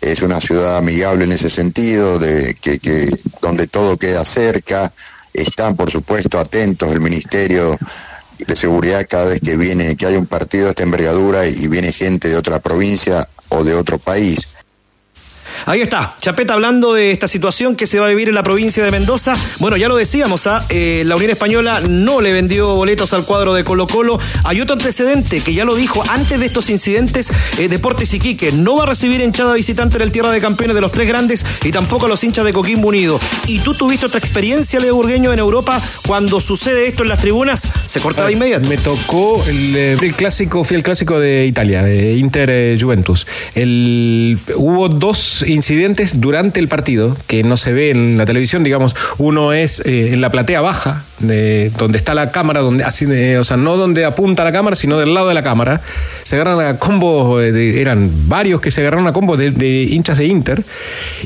es 0.00 0.22
una 0.22 0.40
ciudad 0.40 0.78
amigable 0.78 1.24
en 1.24 1.32
ese 1.32 1.50
sentido, 1.50 2.18
de 2.18 2.54
que, 2.54 2.78
que 2.78 3.08
donde 3.40 3.66
todo 3.66 3.96
queda 3.96 4.24
cerca, 4.24 4.92
están 5.32 5.76
por 5.76 5.90
supuesto 5.90 6.38
atentos 6.38 6.92
el 6.92 7.00
Ministerio 7.00 7.76
de 8.46 8.56
Seguridad 8.56 9.06
cada 9.08 9.26
vez 9.26 9.40
que 9.40 9.56
viene, 9.56 9.96
que 9.96 10.06
hay 10.06 10.16
un 10.16 10.26
partido 10.26 10.64
de 10.64 10.70
esta 10.70 10.82
envergadura 10.82 11.46
y 11.46 11.68
viene 11.68 11.92
gente 11.92 12.28
de 12.28 12.36
otra 12.36 12.60
provincia 12.60 13.26
o 13.48 13.64
de 13.64 13.74
otro 13.74 13.98
país. 13.98 14.48
Ahí 15.64 15.80
está, 15.80 16.14
Chapeta 16.20 16.54
hablando 16.54 16.92
de 16.92 17.10
esta 17.10 17.28
situación 17.28 17.74
que 17.76 17.86
se 17.86 17.98
va 17.98 18.06
a 18.06 18.08
vivir 18.08 18.28
en 18.28 18.34
la 18.34 18.42
provincia 18.42 18.84
de 18.84 18.90
Mendoza. 18.90 19.34
Bueno, 19.58 19.76
ya 19.76 19.88
lo 19.88 19.96
decíamos, 19.96 20.46
¿ah? 20.46 20.64
Eh, 20.68 21.02
la 21.06 21.16
Unión 21.16 21.30
Española 21.30 21.80
no 21.88 22.20
le 22.20 22.32
vendió 22.32 22.74
boletos 22.74 23.12
al 23.12 23.24
cuadro 23.24 23.54
de 23.54 23.64
Colo 23.64 23.86
Colo. 23.86 24.18
Hay 24.44 24.60
otro 24.60 24.74
antecedente 24.74 25.40
que 25.40 25.54
ya 25.54 25.64
lo 25.64 25.74
dijo 25.74 26.02
antes 26.08 26.38
de 26.38 26.46
estos 26.46 26.70
incidentes, 26.70 27.32
eh, 27.58 27.68
Deportes 27.68 28.12
Iquique 28.14 28.52
no 28.52 28.76
va 28.76 28.84
a 28.84 28.86
recibir 28.86 29.20
hinchada 29.20 29.54
visitante 29.54 29.96
en 29.96 30.02
el 30.02 30.12
Tierra 30.12 30.30
de 30.30 30.40
Campeones 30.40 30.74
de 30.74 30.80
los 30.80 30.92
tres 30.92 31.08
grandes 31.08 31.44
y 31.64 31.72
tampoco 31.72 32.06
a 32.06 32.08
los 32.08 32.22
hinchas 32.22 32.44
de 32.44 32.52
Coquimbo 32.52 32.88
Unido. 32.88 33.18
¿Y 33.46 33.60
tú 33.60 33.74
tuviste 33.74 34.06
otra 34.06 34.18
experiencia, 34.18 34.80
Leo 34.80 34.94
Burgueño, 34.94 35.32
en 35.32 35.38
Europa 35.38 35.80
cuando 36.06 36.40
sucede 36.40 36.88
esto 36.88 37.02
en 37.02 37.08
las 37.08 37.20
tribunas? 37.20 37.68
Se 37.86 38.00
corta 38.00 38.26
de 38.26 38.32
inmediato. 38.32 38.68
Me 38.68 38.78
tocó 38.78 39.44
el, 39.46 39.76
eh, 39.76 39.96
el 40.00 40.14
clásico, 40.14 40.64
fui 40.64 40.76
el 40.76 40.82
clásico 40.82 41.18
de 41.18 41.46
Italia, 41.46 41.82
de 41.82 42.16
Inter 42.16 42.50
eh, 42.50 42.78
Juventus. 42.80 43.26
El, 43.54 44.38
hubo 44.56 44.88
dos 44.88 45.44
incidentes 45.46 46.20
durante 46.20 46.60
el 46.60 46.68
partido 46.68 47.16
que 47.26 47.42
no 47.42 47.56
se 47.56 47.72
ve 47.72 47.90
en 47.90 48.16
la 48.18 48.26
televisión, 48.26 48.62
digamos, 48.64 48.94
uno 49.18 49.52
es 49.52 49.80
eh, 49.86 50.12
en 50.12 50.20
la 50.20 50.30
platea 50.30 50.60
baja, 50.60 51.04
de, 51.18 51.70
donde 51.78 51.96
está 51.96 52.14
la 52.14 52.30
cámara, 52.30 52.60
donde 52.60 52.84
así, 52.84 53.06
de- 53.06 53.38
o 53.38 53.44
sea, 53.44 53.56
no 53.56 53.76
donde 53.78 54.04
apunta 54.04 54.44
la 54.44 54.52
cámara, 54.52 54.76
sino 54.76 54.98
del 54.98 55.14
lado 55.14 55.28
de 55.28 55.34
la 55.34 55.42
cámara. 55.42 55.80
Se 56.24 56.36
agarran 56.36 56.60
a 56.60 56.78
combos, 56.78 57.42
eh, 57.42 57.52
de- 57.52 57.80
eran 57.80 58.10
varios 58.28 58.60
que 58.60 58.70
se 58.70 58.82
agarraron 58.82 59.06
a 59.06 59.12
combos 59.14 59.38
de, 59.38 59.50
de 59.50 59.82
hinchas 59.84 60.18
de 60.18 60.26
Inter 60.26 60.62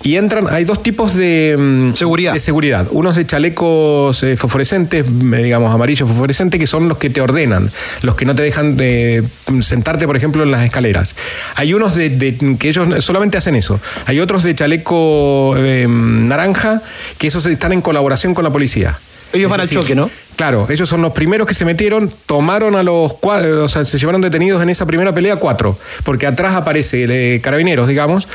y 0.04 0.16
entran, 0.16 0.46
hay 0.50 0.64
dos 0.64 0.82
tipos 0.82 1.14
de 1.14 1.56
mm, 1.58 1.94
Seguridad. 1.94 2.34
de 2.34 2.40
seguridad. 2.40 2.86
Unos 2.90 3.16
de 3.16 3.26
chalecos 3.26 4.22
eh, 4.22 4.36
fosforescentes, 4.36 5.04
eh, 5.06 5.36
digamos 5.42 5.74
amarillos 5.74 6.08
fosforescentes, 6.08 6.60
que 6.60 6.66
son 6.68 6.88
los 6.88 6.98
que 6.98 7.10
te 7.10 7.20
ordenan, 7.20 7.70
los 8.02 8.14
que 8.14 8.24
no 8.24 8.34
te 8.36 8.42
dejan 8.42 8.76
de 8.76 9.24
mm, 9.48 9.60
sentarte, 9.62 10.06
por 10.06 10.16
ejemplo, 10.16 10.42
en 10.44 10.50
las 10.52 10.62
escaleras. 10.64 11.16
Hay 11.56 11.74
unos 11.74 11.96
de- 11.96 12.56
que 12.58 12.68
ellos 12.68 13.04
solamente 13.04 13.38
hacen 13.38 13.56
eso. 13.56 13.80
Hay 14.10 14.18
otros 14.18 14.42
de 14.42 14.56
chaleco 14.56 15.54
eh, 15.56 15.86
naranja 15.88 16.82
que 17.16 17.28
esos 17.28 17.46
están 17.46 17.72
en 17.72 17.80
colaboración 17.80 18.34
con 18.34 18.42
la 18.42 18.50
policía. 18.50 18.98
Ellos 19.32 19.46
Es 19.46 19.50
van 19.52 19.60
al 19.60 19.68
choque, 19.68 19.94
¿no? 19.94 20.10
Claro, 20.40 20.66
ellos 20.70 20.88
son 20.88 21.02
los 21.02 21.12
primeros 21.12 21.46
que 21.46 21.52
se 21.52 21.66
metieron, 21.66 22.10
tomaron 22.24 22.74
a 22.74 22.82
los 22.82 23.12
cuatro, 23.12 23.62
o 23.64 23.68
sea, 23.68 23.84
se 23.84 23.98
llevaron 23.98 24.22
detenidos 24.22 24.62
en 24.62 24.70
esa 24.70 24.86
primera 24.86 25.12
pelea 25.12 25.36
cuatro, 25.36 25.76
porque 26.02 26.26
atrás 26.26 26.54
aparece 26.54 27.04
eh, 27.10 27.42
carabineros, 27.42 27.86
digamos, 27.86 28.26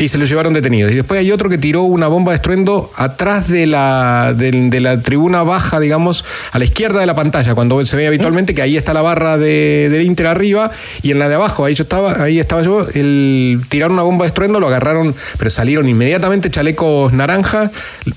y 0.00 0.08
se 0.08 0.18
los 0.18 0.28
llevaron 0.28 0.54
detenidos. 0.54 0.90
Y 0.90 0.96
después 0.96 1.20
hay 1.20 1.30
otro 1.30 1.48
que 1.48 1.58
tiró 1.58 1.82
una 1.82 2.08
bomba 2.08 2.32
de 2.32 2.36
estruendo 2.38 2.90
atrás 2.96 3.46
de 3.46 3.68
la, 3.68 4.34
de, 4.36 4.80
la 4.80 5.02
tribuna 5.02 5.44
baja, 5.44 5.78
digamos, 5.78 6.24
a 6.50 6.58
la 6.58 6.64
izquierda 6.64 6.98
de 6.98 7.06
la 7.06 7.14
pantalla, 7.14 7.54
cuando 7.54 7.86
se 7.86 7.96
ve 7.96 8.08
habitualmente 8.08 8.56
que 8.56 8.62
ahí 8.62 8.76
está 8.76 8.92
la 8.92 9.02
barra 9.02 9.38
de, 9.38 9.88
del 9.88 10.02
Inter 10.02 10.26
arriba, 10.26 10.72
y 11.02 11.12
en 11.12 11.20
la 11.20 11.28
de 11.28 11.36
abajo, 11.36 11.64
ahí 11.64 11.76
yo 11.76 11.84
estaba, 11.84 12.24
ahí 12.24 12.40
estaba 12.40 12.62
yo, 12.62 12.84
el, 12.92 13.60
tiraron 13.68 13.92
una 13.92 14.02
bomba 14.02 14.24
de 14.24 14.30
estruendo, 14.30 14.58
lo 14.58 14.66
agarraron, 14.66 15.14
pero 15.38 15.48
salieron 15.48 15.88
inmediatamente 15.88 16.50
chalecos 16.50 17.12
naranja, 17.12 17.70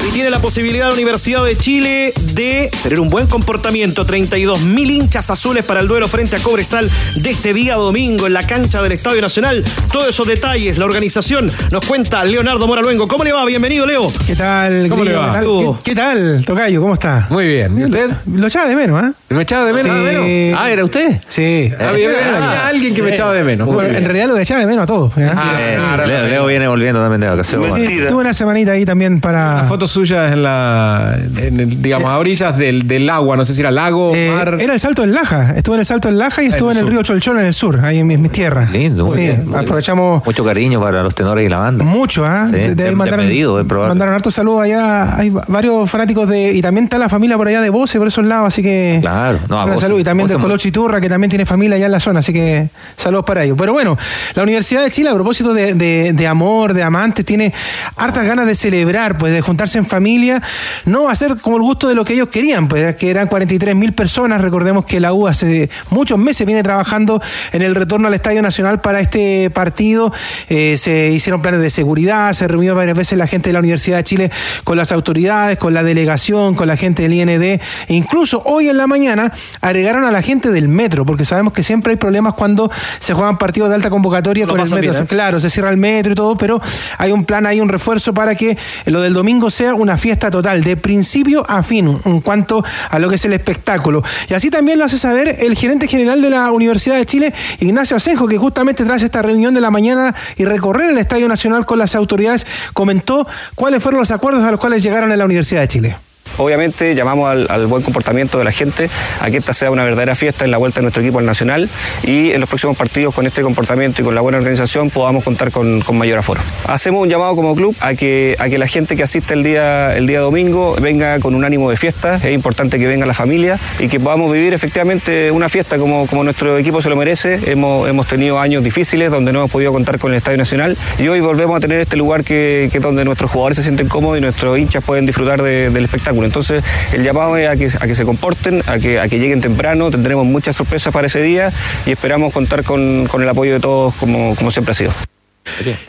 Y 0.06 0.10
tiene 0.12 0.30
la 0.30 0.38
posibilidad 0.38 0.88
la 0.88 0.94
Universidad 0.94 1.44
de 1.44 1.56
Chile 1.56 2.12
de 2.32 2.70
tener 2.82 3.00
un 3.00 3.08
buen 3.08 3.26
comportamiento. 3.26 4.04
32 4.06 4.60
mil 4.62 4.90
hinchas 4.90 5.28
azules 5.30 5.64
para 5.64 5.80
el 5.80 5.88
duelo 5.88 6.08
frente 6.08 6.36
a 6.36 6.38
Cobresal 6.38 6.88
de 7.16 7.30
este 7.30 7.52
día 7.52 7.74
domingo 7.74 8.26
en 8.26 8.32
la 8.32 8.42
cancha 8.42 8.80
del 8.80 8.92
Estadio 8.92 9.20
Nacional. 9.20 9.62
Todos 9.92 10.08
esos 10.08 10.26
detalles, 10.26 10.78
la 10.78 10.84
organización, 10.86 11.50
nos 11.70 11.84
cuenta 11.84 12.24
Leonardo 12.24 12.66
Moraluengo. 12.66 13.06
¿Cómo 13.08 13.24
le 13.24 13.32
va? 13.32 13.44
Bienvenido, 13.44 13.86
Leo. 13.86 14.10
¿Qué 14.26 14.34
tal? 14.34 14.86
¿Cómo 14.88 15.04
le 15.04 15.12
va? 15.12 15.32
¿Qué 15.32 15.40
tal. 15.40 15.76
¿Qué, 15.82 15.90
qué 15.90 15.94
tal, 15.94 16.44
Tocayo? 16.44 16.80
¿Cómo 16.80 16.94
está? 16.94 17.26
Muy 17.30 17.46
bien. 17.46 17.78
¿Y 17.78 17.84
usted? 17.84 18.10
Lo 18.32 18.46
echaba 18.46 18.66
de 18.66 18.76
menos, 18.76 19.02
¿ah? 19.02 19.12
¿Me 19.28 19.42
echaba 19.42 19.64
de 19.66 19.72
menos? 19.74 20.24
Sí. 20.24 20.52
Ah, 20.56 20.70
¿era 20.70 20.84
usted? 20.84 21.20
Sí. 21.28 21.70
Había, 21.78 22.08
había 22.08 22.66
alguien 22.68 22.94
que 22.94 23.02
me 23.02 23.10
echaba 23.10 23.34
de 23.34 23.44
menos. 23.44 23.66
Bueno, 23.66 23.94
en 23.94 24.04
realidad 24.04 24.28
lo 24.28 24.38
echaba 24.38 24.60
de 24.60 24.66
menos 24.66 24.84
a 24.84 24.86
todos. 24.86 25.12
¿ah? 25.18 25.32
Ah, 25.36 25.56
Eh, 25.60 25.74
claro. 25.76 26.06
Leo, 26.06 26.26
Leo 26.28 26.46
viene 26.46 26.68
volviendo 26.68 27.00
también 27.00 27.20
de 27.20 27.28
vacaciones. 27.28 27.72
Sí, 27.74 27.98
Tuve 28.08 28.20
una 28.20 28.32
semanita 28.34 28.72
ahí 28.72 28.84
también 28.84 29.20
para. 29.20 29.64
Fotos 29.68 29.87
suyas 29.90 30.32
en 30.32 30.42
la, 30.42 31.16
en 31.38 31.60
el- 31.60 31.82
digamos, 31.82 32.10
a 32.10 32.18
orillas 32.18 32.56
del, 32.58 32.86
del 32.86 33.08
agua, 33.10 33.36
no 33.36 33.44
sé 33.44 33.54
si 33.54 33.60
era 33.60 33.70
lago, 33.70 34.12
Eh, 34.14 34.30
mar. 34.34 34.56
era 34.60 34.72
el 34.74 34.80
salto 34.80 35.02
del 35.02 35.12
Laja. 35.12 35.54
Estuve 35.56 35.76
en 35.76 35.80
el 35.80 35.86
salto 35.86 36.08
del 36.08 36.18
Laja 36.18 36.42
y 36.42 36.46
estuve 36.46 36.72
en 36.72 36.78
en 36.78 36.84
el 36.84 36.90
río 36.90 37.02
Cholchón 37.02 37.38
en 37.38 37.46
el 37.46 37.54
sur, 37.54 37.80
ahí 37.84 37.98
en 37.98 38.06
mis, 38.06 38.18
mis 38.18 38.30
tierras. 38.32 38.70
Lindo, 38.70 39.08
Sí, 39.08 39.20
bien, 39.20 39.46
aprovechamos 39.54 40.24
Mucho 40.24 40.44
cariño 40.44 40.80
para 40.80 41.02
los 41.02 41.14
tenores 41.14 41.44
y 41.46 41.48
la 41.48 41.58
banda. 41.58 41.84
mucho, 41.84 42.24
¿ah? 42.24 42.46
Sí, 42.46 42.52
De- 42.52 42.58
de- 42.68 42.74
de- 42.74 42.84
de 42.84 42.90
mandaron, 42.92 43.26
pedido, 43.26 43.64
mandaron 43.64 44.14
hartos 44.14 44.34
saludos 44.34 44.62
allá. 44.62 45.16
Hay 45.16 45.30
va- 45.30 45.44
varios 45.48 45.90
fanáticos 45.90 46.28
de. 46.28 46.52
Y 46.52 46.62
también 46.62 46.84
está 46.84 46.98
la 46.98 47.08
familia 47.08 47.36
por 47.36 47.48
allá 47.48 47.60
de 47.60 47.70
Voce, 47.70 47.98
por 47.98 48.06
esos 48.06 48.24
lados, 48.24 48.48
así 48.48 48.62
que. 48.62 48.98
Claro, 49.00 49.38
no, 49.48 49.60
a 49.60 49.76
saludo. 49.78 49.98
Y 50.00 50.04
también 50.04 50.28
del 50.28 50.38
Colo 50.38 50.56
Chiturra, 50.56 51.00
que 51.00 51.08
también 51.08 51.30
tiene 51.30 51.46
familia 51.46 51.76
allá 51.76 51.86
en 51.86 51.92
la 51.92 52.00
zona, 52.00 52.20
así 52.20 52.32
que 52.32 52.68
saludos 52.96 53.24
para 53.24 53.44
ellos. 53.44 53.56
Pero 53.58 53.72
bueno, 53.72 53.96
la 54.34 54.42
Universidad 54.42 54.82
de 54.82 54.90
Chile, 54.90 55.10
a 55.10 55.14
propósito 55.14 55.52
de, 55.54 55.74
de- 55.74 56.12
de 56.12 56.26
amor, 56.26 56.74
de 56.74 56.82
amantes, 56.82 57.24
tiene 57.24 57.52
hartas 57.96 58.26
ganas 58.26 58.46
de 58.46 58.54
celebrar, 58.54 59.16
pues 59.18 59.32
de 59.32 59.40
juntarse 59.40 59.77
en 59.78 59.86
familia. 59.86 60.42
No 60.84 61.04
va 61.04 61.12
a 61.12 61.16
ser 61.16 61.36
como 61.36 61.56
el 61.56 61.62
gusto 61.62 61.88
de 61.88 61.94
lo 61.94 62.04
que 62.04 62.14
ellos 62.14 62.28
querían, 62.28 62.68
pues 62.68 62.96
que 62.96 63.10
eran 63.10 63.28
43 63.28 63.74
mil 63.74 63.92
personas. 63.92 64.40
Recordemos 64.40 64.84
que 64.84 65.00
la 65.00 65.12
U 65.12 65.26
hace 65.26 65.70
muchos 65.90 66.18
meses 66.18 66.46
viene 66.46 66.62
trabajando 66.62 67.20
en 67.52 67.62
el 67.62 67.74
retorno 67.74 68.08
al 68.08 68.14
Estadio 68.14 68.42
Nacional 68.42 68.80
para 68.80 69.00
este 69.00 69.50
partido. 69.50 70.12
Eh, 70.48 70.76
se 70.76 71.08
hicieron 71.10 71.42
planes 71.42 71.60
de 71.60 71.70
seguridad, 71.70 72.32
se 72.32 72.48
reunió 72.48 72.74
varias 72.74 72.96
veces 72.96 73.18
la 73.18 73.26
gente 73.26 73.50
de 73.50 73.54
la 73.54 73.60
Universidad 73.60 73.98
de 73.98 74.04
Chile 74.04 74.30
con 74.64 74.76
las 74.76 74.92
autoridades, 74.92 75.58
con 75.58 75.74
la 75.74 75.82
delegación, 75.82 76.54
con 76.54 76.68
la 76.68 76.76
gente 76.76 77.02
del 77.02 77.14
IND. 77.14 77.42
E 77.42 77.60
incluso 77.88 78.42
hoy 78.44 78.68
en 78.68 78.76
la 78.76 78.86
mañana 78.86 79.32
agregaron 79.60 80.04
a 80.04 80.10
la 80.10 80.22
gente 80.22 80.50
del 80.50 80.68
metro, 80.68 81.04
porque 81.04 81.24
sabemos 81.24 81.52
que 81.52 81.62
siempre 81.62 81.92
hay 81.92 81.96
problemas 81.96 82.34
cuando 82.34 82.70
se 82.98 83.14
juegan 83.14 83.38
partidos 83.38 83.68
de 83.70 83.76
alta 83.76 83.90
convocatoria 83.90 84.46
Lo 84.46 84.52
con 84.52 84.60
el 84.60 84.70
metro. 84.70 84.92
bien, 84.92 85.02
¿eh? 85.02 85.06
Claro, 85.06 85.40
se 85.40 85.50
cierra 85.50 85.70
el 85.70 85.76
metro 85.76 86.12
y 86.12 86.16
todo, 86.16 86.36
pero 86.36 86.60
hay 86.98 87.12
un 87.12 87.24
plan, 87.24 87.46
hay 87.46 87.60
un 87.60 87.68
refuerzo 87.68 88.12
para 88.14 88.34
que 88.34 88.56
lo 88.86 89.00
del 89.00 89.12
domingo 89.12 89.50
sea 89.50 89.67
una 89.74 89.96
fiesta 89.96 90.30
total, 90.30 90.62
de 90.62 90.76
principio 90.76 91.44
a 91.48 91.62
fin, 91.62 91.98
en 92.04 92.20
cuanto 92.20 92.64
a 92.90 92.98
lo 92.98 93.08
que 93.08 93.16
es 93.16 93.24
el 93.24 93.32
espectáculo. 93.32 94.02
Y 94.28 94.34
así 94.34 94.50
también 94.50 94.78
lo 94.78 94.84
hace 94.84 94.98
saber 94.98 95.36
el 95.40 95.56
gerente 95.56 95.88
general 95.88 96.22
de 96.22 96.30
la 96.30 96.50
Universidad 96.50 96.96
de 96.96 97.06
Chile, 97.06 97.32
Ignacio 97.60 97.96
Asenjo, 97.96 98.26
que 98.26 98.38
justamente 98.38 98.84
tras 98.84 99.02
esta 99.02 99.22
reunión 99.22 99.54
de 99.54 99.60
la 99.60 99.70
mañana 99.70 100.14
y 100.36 100.44
recorrer 100.44 100.90
el 100.90 100.98
Estadio 100.98 101.28
Nacional 101.28 101.66
con 101.66 101.78
las 101.78 101.94
autoridades, 101.94 102.46
comentó 102.72 103.26
cuáles 103.54 103.82
fueron 103.82 104.00
los 104.00 104.10
acuerdos 104.10 104.44
a 104.44 104.50
los 104.50 104.60
cuales 104.60 104.82
llegaron 104.82 105.12
en 105.12 105.18
la 105.18 105.24
Universidad 105.24 105.60
de 105.60 105.68
Chile. 105.68 106.07
Obviamente 106.36 106.94
llamamos 106.94 107.30
al, 107.48 107.66
buen 107.66 107.82
comportamiento 107.82 108.38
de 108.38 108.44
la 108.44 108.52
gente 108.52 108.88
a 109.20 109.30
que 109.30 109.38
esta 109.38 109.52
sea 109.52 109.70
una 109.70 109.84
verdadera 109.84 110.14
fiesta 110.14 110.44
en 110.44 110.50
la 110.50 110.58
vuelta 110.58 110.80
de 110.80 110.82
nuestro 110.82 111.02
equipo 111.02 111.18
al 111.18 111.26
Nacional 111.26 111.68
y 112.04 112.30
en 112.32 112.40
los 112.40 112.48
próximos 112.48 112.76
partidos 112.76 113.14
con 113.14 113.26
este 113.26 113.42
comportamiento 113.42 114.02
y 114.02 114.04
con 114.04 114.14
la 114.14 114.20
buena 114.20 114.38
organización 114.38 114.90
podamos 114.90 115.24
contar 115.24 115.50
con, 115.50 115.82
mayor 115.96 116.18
aforo. 116.18 116.40
Hacemos 116.66 117.02
un 117.02 117.08
llamado 117.08 117.34
como 117.36 117.54
club 117.54 117.74
a 117.80 117.94
que, 117.94 118.36
a 118.38 118.48
que 118.48 118.58
la 118.58 118.66
gente 118.66 118.94
que 118.96 119.02
asiste 119.02 119.34
el 119.34 119.42
día, 119.42 119.96
el 119.96 120.06
día 120.06 120.20
domingo 120.20 120.76
venga 120.80 121.18
con 121.20 121.34
un 121.34 121.44
ánimo 121.44 121.70
de 121.70 121.76
fiesta, 121.76 122.16
es 122.16 122.32
importante 122.32 122.78
que 122.78 122.86
venga 122.86 123.04
la 123.06 123.14
familia 123.14 123.58
y 123.78 123.88
que 123.88 123.98
podamos 124.00 124.32
vivir 124.32 124.54
efectivamente 124.54 125.30
una 125.30 125.48
fiesta 125.48 125.78
como, 125.78 126.06
como 126.06 126.24
nuestro 126.24 126.56
equipo 126.58 126.80
se 126.82 126.88
lo 126.88 126.96
merece. 126.96 127.40
Hemos, 127.50 127.88
hemos 127.88 128.06
tenido 128.06 128.38
años 128.38 128.62
difíciles 128.64 129.10
donde 129.10 129.32
no 129.32 129.40
hemos 129.40 129.50
podido 129.50 129.72
contar 129.72 129.98
con 129.98 130.12
el 130.12 130.18
Estadio 130.18 130.38
Nacional 130.38 130.76
y 130.98 131.08
hoy 131.08 131.20
volvemos 131.20 131.56
a 131.56 131.60
tener 131.60 131.80
este 131.80 131.96
lugar 131.96 132.24
que, 132.24 132.68
que 132.72 132.80
donde 132.80 133.04
nuestros 133.04 133.30
jugadores 133.30 133.56
se 133.56 133.62
sienten 133.62 133.88
cómodos 133.88 134.18
y 134.18 134.20
nuestros 134.20 134.58
hinchas 134.58 134.82
pueden 134.84 135.06
disfrutar 135.06 135.42
de- 135.42 135.70
del 135.70 135.84
espectáculo. 135.84 136.17
Entonces, 136.24 136.64
el 136.92 137.02
llamado 137.04 137.36
es 137.36 137.48
a 137.48 137.56
que, 137.56 137.66
a 137.66 137.86
que 137.86 137.94
se 137.94 138.04
comporten, 138.04 138.62
a 138.66 138.78
que, 138.78 139.00
a 139.00 139.08
que 139.08 139.18
lleguen 139.18 139.40
temprano, 139.40 139.90
tendremos 139.90 140.24
muchas 140.24 140.56
sorpresas 140.56 140.92
para 140.92 141.06
ese 141.06 141.20
día 141.20 141.50
y 141.86 141.92
esperamos 141.92 142.32
contar 142.32 142.64
con, 142.64 143.06
con 143.06 143.22
el 143.22 143.28
apoyo 143.28 143.52
de 143.52 143.60
todos 143.60 143.94
como, 143.94 144.34
como 144.36 144.50
siempre 144.50 144.72
ha 144.72 144.74
sido. 144.74 144.92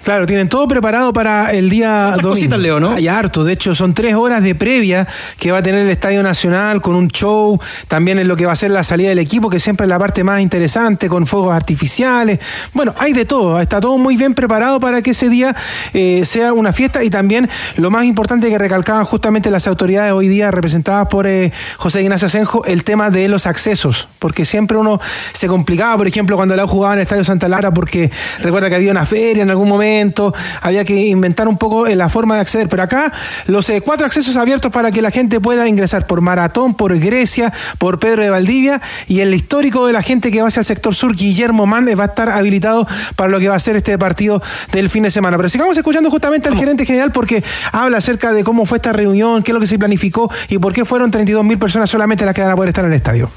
Claro, 0.04 0.26
tienen 0.26 0.50
todo 0.50 0.68
preparado 0.68 1.14
para 1.14 1.52
el 1.52 1.70
día 1.70 2.08
Hartas 2.08 2.24
domingo. 2.24 2.36
cositas, 2.36 2.60
Leo, 2.60 2.80
¿no? 2.80 2.92
Hay 2.92 3.08
harto. 3.08 3.44
De 3.44 3.54
hecho, 3.54 3.76
son 3.76 3.94
tres 3.94 4.16
horas 4.16 4.42
de 4.44 4.56
previa 4.56 5.08
que 5.38 5.52
va 5.52 5.60
a 5.60 5.64
tener 5.64 5.82
el 5.82 5.90
Estadio 5.90 6.24
Nacional 6.24 6.82
con 6.82 6.96
un 6.96 7.08
show. 7.10 7.60
También 7.88 8.20
en 8.20 8.28
lo 8.28 8.36
que 8.36 8.46
va 8.46 8.54
a 8.54 8.56
ser 8.56 8.72
la 8.72 8.84
salida 8.84 9.10
del 9.10 9.20
equipo, 9.20 9.50
que 9.50 9.60
siempre 9.60 9.86
es 9.86 9.90
la 9.90 10.00
parte 10.00 10.24
más 10.24 10.42
interesante, 10.42 11.08
con 11.08 11.28
fuegos 11.28 11.56
artificiales. 11.56 12.40
Bueno, 12.74 12.94
hay 12.98 13.14
de 13.14 13.26
todo. 13.26 13.60
Está 13.60 13.80
todo 13.80 13.98
muy 13.98 14.18
bien 14.18 14.34
preparado 14.34 14.80
para 14.80 15.02
que 15.02 15.12
ese 15.12 15.30
día 15.30 15.56
eh, 15.94 16.24
sea 16.26 16.54
una 16.54 16.74
fiesta. 16.74 17.04
Y 17.04 17.10
también 17.10 17.50
lo 17.78 17.92
más 17.92 18.06
importante 18.06 18.50
que 18.50 18.58
recalcaban 18.58 19.04
justamente 19.06 19.52
las 19.52 19.68
autoridades 19.68 20.14
hoy 20.14 20.28
día, 20.28 20.52
representadas 20.52 21.08
por 21.10 21.28
eh, 21.28 21.52
José 21.78 22.02
Ignacio 22.02 22.28
Asenjo, 22.28 22.64
el 22.66 22.84
tema 22.84 23.10
de 23.10 23.28
los 23.28 23.46
accesos. 23.46 24.08
Porque 24.20 24.46
siempre 24.46 24.78
uno 24.78 25.00
se 25.34 25.48
complicaba, 25.48 25.98
por 25.98 26.08
ejemplo, 26.08 26.36
cuando 26.38 26.56
la 26.56 26.66
jugaba 26.66 26.94
en 26.94 27.00
el 27.00 27.04
Estadio 27.04 27.24
Santa 27.24 27.48
Lara, 27.48 27.72
porque 27.72 28.10
recuerda 28.42 28.70
que 28.70 28.76
había 28.76 28.92
una 28.92 29.06
feria 29.06 29.46
en 29.50 29.52
algún 29.52 29.68
momento, 29.68 30.34
había 30.62 30.86
que 30.86 31.08
inventar 31.08 31.48
un 31.48 31.58
poco 31.58 31.88
eh, 31.88 31.96
la 31.96 32.10
forma 32.10 32.36
de 32.36 32.42
acceder. 32.42 32.70
Pero 32.70 32.84
acá 32.84 33.12
los 33.48 33.70
eh, 33.70 33.82
cuatro 33.82 34.06
accesos 34.06 34.38
abiertos 34.38 34.72
para 34.72 34.92
que 34.92 35.02
la 35.02 35.12
gente 35.12 35.40
pueda 35.40 35.68
ingresar 35.68 36.08
por 36.08 36.22
Maratón, 36.22 36.76
por 36.76 36.98
Grecia, 37.00 37.52
por 37.78 38.00
Pedro 38.00 38.24
de 38.24 38.30
Valdivia 38.30 38.82
y 39.08 39.22
el 39.22 39.34
histórico 39.34 39.88
de 39.88 39.94
la 39.94 40.02
gente 40.02 40.32
que 40.32 40.42
va 40.42 40.48
hacia 40.48 40.62
el 40.62 40.66
sector 40.66 40.94
sur, 40.94 41.16
Guillermo 41.16 41.66
Man, 41.66 41.88
va 41.88 42.04
a 42.04 42.08
estar 42.08 42.30
habilitado 42.30 42.88
para 43.16 43.30
lo 43.30 43.40
que 43.40 43.50
va 43.50 43.56
a 43.56 43.60
ser 43.60 43.76
este 43.76 43.98
partido 43.98 44.42
del 44.72 44.90
fin 44.90 45.04
de 45.04 45.12
semana. 45.12 45.38
Pero 45.38 45.50
sigamos 45.50 45.76
escuchando 45.78 46.12
justamente 46.12 46.50
al 46.50 46.56
gerente 46.56 46.86
general 46.86 47.12
porque 47.12 47.44
habla 47.72 47.98
acerca 47.98 48.32
de 48.34 48.44
cómo 48.44 48.66
fue 48.66 48.78
esta 48.78 48.94
reunión, 48.94 49.42
qué 49.44 49.52
es 49.52 49.54
lo 49.54 49.60
que 49.60 49.68
se 49.68 49.80
planificó 49.80 50.32
y 50.48 50.58
por 50.60 50.74
qué 50.74 50.86
fueron 50.86 51.12
32 51.12 51.44
mil 51.44 51.58
personas 51.58 51.90
solamente 51.90 52.26
las 52.26 52.36
que 52.36 52.42
van 52.42 52.52
a 52.52 52.56
poder 52.56 52.70
estar 52.70 52.86
en 52.86 52.92
el 52.92 52.98
estadio. 52.98 53.30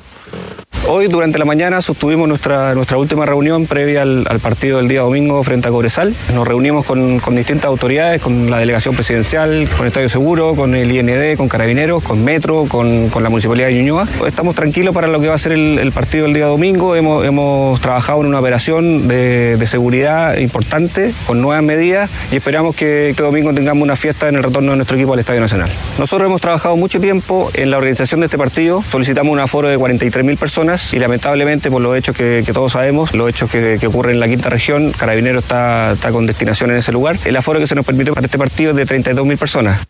Hoy 0.89 1.07
durante 1.07 1.39
la 1.39 1.45
mañana 1.45 1.81
sostuvimos 1.81 2.27
nuestra, 2.27 2.75
nuestra 2.75 2.99
última 2.99 3.25
reunión 3.25 3.67
previa 3.67 4.03
al, 4.03 4.41
partido 4.43 4.79
del 4.79 4.89
día 4.89 5.03
domingo 5.03 5.41
frente 5.45 5.69
a 5.69 5.71
Cobresal. 5.71 6.13
Nos 6.35 6.47
reunimos 6.47 6.85
con, 6.85 7.19
distintas 7.37 7.67
autoridades, 7.67 8.21
con 8.21 8.51
la 8.51 8.59
delegación 8.59 8.97
presidencial, 8.97 9.69
con 9.77 9.87
Estadio 9.87 10.09
Seguro, 10.09 10.57
con 10.57 10.75
el 10.75 10.91
IND, 10.91 11.37
con 11.37 11.49
Carabineros, 11.49 12.03
con 12.03 12.25
Metro, 12.25 12.67
con, 12.69 13.11
la 13.23 13.29
Municipalidad 13.29 13.69
de 13.69 13.75
Ñuñoa. 13.75 14.09
Estamos 14.27 14.57
tranquilos 14.57 14.93
para 14.93 15.07
lo 15.07 15.21
que 15.21 15.29
va 15.29 15.35
a 15.35 15.39
ser 15.39 15.53
el, 15.53 15.93
partido 15.93 16.25
del 16.25 16.35
día 16.35 16.47
domingo. 16.47 16.97
Hemos, 16.97 17.25
hemos 17.25 17.81
trabajado 17.81 18.21
en 18.23 18.27
una 18.27 18.41
operación 18.41 19.07
de, 19.07 19.57
de 19.57 19.67
seguridad 19.67 20.37
importante, 20.39 21.15
con 21.27 21.41
nuevas 21.41 21.63
medidas, 21.63 22.11
y 22.33 22.37
esperamos 22.37 22.75
que 22.75 23.11
este 23.11 23.23
domingo 23.23 23.55
tengamos 23.55 23.85
una 23.85 23.95
fiesta 23.95 24.29
en 24.29 24.35
el 24.35 24.43
retorno 24.43 24.73
de 24.73 24.79
nuestro 24.79 24.97
equipo 24.97 25.13
al 25.13 25.21
Estadio 25.21 25.41
Nacional. 25.41 25.71
Nosotros 26.01 26.27
hemos 26.27 26.41
trabajado 26.41 26.77
mucho 26.77 26.99
tiempo 26.99 27.51
en 27.55 27.71
la 27.71 27.77
organización 27.77 28.19
de 28.19 28.27
este 28.27 28.37
partido. 28.37 28.83
Solicitamos 28.91 29.33
un 29.33 29.39
aforo 29.39 29.69
de 29.69 29.79
43 29.79 30.25
mil 30.25 30.37
personas 30.73 30.95
y 30.95 30.99
lamentablemente 30.99 31.71
por 31.71 31.81
los 31.81 31.97
hechos 31.97 32.17
que, 32.17 32.43
que 32.45 32.53
todos 32.53 32.73
sabemos, 32.73 33.15
los 33.15 33.29
hechos 33.29 33.51
que, 33.51 33.79
que, 33.81 33.87
ocurren 33.87 34.15
en 34.15 34.21
la 34.21 34.29
quinta 34.29 34.49
región, 34.49 34.93
Carabinero 34.93 35.39
está, 35.39 35.93
está 35.93 36.11
con 36.11 36.27
destinación 36.27 36.71
en 36.71 36.77
ese 36.79 36.93
lugar. 36.93 37.17
El 37.25 37.37
aforo 37.37 37.59
que 37.59 37.67
se 37.67 37.75
nos 37.75 37.85
permitió 37.85 38.15
para 38.15 38.27
este 38.27 38.39
partido 38.39 38.71
es 38.71 38.77
de 38.77 38.87
32 38.87 39.27
mil 39.27 39.39
personas. 39.39 39.87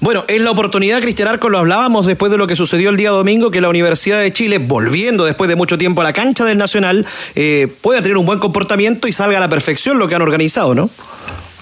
Bueno, 0.00 0.24
es 0.28 0.40
la 0.40 0.50
oportunidad, 0.50 1.00
Cristian 1.02 1.28
Arco, 1.28 1.50
lo 1.50 1.58
hablábamos 1.58 2.06
después 2.06 2.32
de 2.32 2.38
lo 2.38 2.46
que 2.46 2.56
sucedió 2.56 2.88
el 2.88 2.96
día 2.96 3.10
domingo, 3.10 3.50
que 3.50 3.60
la 3.60 3.68
Universidad 3.68 4.18
de 4.18 4.32
Chile, 4.32 4.58
volviendo 4.58 5.26
después 5.26 5.48
de 5.48 5.56
mucho 5.56 5.76
tiempo 5.76 6.00
a 6.00 6.04
la 6.04 6.14
cancha 6.14 6.44
del 6.46 6.56
Nacional, 6.56 7.06
eh, 7.34 7.68
pueda 7.82 8.00
tener 8.00 8.16
un 8.16 8.24
buen 8.24 8.38
comportamiento 8.38 9.08
y 9.08 9.12
salga 9.12 9.36
a 9.36 9.40
la 9.40 9.50
perfección 9.50 9.98
lo 9.98 10.08
que 10.08 10.14
han 10.14 10.22
organizado, 10.22 10.74
¿no? 10.74 10.88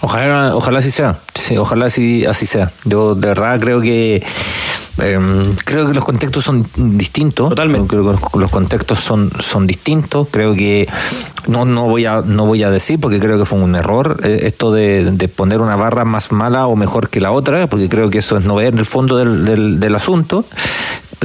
Ojalá, 0.00 0.54
ojalá 0.54 0.78
así 0.78 0.92
sea. 0.92 1.18
Sí, 1.34 1.56
ojalá 1.56 1.86
así, 1.86 2.24
así 2.26 2.46
sea. 2.46 2.70
Yo 2.84 3.16
de 3.16 3.26
verdad 3.26 3.58
creo 3.58 3.80
que 3.80 4.22
eh, 5.00 5.18
creo 5.64 5.86
que 5.86 5.94
los 5.94 6.04
contextos 6.04 6.44
son 6.44 6.66
distintos. 6.76 7.50
Totalmente. 7.50 7.88
Creo 7.88 8.04
que 8.04 8.38
los, 8.38 8.50
contextos 8.50 8.98
son, 9.00 9.30
son 9.38 9.66
distintos. 9.66 10.28
Creo 10.30 10.54
que 10.54 10.88
no, 11.46 11.64
no 11.64 11.84
voy 11.84 12.06
a, 12.06 12.22
no 12.22 12.46
voy 12.46 12.62
a 12.62 12.70
decir 12.70 12.98
porque 13.00 13.20
creo 13.20 13.38
que 13.38 13.44
fue 13.44 13.58
un 13.58 13.74
error 13.74 14.20
eh, 14.22 14.40
esto 14.42 14.72
de, 14.72 15.10
de, 15.12 15.28
poner 15.28 15.60
una 15.60 15.76
barra 15.76 16.04
más 16.04 16.32
mala 16.32 16.66
o 16.66 16.76
mejor 16.76 17.08
que 17.08 17.20
la 17.20 17.30
otra, 17.30 17.66
porque 17.66 17.88
creo 17.88 18.10
que 18.10 18.18
eso 18.18 18.36
es 18.36 18.44
no 18.44 18.56
ver 18.56 18.74
el 18.74 18.86
fondo 18.86 19.16
del, 19.16 19.44
del, 19.44 19.80
del 19.80 19.94
asunto 19.94 20.44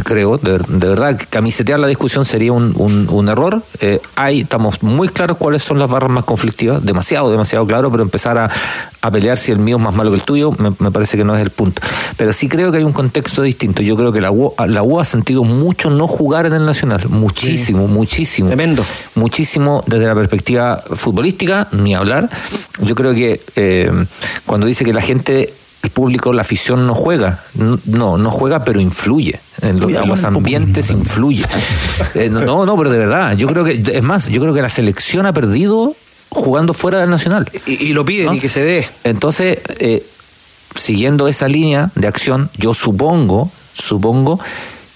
creo, 0.01 0.37
de, 0.37 0.57
de, 0.57 0.89
verdad, 0.89 1.19
camisetear 1.29 1.79
la 1.79 1.87
discusión 1.87 2.25
sería 2.25 2.51
un, 2.51 2.73
un, 2.77 3.07
un 3.09 3.29
error. 3.29 3.61
Eh, 3.79 3.99
hay, 4.15 4.41
estamos 4.41 4.81
muy 4.81 5.09
claros 5.09 5.37
cuáles 5.37 5.63
son 5.63 5.77
las 5.79 5.89
barras 5.89 6.09
más 6.09 6.23
conflictivas, 6.23 6.83
demasiado, 6.83 7.29
demasiado 7.29 7.65
claro, 7.67 7.91
pero 7.91 8.03
empezar 8.03 8.37
a, 8.37 8.49
a 9.01 9.11
pelear 9.11 9.37
si 9.37 9.51
el 9.51 9.59
mío 9.59 9.77
es 9.77 9.83
más 9.83 9.93
malo 9.93 10.09
que 10.09 10.15
el 10.15 10.23
tuyo, 10.23 10.51
me, 10.51 10.73
me, 10.79 10.91
parece 10.91 11.17
que 11.17 11.23
no 11.23 11.35
es 11.35 11.41
el 11.41 11.51
punto. 11.51 11.81
Pero 12.17 12.33
sí 12.33 12.47
creo 12.47 12.71
que 12.71 12.79
hay 12.79 12.83
un 12.83 12.93
contexto 12.93 13.43
distinto. 13.43 13.83
Yo 13.83 13.95
creo 13.95 14.11
que 14.11 14.21
la 14.21 14.31
U, 14.31 14.53
la 14.67 14.81
U 14.81 14.99
ha 14.99 15.05
sentido 15.05 15.43
mucho 15.43 15.89
no 15.89 16.07
jugar 16.07 16.45
en 16.45 16.53
el 16.53 16.65
Nacional, 16.65 17.07
muchísimo, 17.09 17.87
sí. 17.87 17.93
muchísimo. 17.93 18.47
Tremendo. 18.47 18.83
Muchísimo 19.15 19.83
desde 19.85 20.07
la 20.07 20.15
perspectiva 20.15 20.83
futbolística, 20.95 21.67
ni 21.71 21.93
hablar. 21.93 22.29
Yo 22.79 22.95
creo 22.95 23.13
que 23.13 23.41
eh, 23.55 23.91
cuando 24.45 24.65
dice 24.65 24.85
que 24.85 24.93
la 24.93 25.01
gente 25.01 25.53
el 25.83 25.89
público, 25.89 26.31
la 26.31 26.41
afición 26.41 26.87
no 26.87 26.95
juega. 26.95 27.39
No, 27.85 28.17
no 28.17 28.31
juega, 28.31 28.63
pero 28.63 28.79
influye. 28.79 29.39
En, 29.61 29.79
lo, 29.79 29.89
en 29.89 30.07
los 30.07 30.23
ambientes 30.23 30.89
influye. 30.91 31.45
Eh, 32.15 32.29
no, 32.29 32.65
no, 32.65 32.77
pero 32.77 32.89
de 32.89 32.97
verdad. 32.97 33.35
Yo 33.37 33.47
creo 33.47 33.63
que, 33.63 33.81
es 33.91 34.03
más, 34.03 34.27
yo 34.27 34.41
creo 34.41 34.53
que 34.53 34.61
la 34.61 34.69
selección 34.69 35.25
ha 35.25 35.33
perdido 35.33 35.95
jugando 36.29 36.73
fuera 36.73 36.99
del 36.99 37.09
Nacional. 37.09 37.49
Y, 37.65 37.87
y 37.87 37.93
lo 37.93 38.05
piden 38.05 38.27
¿no? 38.27 38.33
y 38.33 38.39
que 38.39 38.49
se 38.49 38.63
dé. 38.63 38.87
Entonces, 39.03 39.59
eh, 39.79 40.05
siguiendo 40.75 41.27
esa 41.27 41.47
línea 41.47 41.91
de 41.95 42.07
acción, 42.07 42.49
yo 42.57 42.73
supongo, 42.73 43.51
supongo 43.73 44.39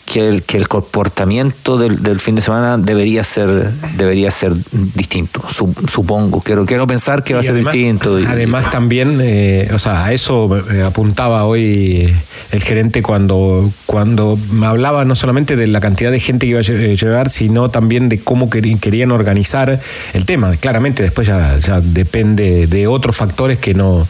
que 0.08 0.26
el, 0.26 0.44
que 0.44 0.58
el 0.58 0.70
comportamiento 0.70 1.78
del, 1.78 2.02
del, 2.02 2.22
fin 2.22 2.36
de 2.36 2.42
semana 2.42 2.78
debería 2.78 3.26
ser 3.26 3.70
debería 3.98 4.32
ser 4.32 4.54
distinto 4.96 5.44
supongo. 5.50 6.40
Quiero 6.40 6.66
quiero 6.66 6.88
pensar 6.88 7.24
que 7.24 7.28
sí, 7.28 7.34
va 7.34 7.40
a 7.42 7.44
ser 7.44 7.52
además, 7.52 7.74
distinto 7.74 8.16
además 8.16 8.72
también 8.72 9.20
eh, 9.22 9.70
o 9.74 9.80
sea 9.80 10.06
a 10.06 10.14
eso 10.14 10.50
eh, 10.72 10.84
apuntaba 10.84 11.44
hoy 11.44 12.10
el 12.52 12.62
gerente 12.64 13.02
cuando 13.04 13.70
cuando 13.86 14.40
me 14.52 14.66
hablaba 14.66 15.04
no 15.04 15.14
solamente 15.14 15.58
de 15.58 15.68
la 15.68 15.82
cantidad 15.82 16.10
de 16.10 16.22
gente 16.22 16.46
que 16.46 16.52
iba 16.52 16.60
a 16.60 16.64
llevar 16.64 17.30
sino 17.30 17.70
también 17.70 18.08
de 18.08 18.22
cómo 18.22 18.50
querían 18.50 19.12
organizar 19.12 19.80
el 20.14 20.26
tema. 20.26 20.56
Claramente 20.56 21.04
después 21.04 21.28
ya, 21.28 21.60
ya 21.60 21.82
depende 21.82 22.68
de 22.68 22.88
otros 22.88 23.18
factores 23.18 23.58
que 23.58 23.74
no 23.74 24.08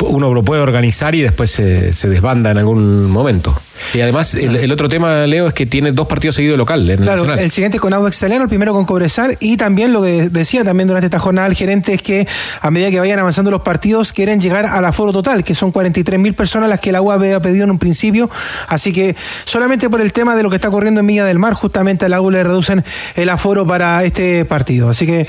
uno 0.00 0.32
lo 0.34 0.42
puede 0.42 0.62
organizar 0.62 1.14
y 1.14 1.22
después 1.22 1.50
se, 1.50 1.92
se 1.92 2.08
desbanda 2.08 2.50
en 2.50 2.58
algún 2.58 3.10
momento. 3.10 3.54
Y 3.94 4.00
además, 4.00 4.34
el, 4.34 4.56
el, 4.56 4.70
otro 4.70 4.88
tema, 4.88 5.26
Leo, 5.26 5.48
es 5.48 5.54
que 5.54 5.66
tiene 5.66 5.90
dos 5.92 6.06
partidos 6.06 6.36
seguidos 6.36 6.56
local. 6.56 6.88
En 6.88 7.02
claro, 7.02 7.24
el, 7.24 7.38
el, 7.40 7.50
siguiente 7.50 7.80
con 7.80 7.92
Audax 7.92 8.18
Italiano, 8.18 8.44
el 8.44 8.48
primero 8.48 8.72
con 8.72 8.84
Cobresal, 8.84 9.36
y 9.40 9.56
también 9.56 9.92
lo 9.92 10.02
que 10.02 10.28
decía 10.28 10.62
también 10.62 10.86
durante 10.86 11.06
esta 11.06 11.18
jornada 11.18 11.48
el 11.48 11.54
gerente 11.54 11.94
es 11.94 12.02
que 12.02 12.26
a 12.60 12.70
medida 12.70 12.90
que 12.90 13.00
vayan 13.00 13.18
avanzando 13.18 13.50
los 13.50 13.62
partidos, 13.62 14.12
quieren 14.12 14.40
llegar 14.40 14.66
al 14.66 14.84
aforo 14.84 15.12
total, 15.12 15.42
que 15.42 15.54
son 15.54 15.72
43 15.72 16.20
mil 16.20 16.34
personas 16.34 16.68
las 16.68 16.78
que 16.78 16.92
la 16.92 17.02
UA 17.02 17.14
había 17.14 17.40
pedido 17.40 17.64
en 17.64 17.70
un 17.72 17.78
principio. 17.78 18.30
Así 18.68 18.92
que 18.92 19.16
solamente 19.44 19.90
por 19.90 20.00
el 20.00 20.12
tema 20.12 20.36
de 20.36 20.42
lo 20.42 20.50
que 20.50 20.56
está 20.56 20.68
ocurriendo 20.68 21.00
en 21.00 21.06
Villa 21.06 21.24
del 21.24 21.38
Mar, 21.38 21.54
justamente 21.54 22.04
a 22.04 22.08
la 22.08 22.20
U 22.20 22.30
le 22.30 22.44
reducen 22.44 22.84
el 23.16 23.28
aforo 23.28 23.66
para 23.66 24.04
este 24.04 24.44
partido. 24.44 24.88
Así 24.88 25.06
que 25.06 25.26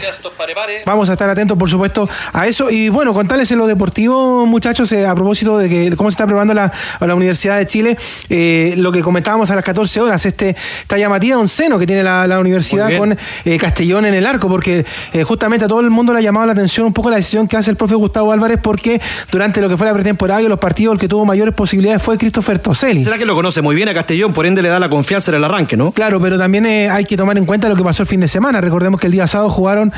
vamos 0.85 1.09
a 1.09 1.13
estar 1.13 1.29
atentos, 1.29 1.57
por 1.57 1.69
supuesto, 1.69 2.07
a 2.33 2.47
eso. 2.47 2.69
Y 2.69 2.89
bueno, 2.89 3.13
contarles 3.13 3.51
en 3.51 3.57
lo 3.57 3.65
deportivo, 3.65 4.45
muchachos, 4.45 4.60
eh, 4.91 5.05
a 5.05 5.15
propósito 5.15 5.57
de 5.57 5.69
que 5.69 5.95
cómo 5.95 6.09
se 6.09 6.13
está 6.13 6.25
preparando 6.25 6.53
la, 6.53 6.71
la 6.99 7.15
Universidad 7.15 7.57
de 7.57 7.67
Chile, 7.67 7.97
eh, 8.29 8.75
lo 8.77 8.91
que 8.91 9.01
comentábamos 9.01 9.51
a 9.51 9.55
las 9.55 9.65
14 9.65 10.01
horas, 10.01 10.25
este, 10.25 10.55
esta 10.81 10.97
llamativa 10.97 11.37
onceno 11.37 11.77
que 11.79 11.85
tiene 11.85 12.03
la, 12.03 12.27
la 12.27 12.39
universidad 12.39 12.97
con 12.97 13.17
eh, 13.45 13.57
Castellón 13.57 14.05
en 14.05 14.13
el 14.13 14.25
arco, 14.25 14.47
porque 14.47 14.85
eh, 15.13 15.23
justamente 15.23 15.65
a 15.65 15.67
todo 15.67 15.81
el 15.81 15.89
mundo 15.89 16.13
le 16.13 16.19
ha 16.19 16.21
llamado 16.21 16.45
la 16.45 16.53
atención 16.53 16.87
un 16.87 16.93
poco 16.93 17.09
la 17.09 17.17
decisión 17.17 17.47
que 17.47 17.57
hace 17.57 17.71
el 17.71 17.77
profe 17.77 17.95
Gustavo 17.95 18.31
Álvarez, 18.31 18.59
porque 18.61 19.01
durante 19.31 19.61
lo 19.61 19.69
que 19.69 19.77
fue 19.77 19.87
la 19.87 19.93
pretemporada 19.93 20.41
y 20.41 20.47
los 20.47 20.59
partidos 20.59 20.93
el 20.93 20.99
que 20.99 21.07
tuvo 21.07 21.25
mayores 21.25 21.53
posibilidades 21.53 22.01
fue 22.01 22.17
Christopher 22.17 22.59
Toselli. 22.59 23.03
¿Será 23.03 23.17
que 23.17 23.25
lo 23.25 23.35
conoce 23.35 23.61
muy 23.61 23.75
bien 23.75 23.89
a 23.89 23.93
Castellón, 23.93 24.33
por 24.33 24.45
ende 24.45 24.61
le 24.61 24.69
da 24.69 24.79
la 24.79 24.89
confianza 24.89 25.31
en 25.31 25.37
el 25.37 25.43
arranque, 25.43 25.77
no? 25.77 25.91
Claro, 25.91 26.19
pero 26.19 26.37
también 26.37 26.65
hay 26.65 27.05
que 27.05 27.17
tomar 27.17 27.37
en 27.37 27.45
cuenta 27.45 27.69
lo 27.69 27.75
que 27.75 27.83
pasó 27.83 28.03
el 28.03 28.07
fin 28.07 28.19
de 28.19 28.27
semana. 28.27 28.61
Recordemos 28.61 28.99
que 28.99 29.07
el 29.07 29.13
día 29.13 29.27
sábado 29.27 29.49
jugaron 29.49 29.91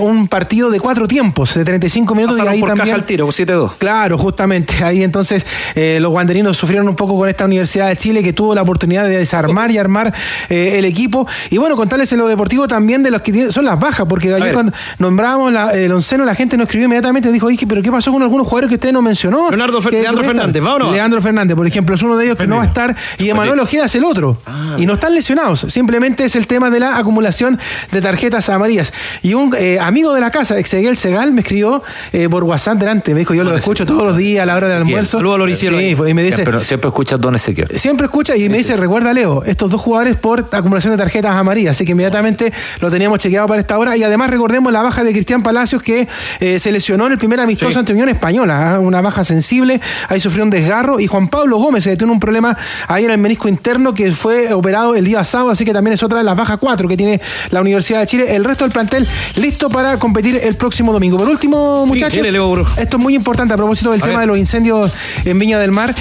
un 0.00 0.28
partido 0.28 0.70
de 0.70 0.80
cuatro 0.80 1.06
tiempos, 1.06 1.54
de 1.54 1.64
35 1.64 2.14
minutos 2.14 2.36
Pasaron 2.36 2.52
y 2.52 2.56
ahí 2.56 2.60
por 2.60 2.68
también... 2.70 2.88
caja 2.88 2.96
al 2.96 3.06
tiro, 3.06 3.26
7-2. 3.26 3.72
Claro, 3.78 3.97
justamente. 4.16 4.74
Ahí 4.84 5.02
entonces 5.02 5.46
eh, 5.74 5.98
los 6.00 6.10
guanderinos 6.10 6.56
sufrieron 6.56 6.88
un 6.88 6.96
poco 6.96 7.16
con 7.16 7.28
esta 7.28 7.44
Universidad 7.44 7.88
de 7.88 7.96
Chile 7.96 8.22
que 8.22 8.32
tuvo 8.32 8.54
la 8.54 8.62
oportunidad 8.62 9.04
de 9.04 9.18
desarmar 9.18 9.70
y 9.70 9.78
armar 9.78 10.14
eh, 10.48 10.78
el 10.78 10.84
equipo. 10.84 11.26
Y 11.50 11.58
bueno, 11.58 11.76
contarles 11.76 12.12
en 12.12 12.20
lo 12.20 12.28
deportivo 12.28 12.68
también 12.68 13.02
de 13.02 13.10
los 13.10 13.22
que 13.22 13.32
tienen, 13.32 13.52
son 13.52 13.64
las 13.64 13.78
bajas, 13.78 14.06
porque 14.08 14.32
ayer 14.32 14.52
cuando 14.52 14.72
nombrábamos 14.98 15.52
la, 15.52 15.72
el 15.72 15.92
onceno, 15.92 16.24
la 16.24 16.34
gente 16.34 16.56
nos 16.56 16.66
escribió 16.66 16.86
inmediatamente, 16.86 17.32
dijo, 17.32 17.46
oye, 17.46 17.66
pero 17.66 17.82
¿qué 17.82 17.90
pasó 17.90 18.12
con 18.12 18.22
algunos 18.22 18.46
jugadores 18.46 18.68
que 18.68 18.74
usted 18.76 18.92
no 18.92 19.02
mencionó? 19.02 19.48
Leonardo 19.48 19.82
Fer 19.82 19.92
Leandro 19.92 20.24
Fernández, 20.24 20.62
¿va 20.64 20.74
o 20.74 20.78
no? 20.78 20.92
Leandro 20.92 21.20
Fernández, 21.20 21.56
por 21.56 21.66
ejemplo, 21.66 21.94
es 21.94 22.02
uno 22.02 22.16
de 22.16 22.26
ellos 22.26 22.38
que 22.38 22.46
no 22.46 22.56
va 22.56 22.62
a 22.62 22.66
estar, 22.66 22.94
y 23.18 23.28
Emanuel 23.28 23.58
Ojeda 23.60 23.86
es 23.86 23.94
el 23.94 24.04
otro. 24.04 24.38
Ah, 24.46 24.76
y 24.78 24.86
no 24.86 24.94
están 24.94 25.14
lesionados, 25.14 25.60
simplemente 25.68 26.24
es 26.24 26.36
el 26.36 26.46
tema 26.46 26.70
de 26.70 26.80
la 26.80 26.96
acumulación 26.96 27.58
de 27.90 28.00
tarjetas 28.00 28.48
amarillas. 28.48 28.92
Y 29.22 29.34
un 29.34 29.54
eh, 29.56 29.78
amigo 29.80 30.14
de 30.14 30.20
la 30.20 30.30
casa, 30.30 30.58
Exeguel 30.58 30.96
Segal, 30.96 31.32
me 31.32 31.40
escribió 31.40 31.82
por 32.30 32.44
WhatsApp 32.44 32.78
delante, 32.78 33.14
me 33.14 33.20
dijo, 33.20 33.34
yo 33.34 33.44
lo 33.44 33.56
escucho 33.56 33.86
todos 33.88 34.02
los 34.02 34.16
días 34.18 34.42
a 34.42 34.46
la 34.46 34.54
hora 34.54 34.68
del 34.68 34.76
almuerzo. 34.76 35.16
Saludos 35.16 35.36
a 35.36 35.38
Loricielo. 35.38 35.78
Sí, 35.78 35.96
y 36.06 36.14
me 36.14 36.22
dice, 36.22 36.44
pero 36.44 36.62
siempre 36.62 36.88
escucha 36.88 37.16
Don 37.16 37.34
Ezequiel. 37.34 37.68
Siempre 37.70 38.04
escucha 38.04 38.36
y 38.36 38.46
me 38.50 38.58
dice, 38.58 38.76
recuerda 38.76 39.14
Leo, 39.14 39.42
estos 39.44 39.70
dos 39.70 39.80
jugadores 39.80 40.16
por 40.16 40.46
acumulación 40.52 40.92
de 40.92 40.98
tarjetas 40.98 41.32
amarillas, 41.32 41.74
así 41.74 41.86
que 41.86 41.92
inmediatamente 41.92 42.52
lo 42.80 42.90
teníamos 42.90 43.18
chequeado 43.18 43.48
para 43.48 43.60
esta 43.62 43.78
hora 43.78 43.96
y 43.96 44.02
además 44.02 44.28
recordemos 44.28 44.74
la 44.74 44.82
baja 44.82 45.02
de 45.04 45.12
Cristian 45.12 45.42
Palacios 45.42 45.82
que 45.82 46.06
eh, 46.40 46.58
se 46.58 46.70
lesionó 46.70 47.06
en 47.06 47.12
el 47.12 47.18
primer 47.18 47.40
amistoso 47.40 47.72
sí. 47.72 47.78
ante 47.78 47.94
Unión 47.94 48.10
Española, 48.10 48.74
¿eh? 48.74 48.78
una 48.78 49.00
baja 49.00 49.24
sensible, 49.24 49.80
ahí 50.10 50.20
sufrió 50.20 50.44
un 50.44 50.50
desgarro 50.50 51.00
y 51.00 51.06
Juan 51.06 51.28
Pablo 51.28 51.56
Gómez 51.56 51.84
se 51.84 51.96
tiene 51.96 52.12
un 52.12 52.20
problema 52.20 52.54
ahí 52.88 53.06
en 53.06 53.10
el 53.12 53.18
menisco 53.18 53.48
interno 53.48 53.94
que 53.94 54.12
fue 54.12 54.52
operado 54.52 54.96
el 54.96 55.06
día 55.06 55.24
sábado, 55.24 55.52
así 55.52 55.64
que 55.64 55.72
también 55.72 55.94
es 55.94 56.02
otra 56.02 56.18
de 56.18 56.24
las 56.24 56.36
bajas 56.36 56.58
cuatro 56.60 56.88
que 56.88 56.96
tiene 56.98 57.22
la 57.52 57.62
Universidad 57.62 58.00
de 58.00 58.06
Chile, 58.06 58.36
el 58.36 58.44
resto 58.44 58.66
del 58.66 58.72
plantel 58.72 59.08
listo 59.36 59.70
para 59.70 59.98
competir 59.98 60.38
el 60.42 60.56
próximo 60.56 60.92
domingo. 60.92 61.16
Por 61.16 61.30
último, 61.30 61.86
muchachos, 61.86 62.20
sí, 62.22 62.36
esto 62.76 62.96
es 62.96 63.02
muy 63.02 63.14
importante 63.14 63.54
a 63.54 63.56
propósito 63.56 63.67
del 63.90 64.02
a 64.02 64.02
tema 64.02 64.20
de 64.20 64.26
los 64.26 64.38
incendios 64.38 64.94
en 65.24 65.38
Viña 65.38 65.58
del 65.58 65.70
Mar. 65.72 65.94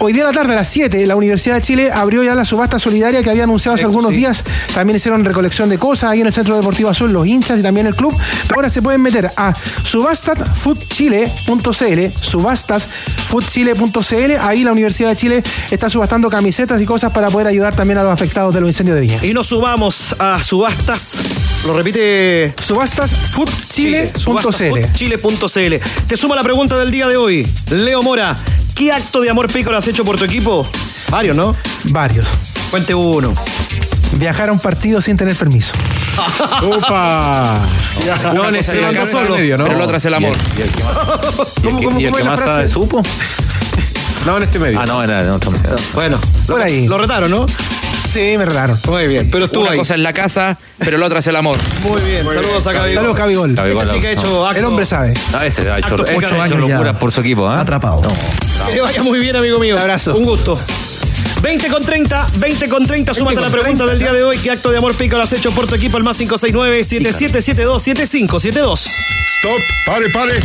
Hoy 0.00 0.12
día 0.12 0.22
a 0.22 0.26
la 0.26 0.32
tarde, 0.32 0.52
a 0.52 0.56
las 0.56 0.68
7, 0.68 1.04
la 1.06 1.16
Universidad 1.16 1.56
de 1.56 1.62
Chile 1.62 1.90
abrió 1.92 2.22
ya 2.22 2.36
la 2.36 2.44
subasta 2.44 2.78
solidaria 2.78 3.20
que 3.20 3.30
había 3.30 3.42
anunciado 3.42 3.74
hace 3.74 3.84
algunos 3.84 4.14
días. 4.14 4.44
También 4.72 4.94
hicieron 4.96 5.24
recolección 5.24 5.68
de 5.68 5.76
cosas 5.76 6.10
ahí 6.10 6.20
en 6.20 6.28
el 6.28 6.32
Centro 6.32 6.54
Deportivo 6.56 6.88
Azul, 6.88 7.12
los 7.12 7.26
hinchas 7.26 7.58
y 7.58 7.64
también 7.64 7.88
el 7.88 7.96
club. 7.96 8.16
Ahora 8.54 8.70
se 8.70 8.80
pueden 8.80 9.02
meter 9.02 9.28
a 9.36 9.52
subastasfoodchile.cl, 9.54 12.20
subastasfoodchile.cl. 12.20 14.32
Ahí 14.40 14.62
la 14.62 14.70
Universidad 14.70 15.08
de 15.08 15.16
Chile 15.16 15.42
está 15.70 15.88
subastando 15.88 16.30
camisetas 16.30 16.80
y 16.80 16.86
cosas 16.86 17.12
para 17.12 17.28
poder 17.28 17.48
ayudar 17.48 17.74
también 17.74 17.98
a 17.98 18.04
los 18.04 18.12
afectados 18.12 18.54
de 18.54 18.60
los 18.60 18.68
incendios 18.68 18.94
de 18.94 19.00
Viña. 19.00 19.18
Y 19.22 19.32
nos 19.32 19.48
subamos 19.48 20.14
a 20.20 20.40
subastas. 20.44 21.18
Lo 21.66 21.76
repite. 21.76 22.54
Subastasfoodchile.cl. 22.56 24.92
Chile.cl. 24.92 25.74
Te 26.06 26.16
suma 26.16 26.36
la 26.36 26.44
pregunta 26.44 26.78
del 26.78 26.92
día 26.92 27.08
de 27.08 27.16
hoy. 27.16 27.44
Leo 27.70 28.00
Mora, 28.02 28.36
¿qué 28.78 28.92
acto 28.92 29.20
de 29.20 29.28
amor 29.28 29.52
pícaro 29.52 29.76
has 29.76 29.88
hecho 29.88 30.04
por 30.04 30.16
tu 30.16 30.24
equipo? 30.24 30.66
Varios, 31.10 31.36
¿no? 31.36 31.52
Varios. 31.90 32.28
Cuente 32.70 32.94
uno. 32.94 33.34
Viajar 34.12 34.50
a 34.50 34.52
un 34.52 34.60
partido 34.60 35.00
sin 35.00 35.16
tener 35.16 35.34
permiso. 35.34 35.74
¡Opa! 36.62 37.60
No, 38.32 38.50
la 38.50 38.50
banco 38.52 38.92
cabeza, 38.92 39.06
solo. 39.06 39.36
Medio, 39.36 39.58
¿no? 39.58 39.64
Pero 39.64 39.76
el 39.76 39.82
otro 39.82 39.96
es 39.96 40.04
el 40.04 40.14
amor. 40.14 40.36
¿Y 40.56 40.60
el 40.60 40.70
que 40.70 40.84
más, 40.84 40.96
¿Cómo, 41.62 41.82
cómo, 41.82 42.00
y 42.00 42.04
el 42.04 42.10
cómo 42.10 42.16
que 42.16 42.20
es 42.20 42.24
la 42.24 42.30
más 42.30 42.40
frase? 42.40 42.52
sabe 42.52 42.68
supo? 42.68 43.02
No, 44.26 44.36
en 44.36 44.42
este 44.44 44.58
medio. 44.60 44.80
Ah, 44.80 44.86
no, 44.86 45.02
en 45.02 45.30
otro 45.30 45.50
medio. 45.50 45.76
Bueno, 45.94 46.20
Por 46.46 46.62
ahí. 46.62 46.86
lo 46.86 46.98
retaron, 46.98 47.30
¿no? 47.30 47.46
Sí, 48.08 48.36
me 48.38 48.44
retaron. 48.46 48.78
Muy 48.86 49.06
bien, 49.06 49.28
pero 49.30 49.44
estuvo 49.44 49.62
Una 49.64 49.72
ahí. 49.72 49.78
cosa 49.78 49.94
es 49.94 50.00
la 50.00 50.12
casa, 50.12 50.56
pero 50.78 50.96
el 50.96 51.02
otro 51.02 51.18
es 51.18 51.26
el 51.26 51.36
amor. 51.36 51.58
Muy 51.82 52.00
bien, 52.02 52.24
saludos 52.24 52.66
a 52.66 52.72
Cabigol. 52.72 52.94
Saludos, 52.94 53.16
Cabigol. 53.18 53.54
Cabigol, 53.54 53.84
Ese 53.84 53.94
sí 53.94 54.00
que 54.00 54.08
ha 54.08 54.14
no. 54.14 54.20
hecho 54.20 54.46
acto. 54.46 54.58
El 54.58 54.64
hombre 54.64 54.86
sabe. 54.86 55.14
A 55.34 55.42
veces 55.42 55.66
ha 55.68 55.78
hecho, 55.78 55.94
Actos 55.94 56.32
ha 56.32 56.46
locuras 56.56 56.96
por 56.96 57.12
su 57.12 57.20
equipo, 57.20 57.48
¿ah? 57.48 57.60
Atrapado. 57.60 58.02
Que 58.72 58.80
vaya 58.80 59.02
muy 59.02 59.18
bien, 59.18 59.36
amigo 59.36 59.58
mío. 59.58 59.74
Un 59.76 59.80
abrazo. 59.82 60.16
Un 60.16 60.24
gusto. 60.24 60.58
20 61.42 61.68
con 61.68 61.82
30, 61.82 62.26
20 62.38 62.68
con 62.68 62.84
30, 62.84 63.14
súmate 63.14 63.38
a 63.38 63.42
la 63.42 63.48
con 63.48 63.60
pregunta 63.60 63.84
30, 63.84 63.86
del 63.86 63.98
día 63.98 64.12
de 64.12 64.24
hoy. 64.24 64.36
¿Qué 64.38 64.50
acto 64.50 64.70
de 64.70 64.78
amor 64.78 64.94
pícaro 64.94 65.22
has 65.22 65.32
hecho 65.32 65.52
por 65.52 65.66
tu 65.66 65.76
equipo 65.76 65.96
al 65.96 66.02
más 66.02 66.20
569-7772-7572? 66.20 68.90
Stop, 69.38 69.62
pare, 69.86 70.10
pare. 70.10 70.40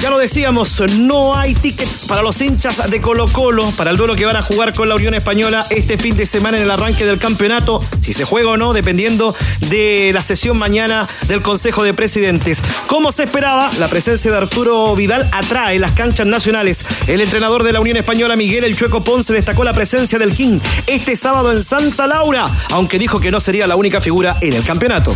Ya 0.00 0.08
lo 0.08 0.16
decíamos, 0.18 0.80
no 0.98 1.36
hay 1.36 1.54
ticket 1.54 1.88
para 2.06 2.22
los 2.22 2.40
hinchas 2.40 2.90
de 2.90 3.00
Colo 3.00 3.26
Colo 3.26 3.70
para 3.72 3.90
el 3.90 3.98
duelo 3.98 4.16
que 4.16 4.24
van 4.24 4.36
a 4.36 4.42
jugar 4.42 4.72
con 4.72 4.88
la 4.88 4.94
Unión 4.94 5.12
Española 5.12 5.66
este 5.70 5.98
fin 5.98 6.16
de 6.16 6.24
semana 6.24 6.56
en 6.56 6.62
el 6.62 6.70
arranque 6.70 7.04
del 7.04 7.18
campeonato, 7.18 7.82
si 8.00 8.14
se 8.14 8.24
juega 8.24 8.48
o 8.50 8.56
no, 8.56 8.72
dependiendo 8.72 9.34
de 9.68 10.12
la 10.14 10.22
sesión 10.22 10.56
mañana 10.56 11.06
del 11.28 11.42
Consejo 11.42 11.84
de 11.84 11.92
Presidentes. 11.92 12.62
Como 12.86 13.12
se 13.12 13.24
esperaba, 13.24 13.70
la 13.78 13.88
presencia 13.88 14.30
de 14.30 14.38
Arturo 14.38 14.96
Vidal 14.96 15.28
atrae 15.32 15.78
las 15.78 15.92
canchas 15.92 16.26
nacionales. 16.26 16.86
El 17.06 17.20
entrenador 17.20 17.64
de 17.64 17.72
la 17.72 17.80
Unión 17.80 17.98
Española, 17.98 18.36
Miguel 18.36 18.64
El 18.64 18.76
Chueco 18.76 19.04
Ponce, 19.04 19.34
destacó 19.34 19.62
la 19.64 19.74
presencia 19.74 20.05
del 20.06 20.32
King 20.34 20.60
este 20.86 21.16
sábado 21.16 21.52
en 21.52 21.62
Santa 21.64 22.06
Laura, 22.06 22.46
aunque 22.72 22.96
dijo 22.98 23.18
que 23.18 23.32
no 23.32 23.40
sería 23.40 23.66
la 23.66 23.74
única 23.74 24.00
figura 24.00 24.36
en 24.40 24.52
el 24.54 24.62
campeonato. 24.62 25.14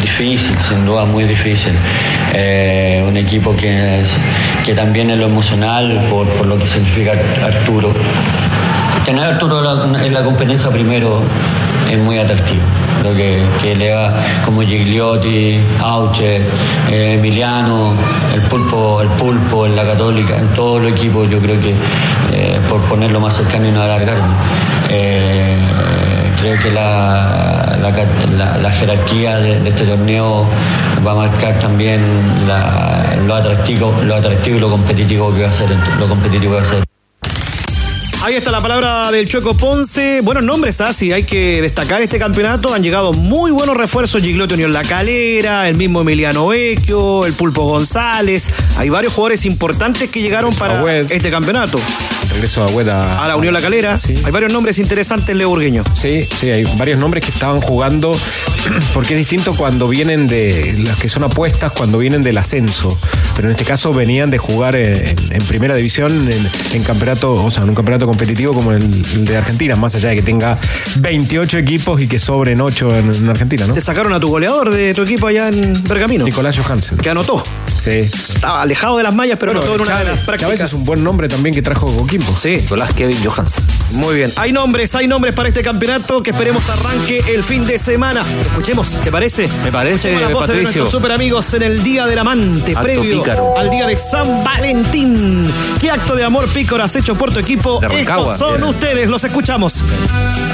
Difícil, 0.00 0.56
sin 0.68 0.86
duda 0.86 1.04
muy 1.04 1.24
difícil. 1.24 1.72
Eh, 2.32 3.04
un 3.06 3.16
equipo 3.16 3.54
que, 3.56 4.02
es- 4.02 4.10
que 4.64 4.74
también 4.74 5.10
en 5.10 5.18
lo 5.18 5.26
emocional, 5.26 6.06
por, 6.08 6.26
por 6.28 6.46
lo 6.46 6.56
que 6.56 6.66
significa 6.68 7.12
Arturo. 7.42 7.92
Tener 9.08 9.24
a 9.24 9.28
Arturo 9.28 9.62
la- 9.62 10.04
en 10.04 10.12
la 10.12 10.22
competencia 10.22 10.68
primero 10.68 11.22
es 11.90 11.96
muy 11.98 12.18
atractivo. 12.18 12.60
Lo 13.02 13.14
que, 13.14 13.42
le 13.74 13.88
da 13.88 14.14
como 14.44 14.60
Gigliotti, 14.60 15.62
Auche, 15.80 16.42
eh, 16.90 17.14
Emiliano, 17.14 17.94
el 18.34 18.42
pulpo, 18.42 19.00
el 19.00 19.08
pulpo 19.08 19.64
en 19.64 19.76
la 19.76 19.84
católica, 19.86 20.36
en 20.36 20.48
todo 20.48 20.76
el 20.76 20.88
equipo 20.88 21.24
yo 21.24 21.38
creo 21.40 21.58
que 21.58 21.70
eh, 22.34 22.60
por 22.68 22.82
ponerlo 22.82 23.18
más 23.18 23.34
cercano 23.34 23.66
y 23.66 23.72
no 23.72 23.80
alargarme. 23.80 24.34
eh, 24.90 25.56
creo 26.38 26.58
que 26.62 26.70
la, 26.70 27.78
la 28.60 28.70
jerarquía 28.72 29.38
de, 29.38 29.60
de 29.60 29.70
este 29.70 29.84
torneo 29.86 30.44
va 31.06 31.12
a 31.12 31.14
marcar 31.14 31.58
también 31.60 32.02
lo 33.26 33.34
atractivo, 33.34 33.94
lo 34.04 34.16
atractivo 34.16 34.58
y 34.58 34.60
lo 34.60 34.68
competitivo 34.68 35.34
que 35.34 35.44
va 35.44 35.48
a 35.48 35.52
ser, 35.52 35.70
lo 35.98 36.06
competitivo 36.10 36.52
que 36.52 36.60
va 36.60 36.62
a 36.62 36.66
ser. 36.66 36.97
Ahí 38.20 38.34
está 38.34 38.50
la 38.50 38.60
palabra 38.60 39.10
del 39.12 39.26
Chueco 39.26 39.54
Ponce. 39.54 40.20
Buenos 40.22 40.44
nombres, 40.44 40.80
¿ah? 40.80 40.92
Sí, 40.92 41.12
hay 41.12 41.22
que 41.22 41.62
destacar 41.62 42.02
este 42.02 42.18
campeonato. 42.18 42.74
Han 42.74 42.82
llegado 42.82 43.12
muy 43.12 43.52
buenos 43.52 43.76
refuerzos. 43.76 44.20
Gigliotti 44.20 44.54
Unión 44.54 44.72
La 44.72 44.82
Calera, 44.82 45.68
el 45.68 45.76
mismo 45.76 46.00
Emiliano 46.00 46.48
Vecchio, 46.48 47.24
el 47.24 47.32
Pulpo 47.32 47.62
González. 47.68 48.50
Hay 48.76 48.88
varios 48.88 49.14
jugadores 49.14 49.44
importantes 49.46 50.10
que 50.10 50.20
llegaron 50.20 50.52
para 50.56 50.80
Agüed. 50.80 51.12
este 51.12 51.30
campeonato. 51.30 51.78
Regreso 52.32 52.64
de 52.64 52.70
Agüeda. 52.70 53.24
A 53.24 53.28
la 53.28 53.36
Unión 53.36 53.54
La 53.54 53.60
Calera. 53.60 53.98
Sí. 54.00 54.14
Hay 54.24 54.32
varios 54.32 54.52
nombres 54.52 54.78
interesantes, 54.80 55.34
Leo 55.34 55.48
Burgueño. 55.50 55.84
Sí, 55.94 56.24
sí, 56.24 56.50
hay 56.50 56.64
varios 56.76 56.98
nombres 56.98 57.24
que 57.24 57.30
estaban 57.30 57.60
jugando, 57.60 58.14
porque 58.94 59.14
es 59.14 59.20
distinto 59.20 59.54
cuando 59.54 59.88
vienen 59.88 60.26
de 60.28 60.74
las 60.84 60.96
que 60.96 61.08
son 61.08 61.22
apuestas, 61.22 61.70
cuando 61.72 61.98
vienen 61.98 62.22
del 62.22 62.36
ascenso. 62.36 62.98
Pero 63.36 63.48
en 63.48 63.52
este 63.52 63.64
caso 63.64 63.94
venían 63.94 64.30
de 64.30 64.38
jugar 64.38 64.74
en, 64.74 65.16
en 65.30 65.42
primera 65.46 65.76
división, 65.76 66.28
en, 66.30 66.50
en 66.74 66.82
campeonato, 66.82 67.32
o 67.44 67.50
sea, 67.50 67.62
en 67.62 67.68
un 67.70 67.74
campeonato 67.76 68.07
competitivo 68.08 68.52
como 68.52 68.72
el, 68.72 68.82
el 68.82 69.24
de 69.24 69.36
Argentina, 69.36 69.76
más 69.76 69.94
allá 69.94 70.08
de 70.10 70.16
que 70.16 70.22
tenga 70.22 70.58
28 71.00 71.58
equipos 71.58 72.00
y 72.00 72.08
que 72.08 72.18
sobren 72.18 72.60
8 72.60 72.96
en, 72.96 73.14
en 73.14 73.28
Argentina, 73.28 73.66
¿no? 73.66 73.74
Te 73.74 73.80
sacaron 73.80 74.12
a 74.12 74.20
tu 74.20 74.28
goleador 74.28 74.70
de 74.70 74.94
tu 74.94 75.02
equipo 75.02 75.26
allá 75.26 75.48
en 75.48 75.82
Bergamino. 75.84 76.24
Nicolás 76.24 76.58
Johansen. 76.58 76.98
Que 76.98 77.10
anotó. 77.10 77.42
Sí. 77.76 77.90
Estaba 77.90 78.62
alejado 78.62 78.96
de 78.96 79.04
las 79.04 79.14
mallas, 79.14 79.36
pero 79.38 79.52
Bueno, 79.52 79.62
anotó 79.66 79.76
en 79.76 79.88
una 79.88 79.98
de 79.98 80.04
las 80.06 80.24
Chávez, 80.24 80.26
Chávez 80.26 80.40
prácticas. 80.40 80.72
es 80.72 80.78
un 80.80 80.84
buen 80.86 81.04
nombre 81.04 81.28
también 81.28 81.54
que 81.54 81.62
trajo 81.62 81.94
Coquimbo. 81.94 82.34
Sí, 82.38 82.56
Nicolás 82.56 82.92
Kevin 82.94 83.18
Johansson. 83.22 83.64
Muy 83.92 84.16
bien. 84.16 84.32
Hay 84.36 84.52
nombres, 84.52 84.94
hay 84.94 85.06
nombres 85.06 85.34
para 85.34 85.48
este 85.48 85.62
campeonato 85.62 86.22
que 86.22 86.30
esperemos 86.30 86.68
arranque 86.70 87.22
el 87.28 87.44
fin 87.44 87.66
de 87.66 87.78
semana. 87.78 88.22
Escuchemos, 88.46 88.98
¿te 89.02 89.12
parece? 89.12 89.48
Me 89.64 89.70
parece, 89.70 90.08
Escuchemos 90.10 90.22
las 90.22 90.32
voces 90.32 90.54
de 90.56 90.62
nuestros 90.62 90.90
super 90.90 91.12
amigos 91.12 91.54
en 91.54 91.62
el 91.62 91.82
Día 91.84 92.06
del 92.06 92.18
Amante, 92.18 92.74
previo 92.74 93.18
pícaro. 93.18 93.56
al 93.56 93.70
Día 93.70 93.86
de 93.86 93.96
San 93.96 94.42
Valentín. 94.42 95.48
¿Qué 95.80 95.90
acto 95.90 96.16
de 96.16 96.24
amor 96.24 96.48
pícaro 96.48 96.82
has 96.82 96.96
hecho 96.96 97.14
por 97.16 97.32
tu 97.32 97.38
equipo? 97.38 97.80
Estos 98.00 98.38
son 98.38 98.62
ustedes, 98.64 99.08
los 99.08 99.24
escuchamos. 99.24 99.82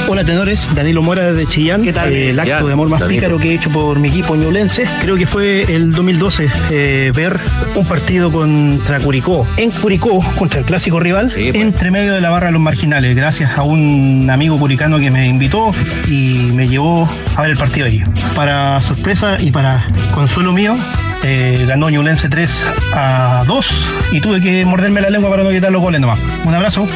Hola 0.09 0.24
tenores, 0.24 0.74
Danilo 0.74 1.02
Mora 1.02 1.33
desde 1.33 1.46
Chillán. 1.48 1.83
¿Qué 1.83 1.92
tal? 1.92 2.12
Eh, 2.12 2.30
el 2.30 2.40
acto 2.40 2.66
de 2.66 2.72
amor 2.72 2.88
más 2.88 3.00
Danilo. 3.00 3.20
pícaro 3.20 3.38
que 3.38 3.50
he 3.50 3.54
hecho 3.54 3.70
por 3.70 3.98
mi 3.98 4.09
equipo 4.09 4.35
ñublense, 4.37 4.87
creo 5.00 5.16
que 5.16 5.26
fue 5.26 5.62
el 5.62 5.92
2012, 5.92 6.48
eh, 6.70 7.12
ver 7.14 7.38
un 7.74 7.87
partido 7.87 8.30
contra 8.30 8.98
Curicó, 9.00 9.46
en 9.57 9.70
Curicó, 9.70 10.18
contra 10.38 10.61
el 10.61 10.66
clásico 10.66 11.00
rival, 11.00 11.30
Sí, 11.35 11.50
pues. 11.52 11.54
entre 11.62 11.90
medio 11.90 12.14
de 12.14 12.20
la 12.20 12.30
barra 12.30 12.46
de 12.46 12.52
los 12.52 12.61
marginales, 12.62 13.14
gracias 13.16 13.57
a 13.57 13.62
un 13.62 14.28
amigo 14.30 14.59
curicano 14.59 14.98
que 14.98 15.11
me 15.11 15.26
invitó 15.26 15.70
y 16.07 16.50
me 16.54 16.68
llevó 16.68 17.09
a 17.37 17.42
ver 17.42 17.50
el 17.50 17.57
partido 17.57 17.87
allí. 17.87 18.02
Para 18.35 18.80
sorpresa 18.80 19.37
y 19.38 19.50
para 19.50 19.87
consuelo 20.12 20.52
mío, 20.52 20.76
eh, 21.22 21.64
ganó 21.66 21.88
Ñublense 21.88 22.28
3 22.28 22.64
a 22.94 23.42
2 23.46 23.66
y 24.12 24.20
tuve 24.20 24.40
que 24.42 24.64
morderme 24.66 25.00
la 25.00 25.09
lengua 25.11 25.30
para 25.30 25.42
no 25.44 25.50
quitar 25.50 25.72
los 25.72 25.80
goles 25.83 26.00
nomás. 26.00 26.18
Un 26.44 26.54
abrazo. 26.54 26.87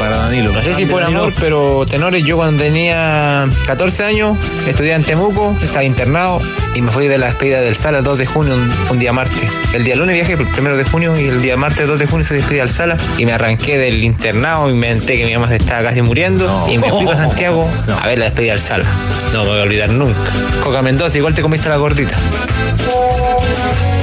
Para 0.00 0.16
Danilo. 0.16 0.50
No 0.50 0.62
sé 0.62 0.72
si 0.72 0.86
por 0.86 1.02
amor, 1.02 1.30
pero 1.38 1.84
tenores, 1.84 2.24
yo 2.24 2.38
cuando 2.38 2.62
tenía 2.62 3.46
14 3.66 4.02
años, 4.02 4.38
estudiaba 4.66 4.96
en 4.96 5.04
Temuco, 5.04 5.54
estaba 5.62 5.84
internado 5.84 6.40
y 6.74 6.80
me 6.80 6.90
fui 6.90 7.06
de 7.06 7.18
la 7.18 7.26
despedida 7.26 7.60
del 7.60 7.76
Sala 7.76 7.98
el 7.98 8.04
2 8.04 8.16
de 8.16 8.24
junio, 8.24 8.54
un, 8.54 8.72
un 8.92 8.98
día 8.98 9.12
martes. 9.12 9.46
El 9.74 9.84
día 9.84 9.96
lunes 9.96 10.14
viajé 10.14 10.42
el 10.42 10.48
primero 10.48 10.78
de 10.78 10.84
junio 10.84 11.20
y 11.20 11.24
el 11.26 11.42
día 11.42 11.58
martes 11.58 11.86
2 11.86 11.98
de 11.98 12.06
junio 12.06 12.24
se 12.24 12.32
despedía 12.32 12.62
al 12.62 12.70
Sala 12.70 12.96
y 13.18 13.26
me 13.26 13.34
arranqué 13.34 13.76
del 13.76 14.02
internado 14.02 14.70
y 14.70 14.72
me 14.72 14.90
enteré 14.90 15.18
que 15.18 15.26
mi 15.26 15.34
mamá 15.34 15.48
se 15.48 15.56
estaba 15.56 15.82
casi 15.82 16.00
muriendo 16.00 16.66
y 16.70 16.78
me 16.78 16.88
fui 16.88 17.06
a 17.06 17.16
Santiago 17.16 17.68
a 18.02 18.06
ver 18.06 18.20
la 18.20 18.24
despedida 18.24 18.52
del 18.52 18.60
Sala. 18.60 18.86
No 19.34 19.42
me 19.44 19.50
voy 19.50 19.58
a 19.58 19.62
olvidar 19.64 19.90
nunca. 19.90 20.32
Coca 20.64 20.80
Mendoza, 20.80 21.18
igual 21.18 21.34
te 21.34 21.42
comiste 21.42 21.68
la 21.68 21.76
gordita. 21.76 22.16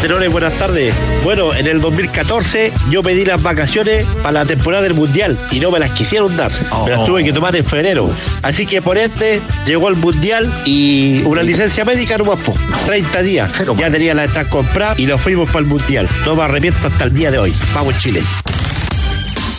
Tenores, 0.01 0.31
buenas 0.31 0.53
tardes. 0.53 0.93
Bueno, 1.23 1.53
en 1.55 1.65
el 1.65 1.81
2014 1.81 2.71
yo 2.91 3.01
pedí 3.01 3.25
las 3.25 3.41
vacaciones 3.41 4.05
para 4.21 4.31
la 4.31 4.45
temporada 4.45 4.83
del 4.83 4.93
Mundial 4.93 5.37
y 5.51 5.59
no 5.59 5.71
me 5.71 5.79
las 5.79 5.91
quisieron 5.91 6.35
dar. 6.37 6.51
Me 6.85 6.91
las 6.91 7.03
tuve 7.05 7.23
que 7.23 7.33
tomar 7.33 7.55
en 7.55 7.65
febrero. 7.65 8.09
Así 8.43 8.65
que 8.67 8.81
por 8.81 8.97
este 8.97 9.41
llegó 9.65 9.89
el 9.89 9.95
Mundial 9.95 10.51
y 10.65 11.23
una 11.23 11.41
licencia 11.41 11.83
médica 11.83 12.17
nomás, 12.17 12.39
po. 12.39 12.53
30 12.85 13.21
días. 13.23 13.51
Ya 13.77 13.89
tenía 13.89 14.13
la 14.13 14.25
entrada 14.25 14.47
comprada 14.49 14.93
y 14.97 15.07
nos 15.07 15.19
fuimos 15.19 15.47
para 15.47 15.59
el 15.59 15.65
Mundial. 15.65 16.07
No 16.25 16.35
me 16.35 16.43
arrepiento 16.43 16.87
hasta 16.87 17.03
el 17.03 17.13
día 17.13 17.31
de 17.31 17.39
hoy. 17.39 17.55
Vamos 17.73 17.97
Chile. 17.97 18.21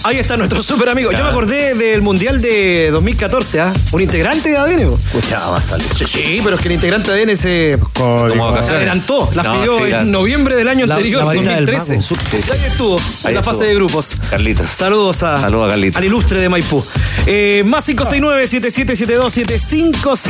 Ahí 0.04 0.18
está 0.18 0.36
nuestro 0.36 0.62
super 0.62 0.88
amigo. 0.88 1.10
Yo 1.12 1.22
me 1.22 1.28
acordé 1.28 1.74
del 1.74 2.00
Mundial 2.02 2.40
de 2.40 2.90
2014, 2.92 3.60
¿ah? 3.60 3.74
Un 3.92 4.00
integrante 4.00 4.50
de 4.50 4.56
ADN. 4.56 4.94
Escuchaba, 4.94 5.50
va 5.50 5.58
a 5.58 5.62
salir. 5.62 5.86
Sí, 5.94 6.04
sí, 6.06 6.40
pero 6.42 6.56
es 6.56 6.62
que 6.62 6.68
el 6.68 6.74
integrante 6.74 7.12
de 7.12 7.22
ADN 7.22 7.36
se, 7.36 7.78
Como 7.94 8.30
se 8.30 8.38
vacaciones. 8.38 8.70
adelantó. 8.76 9.28
Las 9.34 9.44
No, 9.44 9.60
pidió 9.60 9.78
sí, 9.84 9.90
la- 9.90 10.00
en 10.00 10.10
noviembre 10.10 10.56
del 10.56 10.68
año 10.68 10.86
La- 10.86 10.94
anterior, 10.94 11.20
la 11.20 11.26
varita 11.26 11.50
del 11.56 11.66
2013. 11.66 11.98
mago. 11.98 12.02
Sí, 12.02 12.14
sí. 12.30 12.36
Y 12.48 12.52
ahí 12.52 12.60
estuvo, 12.70 12.96
Ahí 12.96 13.02
en 13.24 13.34
la 13.34 13.40
estuvo. 13.40 13.54
fase 13.54 13.64
de 13.66 13.74
grupos. 13.74 14.16
Carlitos. 14.30 14.70
Saludos 14.70 15.22
a, 15.22 15.40
Saludos 15.40 15.66
a 15.66 15.70
Carlitos. 15.70 15.96
al 15.96 16.04
ilustre 16.04 16.40
de 16.40 16.48
Maipú. 16.48 16.82
Eh, 17.26 17.62
más 17.66 17.86
569-7772-7572. 17.88 20.28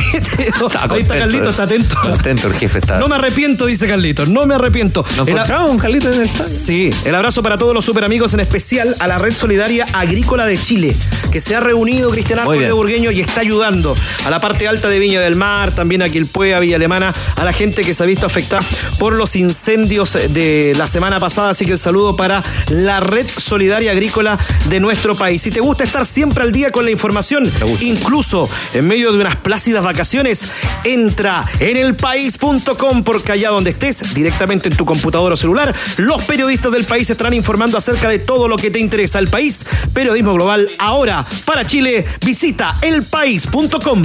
Ahí 0.89 1.01
está 1.01 1.17
Carlitos, 1.19 1.49
está 1.51 1.63
atento. 1.63 1.95
Está 2.03 2.13
atento, 2.13 2.47
el 2.47 2.53
jefe 2.55 2.79
está. 2.79 2.99
No 2.99 3.07
me 3.07 3.15
arrepiento, 3.15 3.65
dice 3.65 3.87
Carlitos. 3.87 4.27
No 4.29 4.45
me 4.45 4.55
arrepiento. 4.55 5.05
¿Lo 5.15 5.23
El 5.23 5.29
a- 5.29 5.31
encontramos, 5.43 5.81
Carlitos, 5.81 6.13
en 6.15 6.21
el 6.21 6.27
estadio? 6.27 6.57
Sí, 6.57 6.89
el 7.05 7.15
abrazo 7.15 7.41
para 7.43 7.57
todos 7.57 7.73
los 7.73 7.85
super 7.85 8.03
amigos, 8.03 8.33
en 8.33 8.39
especial 8.41 8.95
a 8.99 9.07
la 9.07 9.17
red 9.17 9.33
solidaria 9.33 9.58
Solidaria 9.59 9.87
Agrícola 9.91 10.47
de 10.47 10.57
Chile, 10.57 10.95
que 11.33 11.41
se 11.41 11.53
ha 11.53 11.59
reunido 11.59 12.09
Cristian 12.11 12.39
bien. 12.49 12.73
Burgueño 12.73 13.11
y 13.11 13.19
está 13.19 13.41
ayudando 13.41 13.93
a 14.25 14.29
la 14.29 14.39
parte 14.39 14.69
alta 14.69 14.87
de 14.87 14.99
Viña 14.99 15.19
del 15.19 15.35
Mar, 15.35 15.75
también 15.75 16.01
a 16.01 16.07
Quilpuea, 16.07 16.61
Villa 16.61 16.77
Alemana, 16.77 17.11
a 17.35 17.43
la 17.43 17.51
gente 17.51 17.83
que 17.83 17.93
se 17.93 18.01
ha 18.01 18.05
visto 18.05 18.25
afectada 18.25 18.65
por 18.99 19.11
los 19.11 19.35
incendios 19.35 20.13
de 20.13 20.73
la 20.77 20.87
semana 20.87 21.19
pasada. 21.19 21.49
Así 21.49 21.65
que 21.65 21.73
el 21.73 21.77
saludo 21.77 22.15
para 22.15 22.41
la 22.69 23.01
Red 23.01 23.25
Solidaria 23.35 23.91
Agrícola 23.91 24.39
de 24.69 24.79
nuestro 24.79 25.13
país. 25.13 25.41
Si 25.41 25.51
te 25.51 25.59
gusta 25.59 25.83
estar 25.83 26.05
siempre 26.05 26.45
al 26.45 26.53
día 26.53 26.71
con 26.71 26.85
la 26.85 26.91
información, 26.91 27.51
incluso 27.81 28.49
en 28.73 28.87
medio 28.87 29.11
de 29.11 29.19
unas 29.19 29.35
plácidas 29.35 29.83
vacaciones, 29.83 30.47
entra 30.85 31.43
en 31.59 31.75
elpaís.com 31.75 33.03
porque 33.03 33.33
allá 33.33 33.49
donde 33.49 33.71
estés, 33.71 34.13
directamente 34.13 34.69
en 34.69 34.77
tu 34.77 34.85
computador 34.85 35.33
o 35.33 35.37
celular, 35.37 35.75
los 35.97 36.23
periodistas 36.23 36.71
del 36.71 36.85
país 36.85 37.09
estarán 37.09 37.33
informando 37.33 37.77
acerca 37.77 38.07
de 38.07 38.19
todo 38.19 38.47
lo 38.47 38.55
que 38.55 38.71
te 38.71 38.79
interesa. 38.79 39.19
El 39.19 39.27
país, 39.27 39.48
periodismo 39.93 40.33
global, 40.33 40.69
ahora 40.79 41.25
para 41.45 41.65
Chile, 41.65 42.05
visita 42.25 42.75
elpaís.com. 42.81 44.03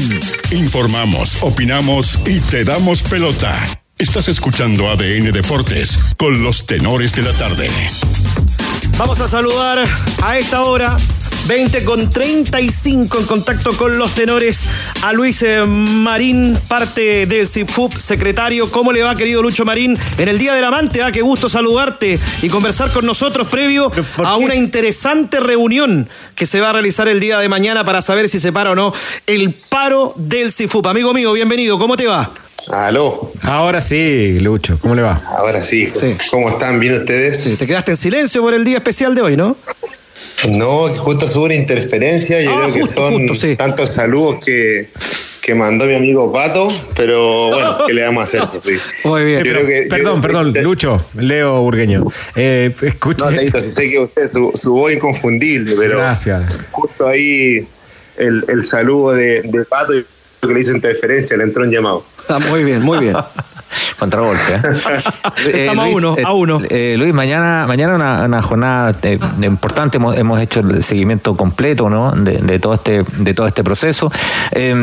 Informamos, 0.50 1.38
opinamos 1.42 2.18
y 2.26 2.40
te 2.40 2.64
damos 2.64 3.02
pelota. 3.02 3.56
Estás 3.98 4.28
escuchando 4.28 4.88
ADN 4.88 5.30
Deportes 5.30 5.98
con 6.16 6.42
los 6.42 6.66
tenores 6.66 7.12
de 7.14 7.22
la 7.22 7.32
tarde. 7.32 7.70
Vamos 8.96 9.20
a 9.20 9.26
saludar 9.26 9.84
a 10.22 10.38
esta 10.38 10.62
hora. 10.62 10.96
20 11.46 11.84
con 11.84 12.08
35 12.08 13.18
en 13.18 13.26
contacto 13.26 13.76
con 13.76 13.98
los 13.98 14.14
tenores 14.14 14.66
a 15.02 15.12
Luis 15.12 15.42
eh, 15.42 15.62
Marín, 15.66 16.58
parte 16.68 17.26
del 17.26 17.46
CIFUP, 17.46 17.98
secretario. 17.98 18.70
¿Cómo 18.70 18.92
le 18.92 19.02
va, 19.02 19.14
querido 19.14 19.42
Lucho 19.42 19.64
Marín? 19.64 19.98
En 20.16 20.28
el 20.28 20.38
Día 20.38 20.54
del 20.54 20.64
Amante, 20.64 21.02
ah, 21.02 21.12
qué 21.12 21.20
gusto 21.20 21.50
saludarte 21.50 22.18
y 22.40 22.48
conversar 22.48 22.90
con 22.92 23.04
nosotros 23.04 23.48
previo 23.48 23.92
a 24.24 24.36
una 24.36 24.54
interesante 24.54 25.38
reunión 25.38 26.08
que 26.34 26.46
se 26.46 26.60
va 26.60 26.70
a 26.70 26.72
realizar 26.72 27.08
el 27.08 27.20
día 27.20 27.38
de 27.40 27.48
mañana 27.48 27.84
para 27.84 28.00
saber 28.00 28.28
si 28.30 28.40
se 28.40 28.52
para 28.52 28.70
o 28.70 28.74
no 28.74 28.94
el 29.26 29.52
paro 29.52 30.14
del 30.16 30.50
CIFUP. 30.50 30.86
Amigo 30.86 31.12
mío, 31.12 31.32
bienvenido, 31.32 31.78
¿cómo 31.78 31.96
te 31.96 32.06
va? 32.06 32.30
Aló. 32.70 33.32
Ahora 33.42 33.80
sí, 33.80 34.38
Lucho, 34.40 34.78
¿cómo 34.80 34.94
le 34.94 35.02
va? 35.02 35.20
Ahora 35.38 35.60
sí. 35.60 35.90
Sí. 35.94 36.16
¿Cómo 36.30 36.48
están? 36.48 36.80
¿Bien 36.80 36.94
ustedes? 36.98 37.42
Sí, 37.42 37.56
te 37.56 37.66
quedaste 37.66 37.92
en 37.92 37.96
silencio 37.96 38.40
por 38.42 38.54
el 38.54 38.64
día 38.64 38.78
especial 38.78 39.14
de 39.14 39.22
hoy, 39.22 39.36
¿no? 39.36 39.56
No, 40.48 40.88
justo 40.88 41.26
hubo 41.34 41.44
una 41.44 41.54
interferencia. 41.54 42.40
Yo 42.40 42.50
Ah, 42.52 42.62
creo 42.70 42.74
que 42.86 42.92
son 42.94 43.18
justo, 43.28 43.34
sí. 43.34 43.56
tantos 43.56 43.90
saludos 43.90 44.36
que, 44.44 44.88
que 45.42 45.54
mandó 45.54 45.84
mi 45.86 45.94
amigo 45.94 46.32
Pato, 46.32 46.68
pero 46.96 47.48
bueno, 47.48 47.78
¿qué 47.86 47.92
le 47.94 48.02
vamos 48.04 48.22
a 48.22 48.26
hacer? 48.26 48.42
Pues, 48.62 48.62
sí. 48.64 49.08
Muy 49.08 49.24
bien. 49.24 49.38
Yo 49.38 49.44
Pero- 49.44 49.60
creo 49.60 49.66
que- 49.68 49.82
yo 49.84 49.88
perdón, 49.90 50.20
que- 50.20 50.26
perdón, 50.26 50.54
Lucho, 50.62 51.06
Leo 51.14 51.60
Burgueño. 51.62 52.04
Eh, 52.36 52.74
escuche. 52.82 53.24
No, 53.24 53.30
Leito, 53.30 53.60
sí 53.60 53.72
sé 53.72 53.90
que 53.90 53.98
usted, 54.00 54.30
su, 54.30 54.50
su 54.54 54.72
voz 54.74 54.90
es 54.90 54.96
inconfundible, 54.96 55.74
pero 55.78 55.98
Gracias. 55.98 56.58
justo 56.70 57.06
ahí 57.08 57.66
el, 58.16 58.44
el 58.48 58.62
saludo 58.62 59.12
de, 59.12 59.42
de 59.42 59.64
Pato 59.64 59.94
y 59.94 60.04
que 60.48 60.54
le 60.54 60.60
hizo 60.60 60.72
interferencia, 60.72 61.36
le 61.36 61.44
entró 61.44 61.62
un 61.64 61.70
llamado. 61.70 62.04
Ah, 62.28 62.38
muy 62.50 62.64
bien, 62.64 62.82
muy 62.82 62.98
bien. 62.98 63.16
Contragolpe. 63.98 64.40
¿eh? 65.46 65.66
Estamos 65.66 65.86
a 65.86 65.88
uno, 65.88 66.16
a 66.24 66.32
uno. 66.32 66.60
eh, 66.68 66.94
Luis, 66.96 67.12
mañana, 67.12 67.64
mañana 67.66 67.94
una, 67.96 68.24
una 68.24 68.40
jornada 68.42 68.94
eh, 69.02 69.18
importante. 69.42 69.96
Hemos, 69.96 70.16
hemos 70.16 70.40
hecho 70.40 70.60
el 70.60 70.84
seguimiento 70.84 71.34
completo, 71.36 71.90
¿no? 71.90 72.12
De, 72.12 72.38
de 72.38 72.58
todo 72.60 72.74
este, 72.74 73.04
de 73.18 73.34
todo 73.34 73.46
este 73.48 73.64
proceso. 73.64 74.12
Eh, 74.52 74.74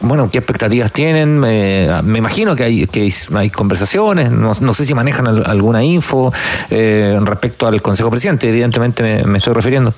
bueno, 0.00 0.30
¿qué 0.30 0.38
expectativas 0.38 0.90
tienen? 0.92 1.42
Eh, 1.46 2.00
me 2.04 2.18
imagino 2.18 2.56
que 2.56 2.64
hay, 2.64 2.86
que 2.86 3.10
hay, 3.36 3.50
conversaciones. 3.50 4.30
No, 4.30 4.52
no 4.60 4.74
sé 4.74 4.86
si 4.86 4.94
manejan 4.94 5.26
al- 5.26 5.44
alguna 5.46 5.84
info 5.84 6.32
eh, 6.70 7.18
respecto 7.22 7.66
al 7.66 7.82
Consejo 7.82 8.10
Presidente. 8.10 8.48
Evidentemente 8.48 9.02
me, 9.02 9.22
me 9.24 9.38
estoy 9.38 9.52
refiriendo. 9.52 9.92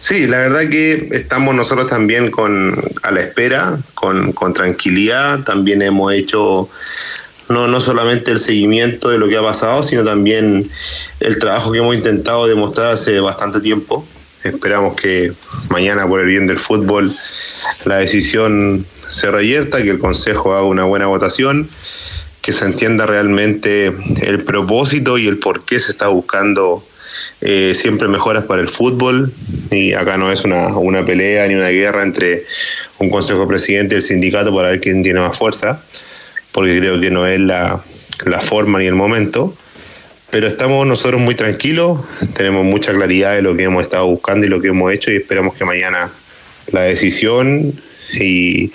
Sí, 0.00 0.26
la 0.26 0.38
verdad 0.38 0.68
que 0.68 1.08
estamos 1.12 1.54
nosotros 1.54 1.88
también 1.88 2.30
con 2.30 2.80
a 3.02 3.10
la 3.10 3.20
espera, 3.20 3.78
con, 3.94 4.32
con 4.32 4.52
tranquilidad. 4.52 5.40
También 5.40 5.82
hemos 5.82 6.12
hecho 6.12 6.68
no, 7.48 7.68
no 7.68 7.80
solamente 7.80 8.32
el 8.32 8.38
seguimiento 8.38 9.08
de 9.08 9.18
lo 9.18 9.28
que 9.28 9.36
ha 9.36 9.42
pasado, 9.42 9.82
sino 9.82 10.04
también 10.04 10.68
el 11.20 11.38
trabajo 11.38 11.72
que 11.72 11.78
hemos 11.78 11.94
intentado 11.94 12.46
demostrar 12.46 12.92
hace 12.92 13.20
bastante 13.20 13.60
tiempo. 13.60 14.06
Esperamos 14.44 14.94
que 14.94 15.32
mañana, 15.70 16.06
por 16.06 16.20
el 16.20 16.26
bien 16.26 16.46
del 16.46 16.58
fútbol, 16.58 17.16
la 17.84 17.96
decisión 17.96 18.86
se 19.10 19.30
revierta, 19.30 19.82
que 19.82 19.90
el 19.90 19.98
Consejo 19.98 20.54
haga 20.54 20.64
una 20.64 20.84
buena 20.84 21.06
votación, 21.06 21.68
que 22.42 22.52
se 22.52 22.64
entienda 22.64 23.06
realmente 23.06 23.92
el 24.22 24.44
propósito 24.44 25.18
y 25.18 25.26
el 25.26 25.38
por 25.38 25.64
qué 25.64 25.80
se 25.80 25.90
está 25.90 26.08
buscando 26.08 26.84
eh, 27.40 27.74
siempre 27.74 28.08
mejoras 28.08 28.44
para 28.44 28.62
el 28.62 28.68
fútbol 28.68 29.32
y 29.70 29.92
acá 29.92 30.16
no 30.16 30.32
es 30.32 30.42
una, 30.42 30.68
una 30.68 31.04
pelea 31.04 31.46
ni 31.46 31.54
una 31.54 31.68
guerra 31.68 32.02
entre 32.02 32.44
un 32.98 33.10
consejo 33.10 33.46
presidente 33.46 33.94
y 33.94 33.98
el 33.98 34.02
sindicato 34.02 34.54
para 34.54 34.70
ver 34.70 34.80
quién 34.80 35.02
tiene 35.02 35.20
más 35.20 35.36
fuerza, 35.36 35.82
porque 36.52 36.78
creo 36.78 37.00
que 37.00 37.10
no 37.10 37.26
es 37.26 37.40
la, 37.40 37.82
la 38.24 38.38
forma 38.38 38.78
ni 38.78 38.86
el 38.86 38.94
momento. 38.94 39.54
Pero 40.30 40.48
estamos 40.48 40.86
nosotros 40.86 41.20
muy 41.20 41.34
tranquilos, 41.34 42.00
tenemos 42.34 42.64
mucha 42.64 42.92
claridad 42.92 43.36
de 43.36 43.42
lo 43.42 43.56
que 43.56 43.64
hemos 43.64 43.82
estado 43.82 44.06
buscando 44.06 44.44
y 44.44 44.48
lo 44.48 44.60
que 44.60 44.68
hemos 44.68 44.92
hecho 44.92 45.12
y 45.12 45.16
esperamos 45.16 45.54
que 45.54 45.64
mañana 45.64 46.10
la 46.72 46.82
decisión 46.82 47.72
y, 48.20 48.72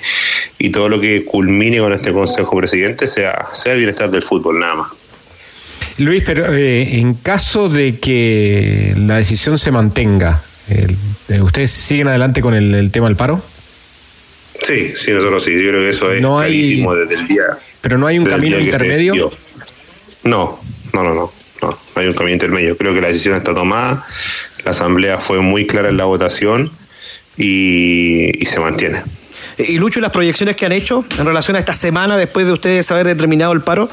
y 0.58 0.70
todo 0.70 0.88
lo 0.88 1.02
que 1.02 1.26
culmine 1.26 1.80
con 1.80 1.92
este 1.94 2.14
consejo 2.14 2.56
presidente 2.58 3.06
sea, 3.06 3.48
sea 3.54 3.74
el 3.74 3.80
bienestar 3.80 4.10
del 4.12 4.22
fútbol 4.22 4.60
nada 4.60 4.76
más. 4.76 5.01
Luis, 5.98 6.24
pero 6.26 6.46
eh, 6.54 6.98
en 7.00 7.14
caso 7.16 7.70
de 7.70 8.00
que 8.00 8.94
la 8.98 9.18
decisión 9.18 9.58
se 9.58 9.72
mantenga, 9.72 10.42
eh, 10.70 10.88
¿ustedes 11.42 11.72
siguen 11.72 12.08
adelante 12.08 12.42
con 12.42 12.54
el, 12.54 12.74
el 12.74 12.92
tema 12.92 13.08
del 13.08 13.16
paro? 13.16 13.42
Sí, 14.66 14.94
sí, 14.96 15.12
nosotros 15.12 15.44
sí, 15.44 15.52
yo 15.54 15.70
creo 15.70 15.82
que 15.82 15.90
eso 15.90 16.12
es 16.12 16.22
No 16.22 16.40
hay- 16.40 16.52
clarísimo 16.54 16.96
desde 16.96 17.16
el 17.16 17.28
día. 17.28 17.44
¿Pero 17.82 17.98
no 17.98 18.08
hay 18.08 18.20
un 18.20 18.26
camino 18.26 18.60
intermedio? 18.60 19.32
No, 20.24 20.60
no, 20.94 21.04
no, 21.04 21.14
no, 21.14 21.14
no, 21.14 21.32
no 21.70 21.78
hay 21.96 22.08
un 22.08 22.14
camino 22.14 22.34
intermedio. 22.34 22.78
Creo 22.78 22.94
que 22.94 23.02
la 23.02 23.08
decisión 23.08 23.36
está 23.36 23.54
tomada, 23.56 24.06
la 24.64 24.72
asamblea 24.72 25.18
fue 25.18 25.40
muy 25.42 25.66
clara 25.66 25.90
en 25.90 25.98
la 25.98 26.06
votación 26.06 26.72
y, 27.38 28.42
y 28.42 28.46
se 28.46 28.60
mantiene. 28.60 29.02
Y 29.58 29.78
Lucho, 29.80 30.00
¿y 30.00 30.02
las 30.04 30.12
proyecciones 30.12 30.56
que 30.56 30.66
han 30.68 30.72
hecho 30.72 31.04
en 31.18 31.26
relación 31.26 31.56
a 31.56 31.60
esta 31.60 31.74
semana 31.74 32.18
después 32.18 32.46
de 32.46 32.52
ustedes 32.54 32.90
haber 32.92 33.08
determinado 33.08 33.52
el 33.54 33.62
paro? 33.62 33.90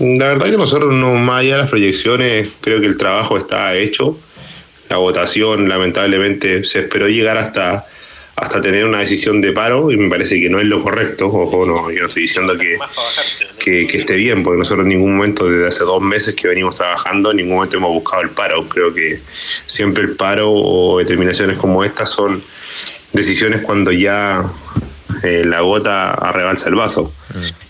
La 0.00 0.28
verdad 0.28 0.46
que 0.46 0.56
nosotros, 0.56 0.94
no 0.94 1.14
más 1.14 1.40
allá 1.40 1.56
de 1.56 1.62
las 1.62 1.70
proyecciones, 1.70 2.52
creo 2.60 2.80
que 2.80 2.86
el 2.86 2.96
trabajo 2.96 3.36
está 3.36 3.74
hecho. 3.76 4.18
La 4.88 4.96
votación, 4.96 5.68
lamentablemente, 5.68 6.64
se 6.64 6.80
esperó 6.80 7.08
llegar 7.08 7.36
hasta, 7.36 7.84
hasta 8.36 8.60
tener 8.62 8.86
una 8.86 9.00
decisión 9.00 9.42
de 9.42 9.52
paro 9.52 9.90
y 9.90 9.96
me 9.96 10.08
parece 10.08 10.40
que 10.40 10.48
no 10.48 10.58
es 10.58 10.66
lo 10.66 10.82
correcto. 10.82 11.26
Ojo, 11.26 11.66
no, 11.66 11.90
yo 11.90 12.00
no 12.00 12.08
estoy 12.08 12.22
diciendo 12.22 12.56
que, 12.56 12.78
que, 13.58 13.86
que 13.86 13.98
esté 13.98 14.16
bien, 14.16 14.42
porque 14.42 14.58
nosotros 14.58 14.84
en 14.84 14.88
ningún 14.88 15.16
momento, 15.16 15.48
desde 15.48 15.68
hace 15.68 15.84
dos 15.84 16.02
meses 16.02 16.34
que 16.34 16.48
venimos 16.48 16.76
trabajando, 16.76 17.30
en 17.30 17.38
ningún 17.38 17.56
momento 17.56 17.76
hemos 17.76 17.92
buscado 17.92 18.22
el 18.22 18.30
paro. 18.30 18.66
Creo 18.68 18.92
que 18.94 19.20
siempre 19.66 20.04
el 20.04 20.16
paro 20.16 20.50
o 20.50 20.98
determinaciones 20.98 21.58
como 21.58 21.84
estas 21.84 22.08
son 22.08 22.42
decisiones 23.12 23.60
cuando 23.62 23.92
ya 23.92 24.50
eh, 25.24 25.42
la 25.44 25.60
gota 25.60 26.12
arrebalsa 26.12 26.68
el 26.68 26.74
vaso. 26.76 27.12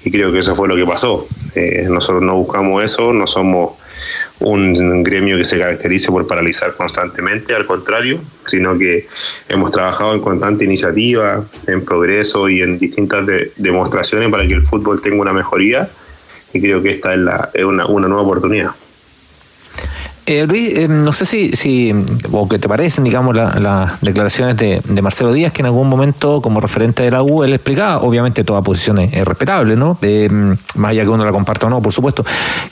Y 0.05 0.11
creo 0.11 0.30
que 0.32 0.40
eso 0.40 0.55
fue 0.55 0.68
lo 0.68 0.76
que 0.76 0.84
pasó. 0.84 1.26
Eh, 1.55 1.86
nosotros 1.88 2.22
no 2.22 2.36
buscamos 2.36 2.82
eso, 2.84 3.12
no 3.12 3.26
somos 3.26 3.72
un 4.40 5.02
gremio 5.02 5.36
que 5.36 5.44
se 5.44 5.59
caracterice 5.59 6.09
por 6.09 6.26
paralizar 6.26 6.74
constantemente, 6.74 7.55
al 7.55 7.64
contrario, 7.66 8.18
sino 8.46 8.76
que 8.76 9.07
hemos 9.48 9.70
trabajado 9.70 10.12
en 10.14 10.20
constante 10.20 10.64
iniciativa, 10.64 11.44
en 11.66 11.84
progreso 11.84 12.48
y 12.48 12.61
en 12.61 12.78
distintas 12.78 13.24
de- 13.26 13.52
demostraciones 13.57 14.30
para 14.30 14.46
que 14.46 14.55
el 14.55 14.62
fútbol 14.62 15.00
tenga 15.00 15.22
una 15.22 15.32
mejoría 15.32 15.88
y 16.52 16.61
creo 16.61 16.82
que 16.82 16.90
esta 16.90 17.14
es, 17.14 17.20
la, 17.20 17.50
es 17.55 17.64
una, 17.64 17.86
una 17.86 18.09
nueva 18.09 18.22
oportunidad. 18.24 18.70
Eh, 20.26 20.46
Luis, 20.46 20.72
eh, 20.78 20.88
no 20.88 21.12
sé 21.12 21.26
si, 21.26 21.50
si, 21.52 21.94
o 22.32 22.48
qué 22.48 22.58
te 22.58 22.66
parecen, 22.66 23.04
digamos, 23.04 23.36
la- 23.36 23.58
las 23.60 24.00
declaraciones 24.00 24.56
de, 24.56 24.80
de 24.82 25.02
Marcelo 25.02 25.34
Díaz, 25.34 25.52
que 25.52 25.60
en 25.60 25.66
algún 25.66 25.86
momento, 25.86 26.40
como 26.40 26.62
referente 26.62 27.02
de 27.02 27.10
la 27.10 27.22
U, 27.22 27.44
él 27.44 27.52
explicaba, 27.52 27.98
obviamente 27.98 28.42
toda 28.42 28.62
posición 28.62 28.98
es, 29.00 29.12
es 29.12 29.22
respetable, 29.26 29.76
¿no? 29.76 29.98
Eh, 30.00 30.30
más 30.76 30.90
allá 30.92 31.02
que 31.02 31.10
uno 31.10 31.26
la 31.26 31.32
comparta 31.32 31.66
o 31.66 31.70
no, 31.70 31.82
por 31.82 31.92
supuesto, 31.92 32.24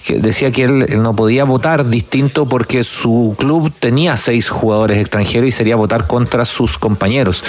que 0.03 0.18
decía 0.18 0.50
que 0.50 0.62
él, 0.64 0.86
no 1.03 1.14
podía 1.14 1.44
votar 1.44 1.86
distinto 1.88 2.46
porque 2.46 2.84
su 2.84 3.34
club 3.38 3.70
tenía 3.78 4.16
seis 4.16 4.48
jugadores 4.48 4.96
extranjeros 4.98 5.46
y 5.48 5.53
sería 5.53 5.76
votar 5.76 6.07
contra 6.07 6.46
sus 6.46 6.78
compañeros. 6.78 7.44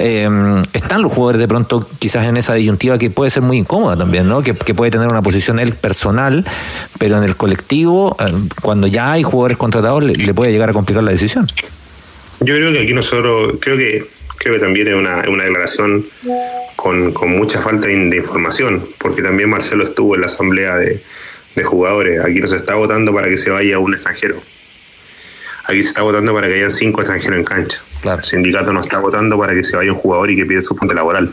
Eh, 0.00 0.28
están 0.72 1.00
los 1.00 1.12
jugadores 1.12 1.38
de 1.40 1.46
pronto 1.46 1.86
quizás 2.00 2.26
en 2.26 2.36
esa 2.36 2.54
disyuntiva 2.54 2.98
que 2.98 3.08
puede 3.08 3.30
ser 3.30 3.44
muy 3.44 3.58
incómoda 3.58 3.96
también, 3.96 4.28
¿no? 4.28 4.42
Que, 4.42 4.52
que 4.52 4.74
puede 4.74 4.90
tener 4.90 5.06
una 5.06 5.22
posición 5.22 5.60
él 5.60 5.74
personal, 5.74 6.44
pero 6.98 7.18
en 7.18 7.22
el 7.22 7.36
colectivo, 7.36 8.16
cuando 8.60 8.88
ya 8.88 9.12
hay 9.12 9.22
jugadores 9.22 9.43
contratados, 9.56 10.02
le, 10.02 10.14
le 10.14 10.34
puede 10.34 10.52
llegar 10.52 10.70
a 10.70 10.72
complicar 10.72 11.02
la 11.02 11.10
decisión. 11.10 11.46
Yo 12.40 12.56
creo 12.56 12.72
que 12.72 12.80
aquí 12.80 12.92
nosotros, 12.92 13.54
creo 13.60 13.76
que 13.76 14.06
creo 14.38 14.54
que 14.54 14.60
también 14.60 14.88
es 14.88 14.94
una, 14.94 15.24
una 15.28 15.44
declaración 15.44 16.04
con, 16.76 17.12
con 17.12 17.30
mucha 17.30 17.62
falta 17.62 17.86
de, 17.86 17.96
de 18.10 18.16
información, 18.16 18.86
porque 18.98 19.22
también 19.22 19.48
Marcelo 19.48 19.84
estuvo 19.84 20.14
en 20.16 20.22
la 20.22 20.26
asamblea 20.26 20.76
de, 20.76 21.02
de 21.54 21.64
jugadores. 21.64 22.22
Aquí 22.22 22.40
no 22.40 22.48
se 22.48 22.56
está 22.56 22.74
votando 22.74 23.14
para 23.14 23.28
que 23.28 23.36
se 23.36 23.50
vaya 23.50 23.78
un 23.78 23.94
extranjero. 23.94 24.36
Aquí 25.66 25.80
se 25.80 25.88
está 25.88 26.02
votando 26.02 26.34
para 26.34 26.48
que 26.48 26.54
hayan 26.54 26.70
cinco 26.70 27.00
extranjeros 27.00 27.38
en 27.38 27.44
cancha. 27.44 27.78
El 28.04 28.22
sindicato 28.22 28.70
no 28.72 28.82
está 28.82 28.98
votando 29.00 29.38
para 29.38 29.54
que 29.54 29.62
se 29.62 29.76
vaya 29.76 29.92
un 29.92 29.98
jugador 29.98 30.30
y 30.30 30.36
que 30.36 30.44
pierda 30.44 30.62
su 30.62 30.76
fuente 30.76 30.94
laboral. 30.94 31.32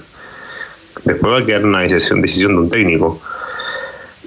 Después 1.03 1.33
va 1.33 1.39
a 1.39 1.45
quedar 1.45 1.65
una 1.65 1.81
decisión, 1.81 2.21
decisión 2.21 2.53
de 2.53 2.59
un 2.59 2.69
técnico. 2.69 3.21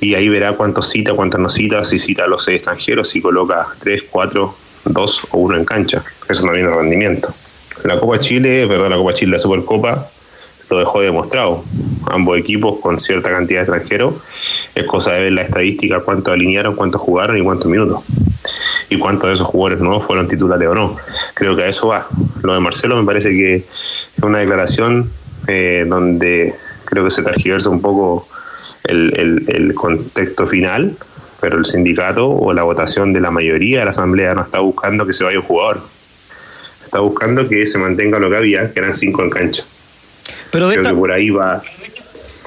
Y 0.04 0.14
ahí 0.14 0.28
verá 0.28 0.52
cuántos 0.52 0.90
cita, 0.90 1.14
cuántos 1.14 1.40
no 1.40 1.48
cita, 1.48 1.82
si 1.86 1.98
cita 1.98 2.24
a 2.24 2.26
los 2.26 2.44
seis 2.44 2.56
extranjeros, 2.56 3.08
si 3.08 3.22
coloca 3.22 3.66
tres, 3.78 4.02
cuatro, 4.10 4.54
dos 4.84 5.26
o 5.30 5.38
uno 5.38 5.56
en 5.56 5.64
cancha. 5.64 6.04
Eso 6.28 6.44
también 6.44 6.68
es 6.68 6.74
rendimiento. 6.74 7.32
La 7.84 7.98
Copa 7.98 8.20
Chile, 8.20 8.66
perdón, 8.68 8.90
la 8.90 8.98
Copa 8.98 9.14
Chile, 9.14 9.32
la 9.32 9.38
Supercopa, 9.38 10.06
lo 10.68 10.78
dejó 10.78 11.00
demostrado. 11.00 11.64
Ambos 12.08 12.38
equipos 12.38 12.80
con 12.80 13.00
cierta 13.00 13.30
cantidad 13.30 13.60
de 13.60 13.64
extranjeros. 13.64 14.16
Es 14.74 14.84
cosa 14.84 15.12
de 15.12 15.20
ver 15.20 15.32
la 15.32 15.40
estadística, 15.40 16.00
cuántos 16.00 16.34
alinearon, 16.34 16.76
cuántos 16.76 17.00
jugaron 17.00 17.38
y 17.38 17.42
cuántos 17.42 17.68
minutos. 17.68 18.04
Y 18.90 18.98
cuántos 18.98 19.28
de 19.28 19.34
esos 19.36 19.46
jugadores 19.46 19.80
nuevos 19.80 20.04
fueron 20.04 20.28
titulares 20.28 20.68
o 20.68 20.74
no. 20.74 20.98
Creo 21.32 21.56
que 21.56 21.62
a 21.62 21.68
eso 21.68 21.88
va. 21.88 22.06
Lo 22.42 22.52
de 22.52 22.60
Marcelo 22.60 22.98
me 22.98 23.06
parece 23.06 23.30
que 23.30 23.54
es 23.54 24.22
una 24.22 24.40
declaración 24.40 25.10
eh, 25.46 25.86
donde 25.88 26.54
creo 26.84 27.04
que 27.04 27.10
se 27.10 27.22
tergiversa 27.22 27.70
un 27.70 27.80
poco 27.80 28.28
el, 28.84 29.12
el, 29.18 29.44
el 29.48 29.74
contexto 29.74 30.46
final, 30.46 30.96
pero 31.40 31.58
el 31.58 31.64
sindicato 31.64 32.30
o 32.30 32.52
la 32.52 32.62
votación 32.62 33.12
de 33.12 33.20
la 33.20 33.30
mayoría 33.30 33.80
de 33.80 33.84
la 33.86 33.90
asamblea 33.90 34.34
no 34.34 34.42
está 34.42 34.60
buscando 34.60 35.06
que 35.06 35.12
se 35.12 35.24
vaya 35.24 35.38
un 35.38 35.44
jugador. 35.44 35.80
Está 36.84 37.00
buscando 37.00 37.48
que 37.48 37.66
se 37.66 37.78
mantenga 37.78 38.18
lo 38.18 38.30
que 38.30 38.36
había, 38.36 38.72
que 38.72 38.80
eran 38.80 38.94
cinco 38.94 39.22
en 39.22 39.30
cancha. 39.30 39.64
Pero 40.50 40.68
Creo 40.70 40.82
que 40.82 40.94
por 40.94 41.10
ahí 41.10 41.30
va 41.30 41.62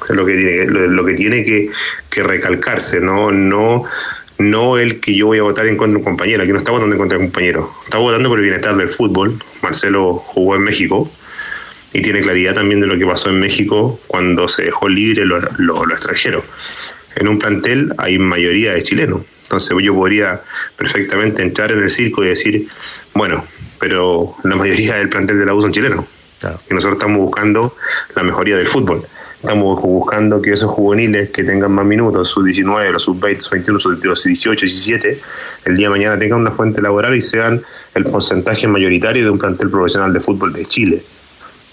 lo 0.10 0.26
que 0.26 0.34
tiene, 0.34 0.66
lo, 0.66 0.88
lo 0.88 1.06
que, 1.06 1.14
tiene 1.16 1.44
que, 1.44 1.70
que, 2.10 2.24
recalcarse, 2.24 3.02
¿no? 3.02 3.32
No 3.32 3.84
no 4.38 4.78
el 4.78 5.00
que 5.00 5.16
yo 5.16 5.28
voy 5.28 5.40
a 5.40 5.44
votar 5.44 5.66
en 5.66 5.78
contra 5.78 5.94
de 5.94 5.98
un 5.98 6.04
compañero, 6.04 6.44
aquí 6.44 6.52
no 6.52 6.60
está 6.60 6.72
votando 6.72 6.94
en 6.94 7.00
contra 7.00 7.18
de 7.18 7.24
un 7.24 7.32
compañero, 7.32 7.72
está 7.86 7.98
votando 7.98 8.30
por 8.30 8.38
el 8.38 8.44
bienestar 8.44 8.78
del 8.78 8.90
fútbol. 8.90 9.36
Marcelo 9.62 10.14
jugó 10.14 10.56
en 10.56 10.62
México 10.62 11.10
y 11.98 12.02
tiene 12.04 12.22
claridad 12.22 12.54
también 12.54 12.80
de 12.80 12.86
lo 12.86 12.96
que 12.96 13.08
pasó 13.08 13.30
en 13.30 13.40
México 13.40 14.00
cuando 14.06 14.48
se 14.48 14.66
dejó 14.66 14.88
libre 14.88 15.26
lo, 15.26 15.40
lo, 15.58 15.84
lo 15.84 15.94
extranjero. 15.96 16.44
En 17.16 17.28
un 17.28 17.40
plantel 17.40 17.92
hay 17.98 18.20
mayoría 18.20 18.74
de 18.74 18.84
chilenos, 18.84 19.22
entonces 19.42 19.76
yo 19.82 19.96
podría 19.96 20.40
perfectamente 20.76 21.42
entrar 21.42 21.72
en 21.72 21.82
el 21.82 21.90
circo 21.90 22.24
y 22.24 22.28
decir, 22.28 22.68
bueno, 23.16 23.44
pero 23.80 24.36
la 24.44 24.56
mayoría 24.56 24.94
del 24.94 25.10
plantel 25.10 25.40
de 25.40 25.46
la 25.48 25.56
U 25.56 25.62
son 25.64 25.72
chilenos. 25.72 26.06
Claro. 26.40 26.60
Y 26.70 26.76
nosotros 26.76 27.00
estamos 27.00 27.18
buscando 27.18 27.76
la 28.16 28.22
mejoría 28.22 28.58
del 28.58 28.68
fútbol. 28.68 29.02
Estamos 29.42 29.82
buscando 29.82 30.40
que 30.40 30.52
esos 30.52 30.70
juveniles 30.70 31.32
que 31.32 31.44
tengan 31.44 31.72
más 31.72 31.86
minutos, 31.88 32.30
sus 32.30 32.46
19, 32.46 32.92
los 32.92 33.02
sub 33.02 33.20
20, 33.20 33.42
sus 33.42 33.52
21, 33.52 33.80
sus 33.80 34.02
18, 34.24 34.66
17, 34.68 35.20
el 35.66 35.76
día 35.76 35.88
de 35.88 35.92
mañana 35.92 36.20
tengan 36.20 36.42
una 36.42 36.52
fuente 36.52 36.80
laboral 36.80 37.16
y 37.16 37.22
sean 37.22 37.60
el 37.96 38.04
porcentaje 38.04 38.68
mayoritario 38.68 39.24
de 39.24 39.32
un 39.32 39.40
plantel 39.40 39.72
profesional 39.72 40.14
de 40.14 40.20
fútbol 40.20 40.54
de 40.54 40.64
Chile. 40.64 41.02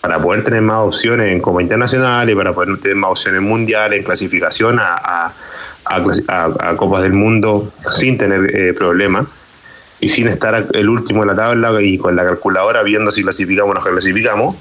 Para 0.05 0.18
poder 0.18 0.44
tener 0.44 0.61
más 0.61 0.80
opciones 0.80 1.32
en 1.32 1.40
Copa 1.40 1.62
Internacional 1.62 2.28
y 2.28 2.34
para 2.34 2.52
poder 2.52 2.78
tener 2.78 2.94
más 2.94 3.12
opciones 3.12 3.40
mundiales, 3.40 3.98
en 3.98 4.05
clasificación 4.05 4.78
a, 4.78 4.96
a, 5.02 5.32
a, 6.28 6.76
Copas 6.76 7.00
del 7.05 7.14
Mundo 7.14 7.72
sin 7.90 8.18
tener 8.18 8.55
eh, 8.55 8.74
problemas 8.74 9.26
y 10.00 10.11
sin 10.11 10.28
estar 10.28 10.66
el 10.74 10.88
último 10.90 11.22
en 11.22 11.28
la 11.28 11.34
tabla 11.34 11.80
y 11.80 11.96
con 11.96 12.14
la 12.16 12.22
calculadora 12.22 12.82
viendo 12.82 13.11
si 13.11 13.22
clasificamos 13.22 13.70
o 13.70 13.74
no 13.74 13.80
clasificamos, 13.80 14.55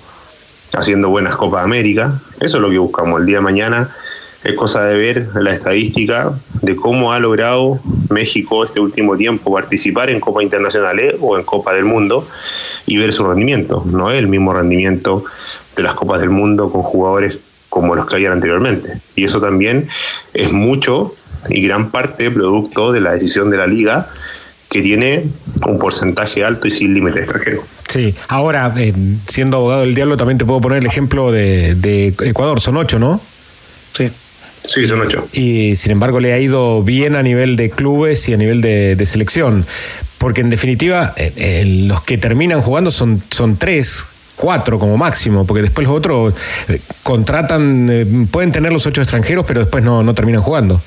haciendo 0.78 1.10
buenas 1.10 1.36
Copas 1.36 1.66
América. 1.66 2.14
Eso 2.40 2.56
es 2.56 2.62
lo 2.62 2.70
que 2.70 2.78
buscamos. 2.78 3.20
El 3.20 3.26
día 3.26 3.40
de 3.40 3.44
mañana 3.44 3.90
es 4.46 4.56
cosa 4.56 4.86
de 4.86 4.98
ver 4.98 5.28
la 5.36 5.52
estadística 5.52 6.32
de 6.62 6.78
cómo 6.78 7.12
ha 7.12 7.20
logrado 7.20 7.82
México 8.10 8.64
este 8.64 8.80
último 8.80 9.18
tiempo 9.18 9.54
participar 9.54 10.10
en 10.10 10.22
Copas 10.22 10.44
Internacionales 10.44 11.16
o 11.20 11.38
en 11.38 11.44
Copa 11.44 11.74
del 11.74 11.84
Mundo 11.84 12.26
y 12.86 12.98
ver 12.98 13.14
su 13.14 13.24
rendimiento. 13.26 13.84
No 13.86 14.12
es 14.12 14.20
el 14.20 14.28
mismo 14.28 14.54
rendimiento 14.54 15.24
de 15.76 15.84
las 15.84 15.94
Copas 15.94 16.22
del 16.22 16.30
Mundo 16.30 16.72
con 16.72 16.82
jugadores 16.82 17.38
como 17.70 17.96
los 17.96 18.06
que 18.06 18.16
habían 18.16 18.34
anteriormente. 18.34 19.00
Y 19.16 19.26
eso 19.26 19.42
también 19.42 19.88
es 20.34 20.52
mucho 20.52 21.16
y 21.50 21.62
gran 21.62 21.90
parte 21.90 22.30
producto 22.32 22.92
de 22.92 23.02
la 23.02 23.14
decisión 23.14 23.50
de 23.50 23.58
la 23.58 23.68
liga 23.68 24.08
que 24.70 24.82
tiene 24.82 25.26
un 25.68 25.78
porcentaje 25.78 26.44
alto 26.44 26.68
y 26.68 26.72
sin 26.72 26.94
límite 26.94 27.20
extranjero. 27.20 27.64
Sí, 27.90 28.14
ahora, 28.30 28.74
eh, 28.78 28.94
siendo 29.28 29.58
abogado 29.58 29.82
del 29.82 29.94
diablo, 29.94 30.18
también 30.18 30.40
te 30.40 30.46
puedo 30.46 30.62
poner 30.62 30.80
el 30.80 30.86
ejemplo 30.88 31.32
de, 31.32 31.76
de, 31.76 32.08
Ecuador, 32.08 32.60
son 32.60 32.78
ocho, 32.78 32.98
¿no? 32.98 33.22
Sí. 33.96 34.10
Sí, 34.66 34.88
son 34.88 35.02
ocho. 35.02 35.28
Y 35.34 35.76
sin 35.76 35.92
embargo 35.92 36.20
le 36.20 36.34
ha 36.34 36.40
ido 36.40 36.82
bien 36.84 37.16
a 37.16 37.22
nivel 37.22 37.56
de 37.56 37.70
clubes 37.70 38.28
y 38.30 38.34
a 38.34 38.38
nivel 38.38 38.62
de, 38.62 38.96
de 38.96 39.06
selección. 39.06 39.66
Porque 40.24 40.40
en 40.40 40.50
definitiva, 40.50 41.14
eh, 41.18 41.34
eh, 41.36 41.66
los 41.86 42.02
que 42.04 42.18
terminan 42.18 42.62
jugando 42.62 42.92
son, 42.92 43.22
son 43.30 43.58
tres, 43.58 44.06
cuatro 44.38 44.80
como 44.80 44.96
máximo, 44.96 45.46
porque 45.46 45.64
después 45.64 45.86
los 45.86 45.98
otros 45.98 46.34
contratan, 47.04 48.30
pueden 48.32 48.54
tener 48.54 48.72
los 48.72 48.86
ocho 48.88 49.02
extranjeros, 49.02 49.44
pero 49.46 49.60
después 49.60 49.84
no, 49.84 50.02
no 50.02 50.14
terminan 50.14 50.42
jugando. 50.42 50.82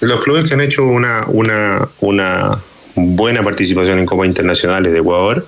Los 0.00 0.24
clubes 0.24 0.48
que 0.48 0.54
han 0.54 0.60
hecho 0.60 0.82
una, 0.82 1.24
una, 1.28 1.88
una 2.00 2.58
buena 2.96 3.44
participación 3.44 4.00
en 4.00 4.06
Copas 4.06 4.26
Internacionales 4.26 4.92
de 4.92 4.98
Ecuador. 4.98 5.46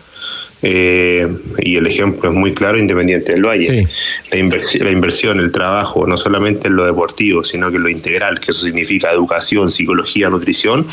Eh, 0.62 1.26
y 1.58 1.76
el 1.76 1.86
ejemplo 1.86 2.30
es 2.30 2.36
muy 2.36 2.52
claro, 2.52 2.78
Independiente 2.78 3.32
del 3.32 3.46
Valle. 3.46 3.64
Sí. 3.64 3.88
La, 4.30 4.38
inversión, 4.38 4.84
la 4.84 4.90
inversión, 4.90 5.40
el 5.40 5.52
trabajo, 5.52 6.06
no 6.06 6.16
solamente 6.16 6.68
en 6.68 6.76
lo 6.76 6.84
deportivo, 6.84 7.44
sino 7.44 7.70
que 7.70 7.76
en 7.76 7.82
lo 7.82 7.88
integral, 7.88 8.40
que 8.40 8.50
eso 8.50 8.66
significa 8.66 9.10
educación, 9.10 9.70
psicología, 9.70 10.28
nutrición, 10.28 10.86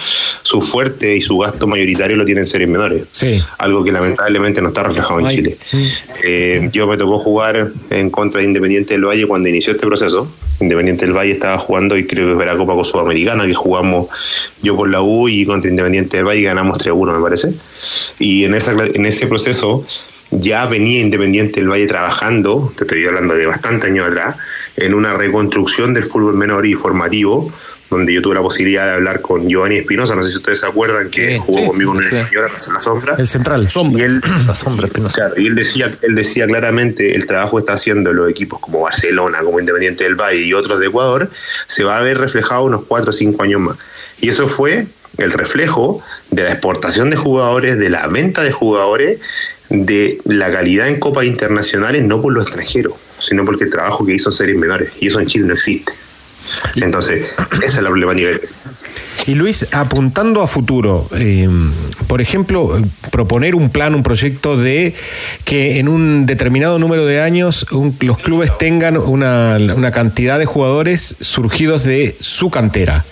su 0.43 0.61
fuerte 0.61 1.15
y 1.15 1.21
su 1.21 1.37
gasto 1.37 1.67
mayoritario 1.67 2.15
lo 2.15 2.25
tienen 2.25 2.47
series 2.47 2.69
menores. 2.69 3.03
Sí. 3.11 3.41
Algo 3.57 3.83
que 3.83 3.91
lamentablemente 3.91 4.61
no 4.61 4.69
está 4.69 4.83
reflejado 4.83 5.19
en 5.19 5.25
Ay. 5.27 5.35
Chile. 5.35 5.57
Eh, 6.23 6.69
yo 6.71 6.87
me 6.87 6.97
tocó 6.97 7.19
jugar 7.19 7.71
en 7.89 8.09
contra 8.09 8.41
de 8.41 8.47
Independiente 8.47 8.93
del 8.93 9.05
Valle 9.05 9.27
cuando 9.27 9.49
inició 9.49 9.73
este 9.73 9.85
proceso. 9.85 10.31
Independiente 10.59 11.05
del 11.05 11.15
Valle 11.15 11.33
estaba 11.33 11.57
jugando 11.59 11.97
y 11.97 12.07
creo 12.07 12.29
que 12.29 12.35
fue 12.35 12.45
la 12.45 12.55
Copa 12.55 12.83
Sudamericana 12.83 13.45
que 13.45 13.53
jugamos 13.53 14.07
yo 14.63 14.75
por 14.75 14.89
la 14.89 15.01
U 15.01 15.27
y 15.27 15.45
contra 15.45 15.69
Independiente 15.69 16.17
del 16.17 16.25
Valle 16.25 16.41
ganamos 16.41 16.79
3-1 16.79 17.17
me 17.17 17.21
parece. 17.21 17.53
Y 18.19 18.43
en, 18.43 18.55
esa, 18.55 18.71
en 18.71 19.05
ese 19.05 19.27
proceso 19.27 19.56
ya 20.31 20.65
venía 20.65 20.99
Independiente 21.01 21.59
del 21.59 21.69
Valle 21.69 21.87
trabajando, 21.87 22.71
te 22.75 22.83
estoy 22.83 23.05
hablando 23.05 23.33
de 23.33 23.45
bastante 23.45 23.87
años 23.87 24.07
atrás, 24.09 24.35
en 24.75 24.93
una 24.93 25.13
reconstrucción 25.13 25.93
del 25.93 26.03
fútbol 26.03 26.35
menor 26.35 26.65
y 26.65 26.73
formativo, 26.73 27.51
donde 27.89 28.13
yo 28.13 28.21
tuve 28.21 28.35
la 28.35 28.41
posibilidad 28.41 28.85
de 28.85 28.91
hablar 28.91 29.21
con 29.21 29.47
Giovanni 29.47 29.77
Espinosa, 29.77 30.13
no 30.13 30.21
sé 30.21 30.31
si 30.31 30.37
ustedes 30.37 30.59
se 30.59 30.67
acuerdan 30.67 31.09
que 31.09 31.35
Sí, 31.35 31.39
jugó 31.39 31.59
sí, 31.61 31.67
conmigo 31.67 31.95
en 31.95 32.09
sí. 32.09 32.15
el 32.15 32.27
en 32.67 32.73
la 32.73 32.81
sombra. 32.81 33.15
El 33.17 33.27
central. 33.27 33.69
Y 33.97 34.01
él, 34.01 34.21
claro, 35.13 35.33
y 35.37 35.47
él 35.47 35.55
decía, 35.55 35.93
él 36.01 36.15
decía 36.15 36.45
claramente 36.47 37.15
el 37.15 37.25
trabajo 37.25 37.55
que 37.55 37.61
está 37.61 37.73
haciendo 37.73 38.11
los 38.11 38.29
equipos 38.29 38.59
como 38.59 38.81
Barcelona, 38.81 39.39
como 39.39 39.59
Independiente 39.59 40.03
del 40.03 40.15
Valle 40.15 40.41
y 40.41 40.53
otros 40.53 40.79
de 40.79 40.87
Ecuador, 40.87 41.29
se 41.67 41.85
va 41.85 41.97
a 41.97 42.01
ver 42.01 42.17
reflejado 42.17 42.65
unos 42.65 42.83
4 42.87 43.09
o 43.09 43.13
5 43.13 43.43
años 43.43 43.61
más. 43.61 43.77
Y 44.19 44.29
eso 44.29 44.47
fue 44.49 44.87
el 45.17 45.31
reflejo 45.31 46.01
de 46.31 46.43
la 46.43 46.51
exportación 46.51 47.09
de 47.09 47.15
jugadores, 47.15 47.77
de 47.77 47.89
la 47.89 48.07
venta 48.07 48.43
de 48.43 48.51
jugadores, 48.51 49.19
de 49.69 50.19
la 50.25 50.51
calidad 50.51 50.87
en 50.87 50.99
copas 50.99 51.25
internacionales, 51.25 52.03
no 52.03 52.21
por 52.21 52.33
los 52.33 52.45
extranjeros, 52.45 52.93
sino 53.19 53.45
porque 53.45 53.65
el 53.65 53.71
trabajo 53.71 54.05
que 54.05 54.13
hizo 54.13 54.29
en 54.29 54.35
series 54.35 54.57
menores. 54.57 54.91
Y 54.99 55.07
eso 55.07 55.19
en 55.19 55.27
Chile 55.27 55.45
no 55.45 55.53
existe. 55.53 55.91
Entonces, 56.75 57.35
esa 57.63 57.77
es 57.77 57.83
la 57.83 57.89
problemática. 57.89 58.39
Y 59.25 59.35
Luis, 59.35 59.67
apuntando 59.73 60.41
a 60.41 60.47
futuro, 60.47 61.09
eh, 61.17 61.49
por 62.07 62.21
ejemplo, 62.21 62.81
proponer 63.11 63.55
un 63.55 63.69
plan, 63.69 63.93
un 63.93 64.03
proyecto 64.03 64.55
de 64.55 64.93
que 65.43 65.79
en 65.79 65.89
un 65.89 66.25
determinado 66.25 66.79
número 66.79 67.05
de 67.05 67.21
años 67.21 67.65
un, 67.71 67.95
los 67.99 68.17
clubes 68.19 68.57
tengan 68.57 68.95
una, 68.97 69.57
una, 69.75 69.91
cantidad 69.91 70.39
de 70.39 70.45
jugadores 70.45 71.17
surgidos 71.19 71.83
de 71.83 72.15
su 72.21 72.49
cantera. 72.49 73.03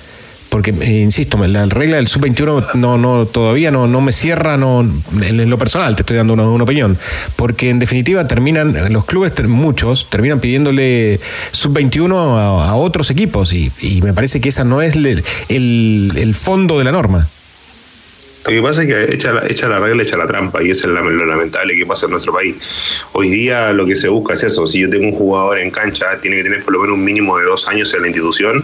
Porque, 0.56 0.72
insisto, 1.02 1.38
la 1.48 1.66
regla 1.66 1.98
del 1.98 2.08
sub-21 2.08 2.76
no, 2.76 2.98
no, 2.98 3.26
todavía 3.26 3.72
no, 3.72 3.88
no 3.88 4.00
me 4.00 4.14
cierra 4.14 4.56
no, 4.56 4.90
en, 5.22 5.50
lo 5.50 5.58
personal, 5.58 5.98
te 5.98 6.04
estoy 6.04 6.16
dando 6.16 6.32
una, 6.32 6.64
opinión. 6.64 6.98
Porque 7.36 7.70
en 7.70 7.78
definitiva 7.78 8.26
terminan, 8.26 8.74
los 8.94 9.04
clubes, 9.04 9.34
muchos, 9.50 10.10
terminan 10.10 10.40
pidiéndole 10.40 11.20
sub-21 11.52 12.38
a, 12.38 12.70
a, 12.70 12.76
otros 12.76 13.12
equipos 13.12 13.52
y, 13.52 13.70
y, 13.82 14.02
me 14.02 14.14
parece 14.14 14.40
que 14.40 14.48
esa 14.48 14.64
no 14.64 14.82
es 14.82 14.96
el, 14.96 15.26
el, 15.50 16.14
el 16.16 16.34
fondo 16.34 16.78
de 16.78 16.86
la 16.86 16.94
norma. 16.94 17.28
Lo 18.46 18.52
que 18.52 18.62
pasa 18.62 18.84
es 18.84 18.88
que 18.88 19.16
echa 19.16 19.34
la, 19.34 19.48
echa 19.48 19.68
la 19.68 19.80
regla, 19.80 20.04
echa 20.04 20.18
la 20.18 20.28
trampa, 20.28 20.62
y 20.62 20.70
eso 20.70 20.88
es 20.88 20.94
lo 20.94 21.26
lamentable 21.26 21.76
que 21.76 21.86
pasa 21.86 22.06
en 22.06 22.12
nuestro 22.12 22.32
país. 22.32 22.56
Hoy 23.14 23.30
día 23.30 23.74
lo 23.74 23.86
que 23.86 23.96
se 23.96 24.08
busca 24.08 24.34
es 24.34 24.44
eso, 24.44 24.68
si 24.68 24.82
yo 24.82 24.90
tengo 24.90 25.06
un 25.06 25.14
jugador 25.14 25.58
en 25.58 25.72
cancha, 25.72 26.20
tiene 26.22 26.38
que 26.38 26.44
tener 26.44 26.64
por 26.64 26.74
lo 26.74 26.82
menos 26.82 26.96
un 26.96 27.04
mínimo 27.04 27.40
de 27.40 27.46
dos 27.46 27.68
años 27.68 27.92
en 27.96 28.02
la 28.02 28.08
institución 28.08 28.64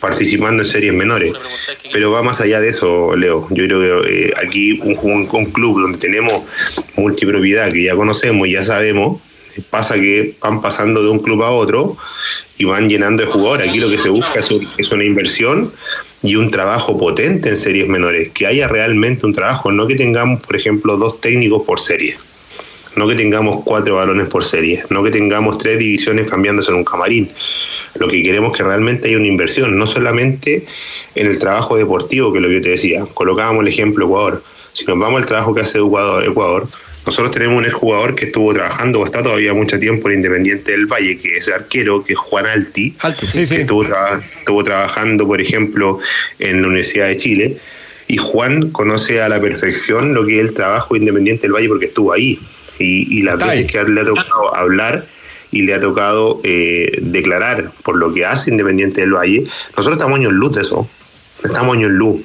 participando 0.00 0.62
en 0.62 0.68
series 0.68 0.94
menores. 0.94 1.34
Pero 1.92 2.10
va 2.10 2.22
más 2.22 2.40
allá 2.40 2.60
de 2.60 2.68
eso, 2.68 3.14
Leo. 3.16 3.46
Yo 3.50 3.64
creo 3.64 4.02
que 4.02 4.28
eh, 4.28 4.32
aquí 4.42 4.80
un, 4.80 4.98
un, 5.02 5.28
un, 5.30 5.46
club 5.46 5.82
donde 5.82 5.98
tenemos 5.98 6.44
multipropiedad, 6.96 7.70
que 7.70 7.84
ya 7.84 7.94
conocemos, 7.94 8.48
ya 8.48 8.62
sabemos, 8.62 9.20
pasa 9.60 9.94
que 9.94 10.34
van 10.40 10.60
pasando 10.60 11.02
de 11.02 11.08
un 11.08 11.18
club 11.20 11.42
a 11.42 11.50
otro 11.50 11.96
y 12.56 12.64
van 12.64 12.88
llenando 12.88 13.24
de 13.24 13.30
jugadores. 13.30 13.68
Aquí 13.70 13.80
lo 13.80 13.88
que 13.90 13.98
se 13.98 14.08
busca 14.10 14.40
es, 14.40 14.50
un- 14.50 14.68
es 14.76 14.90
una 14.92 15.04
inversión 15.04 15.72
y 16.22 16.36
un 16.36 16.50
trabajo 16.50 16.98
potente 16.98 17.50
en 17.50 17.56
series 17.56 17.88
menores, 17.88 18.30
que 18.32 18.46
haya 18.46 18.66
realmente 18.68 19.24
un 19.26 19.32
trabajo, 19.32 19.70
no 19.70 19.86
que 19.86 19.94
tengamos, 19.94 20.40
por 20.40 20.56
ejemplo, 20.56 20.96
dos 20.96 21.20
técnicos 21.20 21.62
por 21.64 21.78
serie, 21.78 22.16
no 22.96 23.06
que 23.06 23.14
tengamos 23.14 23.62
cuatro 23.64 23.94
balones 23.96 24.28
por 24.28 24.44
serie, 24.44 24.82
no 24.90 25.04
que 25.04 25.10
tengamos 25.10 25.58
tres 25.58 25.78
divisiones 25.78 26.28
cambiándose 26.28 26.70
en 26.72 26.78
un 26.78 26.84
camarín. 26.84 27.30
Lo 27.94 28.08
que 28.08 28.22
queremos 28.22 28.50
es 28.50 28.56
que 28.58 28.64
realmente 28.64 29.08
haya 29.08 29.16
una 29.16 29.26
inversión, 29.28 29.78
no 29.78 29.86
solamente 29.86 30.66
en 31.14 31.26
el 31.28 31.38
trabajo 31.38 31.76
deportivo, 31.76 32.32
que 32.32 32.38
es 32.38 32.42
lo 32.42 32.48
que 32.48 32.54
yo 32.56 32.60
te 32.62 32.70
decía, 32.70 33.06
colocábamos 33.14 33.62
el 33.62 33.68
ejemplo 33.68 34.04
Ecuador. 34.06 34.42
Si 34.72 34.84
nos 34.86 34.98
vamos 34.98 35.20
al 35.22 35.26
trabajo 35.26 35.54
que 35.54 35.60
hace 35.62 35.78
Ecuador, 35.78 36.24
Ecuador 36.24 36.68
nosotros 37.08 37.30
tenemos 37.30 37.56
un 37.56 37.64
exjugador 37.64 38.14
que 38.14 38.26
estuvo 38.26 38.52
trabajando 38.52 39.00
o 39.00 39.04
está 39.06 39.22
todavía 39.22 39.54
mucho 39.54 39.78
tiempo 39.78 40.10
en 40.10 40.16
Independiente 40.16 40.72
del 40.72 40.84
Valle, 40.86 41.16
que 41.18 41.38
es 41.38 41.48
arquero, 41.48 42.04
que 42.04 42.12
es 42.12 42.18
Juan 42.18 42.44
Alti, 42.46 42.94
que 43.22 43.26
Estuvo, 43.62 43.82
traba- 43.84 44.20
estuvo 44.38 44.62
trabajando, 44.62 45.26
por 45.26 45.40
ejemplo, 45.40 45.98
en 46.38 46.60
la 46.60 46.68
Universidad 46.68 47.06
de 47.08 47.16
Chile. 47.16 47.56
Y 48.08 48.18
Juan 48.18 48.70
conoce 48.70 49.22
a 49.22 49.28
la 49.30 49.40
perfección 49.40 50.12
lo 50.12 50.26
que 50.26 50.38
es 50.40 50.48
el 50.48 50.52
trabajo 50.54 50.94
de 50.94 51.00
Independiente 51.00 51.42
del 51.42 51.52
Valle 51.52 51.68
porque 51.68 51.86
estuvo 51.86 52.12
ahí. 52.12 52.38
Y, 52.78 53.18
y 53.18 53.22
las 53.22 53.36
veces 53.36 53.72
que 53.72 53.82
le 53.84 54.00
ha 54.02 54.04
tocado 54.04 54.54
hablar 54.54 55.04
y 55.50 55.62
le 55.62 55.72
ha 55.74 55.80
tocado 55.80 56.40
eh, 56.44 56.92
declarar 57.00 57.70
por 57.82 57.96
lo 57.96 58.12
que 58.12 58.26
hace 58.26 58.50
Independiente 58.50 59.00
del 59.00 59.14
Valle, 59.14 59.44
nosotros 59.76 59.94
estamos 59.96 60.18
años 60.18 60.32
luz 60.34 60.54
de 60.56 60.60
eso. 60.62 60.88
Estamos 61.42 61.74
años 61.76 61.90
luz. 61.90 62.20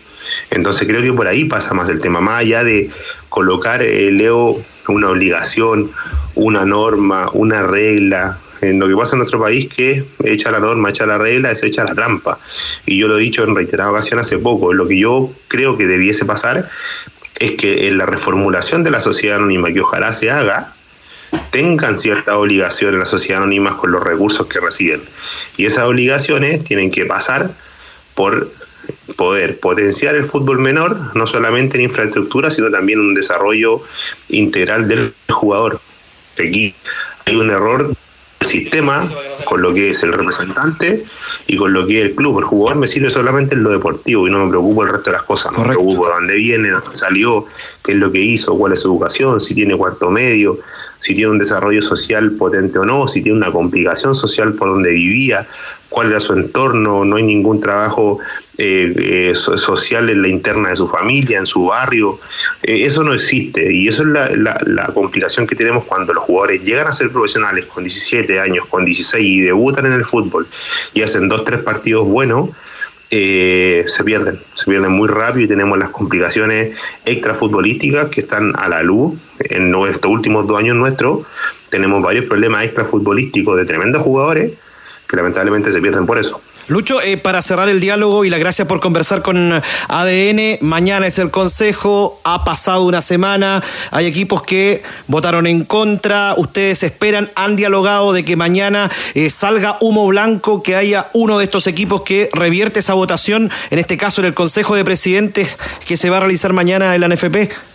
Entonces 0.51 0.87
creo 0.87 1.01
que 1.01 1.11
por 1.11 1.27
ahí 1.27 1.43
pasa 1.43 1.73
más 1.73 1.89
el 1.89 1.99
tema, 1.99 2.21
más 2.21 2.41
allá 2.41 2.63
de 2.63 2.89
colocar, 3.33 3.81
eh, 3.81 4.11
Leo, 4.11 4.61
una 4.87 5.09
obligación, 5.09 5.89
una 6.35 6.65
norma, 6.65 7.31
una 7.33 7.63
regla. 7.63 8.37
En 8.61 8.79
lo 8.79 8.87
que 8.87 8.95
pasa 8.95 9.13
en 9.13 9.17
nuestro 9.17 9.41
país 9.41 9.67
que 9.75 10.05
echa 10.23 10.51
la 10.51 10.59
norma, 10.59 10.91
echa 10.91 11.07
la 11.07 11.17
regla, 11.17 11.49
es 11.49 11.63
echa 11.63 11.83
la 11.83 11.95
trampa. 11.95 12.37
Y 12.85 12.99
yo 12.99 13.07
lo 13.07 13.17
he 13.17 13.21
dicho 13.21 13.43
en 13.43 13.55
reiteradas 13.55 13.91
ocasiones 13.91 14.27
hace 14.27 14.37
poco. 14.37 14.71
Lo 14.71 14.87
que 14.87 14.99
yo 14.99 15.31
creo 15.47 15.75
que 15.79 15.87
debiese 15.87 16.25
pasar 16.25 16.69
es 17.39 17.53
que 17.53 17.87
en 17.87 17.97
la 17.97 18.05
reformulación 18.05 18.83
de 18.83 18.91
la 18.91 18.99
sociedad 18.99 19.37
anónima, 19.37 19.73
que 19.73 19.81
ojalá 19.81 20.13
se 20.13 20.29
haga, 20.29 20.71
tengan 21.49 21.97
ciertas 21.97 22.35
obligaciones 22.35 22.99
las 22.99 23.09
sociedades 23.09 23.41
anónimas 23.41 23.73
con 23.73 23.91
los 23.91 24.03
recursos 24.03 24.45
que 24.45 24.59
reciben. 24.59 25.01
Y 25.57 25.65
esas 25.65 25.85
obligaciones 25.85 26.63
tienen 26.63 26.91
que 26.91 27.07
pasar 27.07 27.49
por 28.13 28.47
poder 29.15 29.59
potenciar 29.59 30.15
el 30.15 30.23
fútbol 30.23 30.59
menor, 30.59 31.15
no 31.15 31.27
solamente 31.27 31.77
en 31.77 31.83
infraestructura, 31.83 32.49
sino 32.49 32.71
también 32.71 32.99
un 32.99 33.13
desarrollo 33.13 33.81
integral 34.29 34.87
del 34.87 35.13
jugador. 35.29 35.79
Hay 36.37 37.35
un 37.35 37.49
error 37.49 37.87
del 37.87 38.49
sistema 38.49 39.09
con 39.43 39.61
lo 39.61 39.73
que 39.73 39.89
es 39.89 40.03
el 40.03 40.13
representante 40.13 41.03
y 41.47 41.57
con 41.57 41.73
lo 41.73 41.85
que 41.85 41.99
es 42.01 42.05
el 42.09 42.15
club. 42.15 42.39
El 42.39 42.45
jugador 42.45 42.77
me 42.79 42.87
sirve 42.87 43.09
solamente 43.09 43.55
en 43.55 43.63
lo 43.63 43.69
deportivo 43.71 44.27
y 44.27 44.31
no 44.31 44.43
me 44.45 44.49
preocupo 44.49 44.83
el 44.83 44.89
resto 44.89 45.11
de 45.11 45.17
las 45.17 45.23
cosas. 45.23 45.51
No 45.51 45.59
me 45.59 45.65
preocupo 45.69 46.07
de 46.07 46.13
dónde 46.13 46.35
viene, 46.35 46.69
dónde 46.69 46.93
salió, 46.95 47.45
qué 47.83 47.91
es 47.93 47.97
lo 47.97 48.11
que 48.11 48.19
hizo, 48.19 48.57
cuál 48.57 48.73
es 48.73 48.81
su 48.81 48.89
educación, 48.89 49.39
si 49.41 49.53
tiene 49.55 49.75
cuarto 49.77 50.09
medio, 50.09 50.59
si 50.99 51.13
tiene 51.15 51.31
un 51.31 51.37
desarrollo 51.39 51.81
social 51.81 52.31
potente 52.31 52.79
o 52.79 52.85
no, 52.85 53.07
si 53.07 53.21
tiene 53.21 53.37
una 53.37 53.51
complicación 53.51 54.15
social 54.15 54.53
por 54.53 54.69
donde 54.69 54.91
vivía, 54.91 55.45
cuál 55.89 56.09
era 56.09 56.19
su 56.19 56.33
entorno, 56.33 57.03
no 57.05 57.17
hay 57.17 57.23
ningún 57.23 57.59
trabajo 57.59 58.19
eh, 58.57 58.93
eh, 58.97 59.35
so- 59.35 59.57
social 59.57 60.09
en 60.09 60.21
la 60.21 60.27
interna 60.27 60.69
de 60.69 60.75
su 60.75 60.87
familia, 60.87 61.39
en 61.39 61.45
su 61.45 61.65
barrio. 61.65 62.19
Eh, 62.63 62.83
eso 62.85 63.03
no 63.03 63.13
existe 63.13 63.71
y 63.73 63.87
eso 63.87 64.01
es 64.03 64.07
la, 64.07 64.29
la- 64.29 64.57
la 64.65 64.87
complicación 64.87 65.45
que 65.45 65.55
tenemos 65.55 65.83
cuando 65.83 66.13
los 66.13 66.23
jugadores 66.23 66.63
llegan 66.63 66.87
a 66.87 66.91
ser 66.91 67.11
profesionales 67.11 67.65
con 67.65 67.83
17 67.83 68.39
años, 68.39 68.65
con 68.67 68.85
16 68.85 69.32
y 69.37 69.41
debutan 69.41 69.85
en 69.85 69.93
el 69.93 70.05
fútbol 70.05 70.47
y 70.93 71.01
hacen 71.01 71.27
dos, 71.27 71.43
tres 71.45 71.61
partidos 71.61 72.07
buenos. 72.07 72.49
eh, 73.15 73.85
se 73.87 74.03
pierden, 74.03 74.39
se 74.55 74.65
pierden 74.65 74.91
muy 74.91 75.07
rápido 75.07 75.45
y 75.45 75.47
tenemos 75.47 75.77
las 75.77 75.89
complicaciones 75.89 76.75
extrafutbolísticas 77.05 78.09
que 78.09 78.21
están 78.21 78.53
a 78.55 78.67
la 78.67 78.81
luz 78.81 79.13
en 79.37 79.75
estos 79.87 80.09
últimos 80.09 80.47
dos 80.47 80.57
años 80.57 80.75
nuestros. 80.75 81.19
Tenemos 81.69 82.01
varios 82.01 82.25
problemas 82.25 82.65
extrafutbolísticos 82.65 83.55
de 83.55 83.65
tremendos 83.65 84.01
jugadores 84.01 84.53
que 85.07 85.15
lamentablemente 85.15 85.71
se 85.71 85.79
pierden 85.79 86.07
por 86.07 86.17
eso. 86.17 86.41
Lucho, 86.67 87.01
eh, 87.01 87.17
para 87.17 87.41
cerrar 87.41 87.67
el 87.67 87.81
diálogo 87.81 88.23
y 88.23 88.29
la 88.29 88.37
gracia 88.37 88.65
por 88.65 88.79
conversar 88.79 89.21
con 89.21 89.61
ADN, 89.89 90.59
mañana 90.61 91.07
es 91.07 91.19
el 91.19 91.29
Consejo, 91.29 92.21
ha 92.23 92.45
pasado 92.45 92.83
una 92.83 93.01
semana, 93.01 93.61
hay 93.91 94.05
equipos 94.05 94.43
que 94.43 94.81
votaron 95.07 95.45
en 95.45 95.65
contra, 95.65 96.33
ustedes 96.37 96.83
esperan, 96.83 97.29
han 97.35 97.57
dialogado 97.57 98.13
de 98.13 98.23
que 98.23 98.37
mañana 98.37 98.89
eh, 99.13 99.29
salga 99.29 99.77
humo 99.81 100.07
blanco, 100.07 100.63
que 100.63 100.77
haya 100.77 101.09
uno 101.11 101.37
de 101.37 101.45
estos 101.45 101.67
equipos 101.67 102.03
que 102.03 102.29
revierte 102.31 102.79
esa 102.79 102.93
votación, 102.93 103.51
en 103.69 103.79
este 103.79 103.97
caso 103.97 104.21
en 104.21 104.27
el 104.27 104.33
Consejo 104.33 104.75
de 104.75 104.85
Presidentes 104.85 105.57
que 105.85 105.97
se 105.97 106.09
va 106.09 106.17
a 106.17 106.19
realizar 106.21 106.53
mañana 106.53 106.95
en 106.95 107.01
la 107.01 107.09
NFP. 107.09 107.72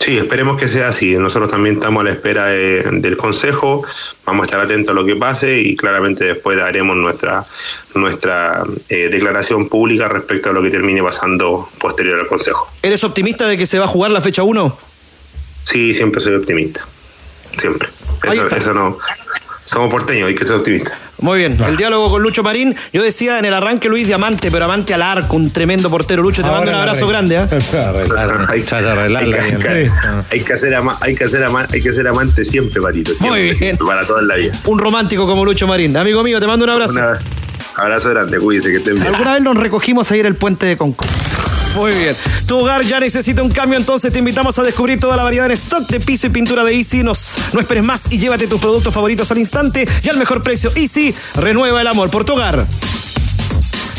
Sí, 0.00 0.16
esperemos 0.16 0.56
que 0.60 0.68
sea 0.68 0.88
así. 0.88 1.16
Nosotros 1.16 1.50
también 1.50 1.74
estamos 1.74 2.02
a 2.02 2.04
la 2.04 2.10
espera 2.12 2.46
de- 2.46 2.82
del 2.92 3.16
Consejo, 3.16 3.84
vamos 4.24 4.42
a 4.42 4.46
estar 4.46 4.60
atentos 4.60 4.92
a 4.92 4.94
lo 4.94 5.04
que 5.04 5.16
pase 5.16 5.58
y 5.58 5.76
claramente 5.76 6.24
después 6.24 6.56
daremos 6.56 6.96
nuestra, 6.96 7.44
nuestra 7.94 8.62
eh, 8.88 9.08
declaración 9.10 9.68
pública 9.68 10.06
respecto 10.08 10.50
a 10.50 10.52
lo 10.52 10.62
que 10.62 10.70
termine 10.70 11.02
pasando 11.02 11.68
posterior 11.80 12.20
al 12.20 12.26
Consejo. 12.28 12.70
¿Eres 12.82 13.02
optimista 13.02 13.46
de 13.48 13.58
que 13.58 13.66
se 13.66 13.78
va 13.78 13.86
a 13.86 13.88
jugar 13.88 14.10
la 14.12 14.20
fecha 14.20 14.42
1? 14.44 14.78
Sí, 15.64 15.92
siempre 15.92 16.20
soy 16.20 16.36
optimista. 16.36 16.86
Siempre. 17.58 17.88
Eso, 18.22 18.46
eso 18.56 18.72
no. 18.74 18.96
Somos 19.64 19.90
porteños, 19.90 20.28
hay 20.28 20.34
que 20.34 20.44
ser 20.44 20.54
optimistas. 20.56 20.96
Muy 21.20 21.38
bien, 21.40 21.58
el 21.66 21.76
diálogo 21.76 22.10
con 22.10 22.22
Lucho 22.22 22.42
Marín. 22.44 22.76
Yo 22.92 23.02
decía 23.02 23.38
en 23.40 23.44
el 23.44 23.52
arranque 23.52 23.88
Luis 23.88 24.06
Diamante, 24.06 24.50
pero 24.52 24.66
Amante 24.66 24.94
al 24.94 25.02
arco, 25.02 25.36
un 25.36 25.50
tremendo 25.50 25.90
portero. 25.90 26.22
Lucho, 26.22 26.42
te 26.42 26.48
mando 26.50 26.70
un 26.70 26.76
abrazo 26.76 27.08
grande. 27.08 27.36
¿eh? 27.36 27.46
hay, 28.48 29.22
hay 29.34 29.56
que, 29.56 29.90
hay 30.30 30.40
que 30.42 30.52
hacer 30.52 30.74
ama- 30.74 30.96
hay 31.00 31.14
que 31.16 31.24
hacer 31.24 31.44
ama- 31.44 31.66
hay 31.72 31.82
que 31.82 31.92
ser 31.92 32.06
amante 32.06 32.44
siempre, 32.44 32.80
Patito. 32.80 33.10
Siempre, 33.14 33.30
Muy 33.30 33.42
bien. 33.42 33.56
siempre, 33.56 33.86
para 33.86 34.06
toda 34.06 34.22
la 34.22 34.36
vida. 34.36 34.52
Un 34.66 34.78
romántico 34.78 35.26
como 35.26 35.44
Lucho 35.44 35.66
Marín. 35.66 35.96
Amigo 35.96 36.22
mío, 36.22 36.38
te 36.38 36.46
mando 36.46 36.64
un 36.64 36.70
abrazo. 36.70 36.98
Un 37.00 37.84
abrazo 37.84 38.10
grande, 38.10 38.38
cuídese 38.38 38.70
que 38.70 38.76
estén 38.78 38.94
bien. 38.94 39.06
Alguna 39.08 39.34
vez 39.34 39.42
nos 39.42 39.56
recogimos 39.56 40.10
ahí 40.12 40.20
en 40.20 40.26
el 40.26 40.34
puente 40.36 40.66
de 40.66 40.76
Concord. 40.76 41.08
Muy 41.78 41.92
bien. 41.92 42.16
Tu 42.46 42.58
hogar 42.58 42.82
ya 42.82 42.98
necesita 42.98 43.40
un 43.40 43.50
cambio, 43.50 43.78
entonces 43.78 44.12
te 44.12 44.18
invitamos 44.18 44.58
a 44.58 44.64
descubrir 44.64 44.98
toda 44.98 45.16
la 45.16 45.22
variedad 45.22 45.46
en 45.46 45.52
stock 45.52 45.86
de 45.86 46.00
piso 46.00 46.26
y 46.26 46.30
pintura 46.30 46.64
de 46.64 46.74
Easy. 46.74 47.04
Nos, 47.04 47.36
no 47.52 47.60
esperes 47.60 47.84
más 47.84 48.10
y 48.10 48.18
llévate 48.18 48.48
tus 48.48 48.60
productos 48.60 48.92
favoritos 48.92 49.30
al 49.30 49.38
instante 49.38 49.86
y 50.02 50.08
al 50.08 50.16
mejor 50.16 50.42
precio. 50.42 50.72
Easy, 50.74 51.14
renueva 51.36 51.80
el 51.80 51.86
amor 51.86 52.10
por 52.10 52.24
tu 52.24 52.32
hogar. 52.32 52.66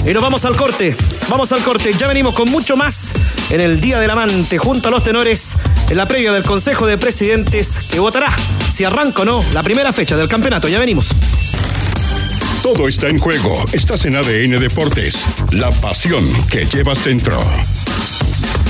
Y 0.05 0.13
nos 0.13 0.21
vamos 0.21 0.43
al 0.43 0.57
corte. 0.57 0.93
Vamos 1.29 1.53
al 1.53 1.61
corte. 1.61 1.93
Ya 1.93 2.07
venimos 2.07 2.35
con 2.35 2.49
mucho 2.49 2.75
más 2.75 3.13
en 3.49 3.61
el 3.61 3.79
Día 3.79 3.97
del 4.01 4.09
Amante, 4.09 4.57
junto 4.57 4.89
a 4.89 4.91
los 4.91 5.05
tenores, 5.05 5.55
en 5.89 5.95
la 5.95 6.05
previa 6.05 6.33
del 6.33 6.43
Consejo 6.43 6.85
de 6.85 6.97
Presidentes, 6.97 7.79
que 7.89 7.99
votará 7.99 8.29
si 8.69 8.83
arranca 8.83 9.21
o 9.21 9.25
no 9.25 9.45
la 9.53 9.63
primera 9.63 9.93
fecha 9.93 10.17
del 10.17 10.27
campeonato. 10.27 10.67
Ya 10.67 10.79
venimos. 10.79 11.11
Todo 12.61 12.87
está 12.87 13.07
en 13.07 13.19
juego. 13.19 13.65
Estás 13.73 14.05
en 14.05 14.15
ADN 14.15 14.59
Deportes. 14.59 15.15
La 15.51 15.71
pasión 15.71 16.25
que 16.47 16.65
llevas 16.65 17.03
dentro. 17.05 17.39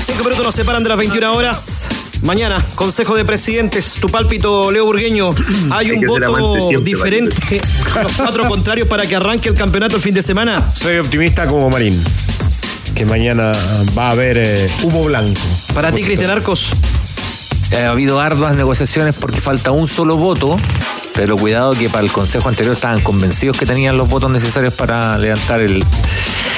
Cinco 0.02 0.24
minutos 0.24 0.44
nos 0.44 0.54
separan 0.54 0.82
de 0.82 0.88
las 0.88 0.98
21 0.98 1.34
horas. 1.34 1.88
Mañana, 2.22 2.64
Consejo 2.74 3.16
de 3.16 3.24
Presidentes, 3.24 3.94
tu 4.00 4.08
pálpito, 4.08 4.70
Leo 4.70 4.84
Burgueño. 4.84 5.30
Hay 5.70 5.90
Hay 5.90 5.92
un 5.92 6.06
voto 6.06 6.68
siempre, 6.68 6.92
diferente 6.92 7.60
los 8.02 8.12
cuatro 8.12 8.48
contrarios 8.48 8.88
para 8.88 9.06
que 9.06 9.16
arranque 9.16 9.48
el 9.48 9.54
campeonato 9.54 9.96
el 9.96 10.02
fin 10.02 10.14
de 10.14 10.22
semana. 10.22 10.68
Soy 10.74 10.98
optimista 10.98 11.46
como 11.46 11.70
Marín. 11.70 12.02
Que 12.94 13.04
mañana 13.04 13.52
va 13.96 14.08
a 14.08 14.10
haber 14.12 14.38
eh, 14.38 14.66
humo 14.82 15.04
blanco. 15.04 15.40
Para 15.74 15.92
ti, 15.92 16.02
Cristian 16.02 16.30
Arcos. 16.30 16.70
Ha 17.72 17.88
habido 17.90 18.20
arduas 18.20 18.56
negociaciones 18.56 19.14
porque 19.18 19.40
falta 19.40 19.70
un 19.70 19.86
solo 19.86 20.16
voto, 20.16 20.58
pero 21.20 21.36
cuidado 21.36 21.72
que 21.74 21.90
para 21.90 22.02
el 22.02 22.10
consejo 22.10 22.48
anterior 22.48 22.74
estaban 22.74 22.98
convencidos 23.02 23.58
que 23.58 23.66
tenían 23.66 23.98
los 23.98 24.08
votos 24.08 24.30
necesarios 24.30 24.72
para 24.72 25.18
levantar 25.18 25.60
el, 25.60 25.84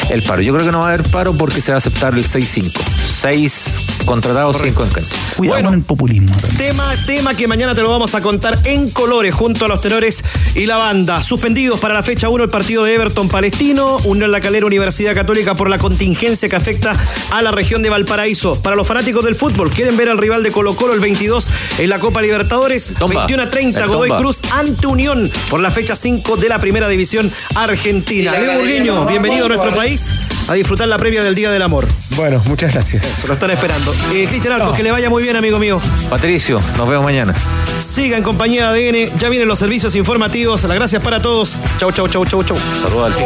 el 0.08 0.22
paro. 0.22 0.40
Yo 0.40 0.54
creo 0.54 0.64
que 0.64 0.70
no 0.70 0.78
va 0.78 0.84
a 0.84 0.94
haber 0.94 1.02
paro 1.10 1.34
porque 1.34 1.60
se 1.60 1.72
va 1.72 1.76
a 1.76 1.78
aceptar 1.78 2.14
el 2.14 2.24
6-5. 2.24 2.70
6 3.04 3.80
contratados, 4.04 4.56
5 4.60 4.84
en 4.84 4.90
cancha. 4.90 5.10
Cuidado 5.36 5.62
con 5.64 5.74
el 5.74 5.82
populismo. 5.82 6.34
Tema, 6.56 6.94
tema 7.06 7.34
que 7.34 7.46
mañana 7.48 7.74
te 7.74 7.82
lo 7.82 7.90
vamos 7.90 8.14
a 8.14 8.20
contar 8.20 8.58
en 8.64 8.90
colores 8.90 9.34
junto 9.34 9.64
a 9.64 9.68
los 9.68 9.80
tenores 9.80 10.22
y 10.54 10.66
la 10.66 10.76
banda. 10.76 11.22
Suspendidos 11.22 11.80
para 11.80 11.94
la 11.94 12.02
fecha 12.02 12.28
1 12.28 12.44
el 12.44 12.50
partido 12.50 12.84
de 12.84 12.94
Everton 12.94 13.28
Palestino, 13.28 13.98
Unión 14.04 14.30
La 14.30 14.40
Calera 14.40 14.66
Universidad 14.66 15.14
Católica 15.14 15.54
por 15.54 15.70
la 15.70 15.78
contingencia 15.78 16.48
que 16.48 16.56
afecta 16.56 16.96
a 17.30 17.42
la 17.42 17.50
región 17.50 17.82
de 17.82 17.90
Valparaíso. 17.90 18.60
Para 18.62 18.76
los 18.76 18.86
fanáticos 18.86 19.24
del 19.24 19.34
fútbol, 19.34 19.70
quieren 19.70 19.96
ver 19.96 20.08
al 20.08 20.18
rival 20.18 20.42
de 20.42 20.52
Colo 20.52 20.74
Colo 20.76 20.94
el 20.94 21.00
22 21.00 21.50
en 21.78 21.88
la 21.88 21.98
Copa 21.98 22.22
Libertadores. 22.22 22.94
Tomba. 22.98 23.26
21 23.26 23.42
a 23.42 23.50
30 23.50 23.80
El 23.80 23.88
Godoy 23.88 24.08
Tomba. 24.08 24.20
Cruz 24.20 24.42
ante 24.52 24.86
Unión 24.86 25.30
por 25.48 25.60
la 25.60 25.70
fecha 25.70 25.96
5 25.96 26.36
de 26.36 26.48
la 26.48 26.58
Primera 26.58 26.88
División 26.88 27.30
Argentina. 27.54 28.32
Leo 28.32 28.58
Burgueño, 28.58 29.06
bienvenido 29.06 29.46
a 29.46 29.48
nuestro 29.48 29.74
país. 29.74 30.12
A 30.52 30.54
disfrutar 30.54 30.86
la 30.86 30.98
previa 30.98 31.22
del 31.22 31.34
Día 31.34 31.50
del 31.50 31.62
Amor. 31.62 31.88
Bueno, 32.14 32.42
muchas 32.46 32.74
gracias. 32.74 33.26
Lo 33.26 33.34
están 33.34 33.50
esperando. 33.50 33.94
Eh, 34.12 34.26
Cristian 34.28 34.52
Arcos, 34.54 34.76
que 34.76 34.82
le 34.82 34.90
vaya 34.90 35.08
muy 35.08 35.22
bien, 35.22 35.34
amigo 35.34 35.58
mío. 35.58 35.80
Patricio, 36.10 36.60
nos 36.76 36.88
vemos 36.88 37.04
mañana. 37.04 37.32
Siga 37.78 38.18
en 38.18 38.22
compañía 38.22 38.70
de 38.70 39.08
ADN. 39.08 39.18
Ya 39.18 39.30
vienen 39.30 39.48
los 39.48 39.58
servicios 39.58 39.94
informativos. 39.94 40.62
Las 40.64 40.74
gracias 40.74 41.02
para 41.02 41.22
todos. 41.22 41.56
Chau, 41.78 41.90
chau, 41.90 42.06
chau, 42.08 42.26
chau, 42.26 42.44
chau. 42.44 42.58
Saludos 42.80 43.14
al. 43.14 43.22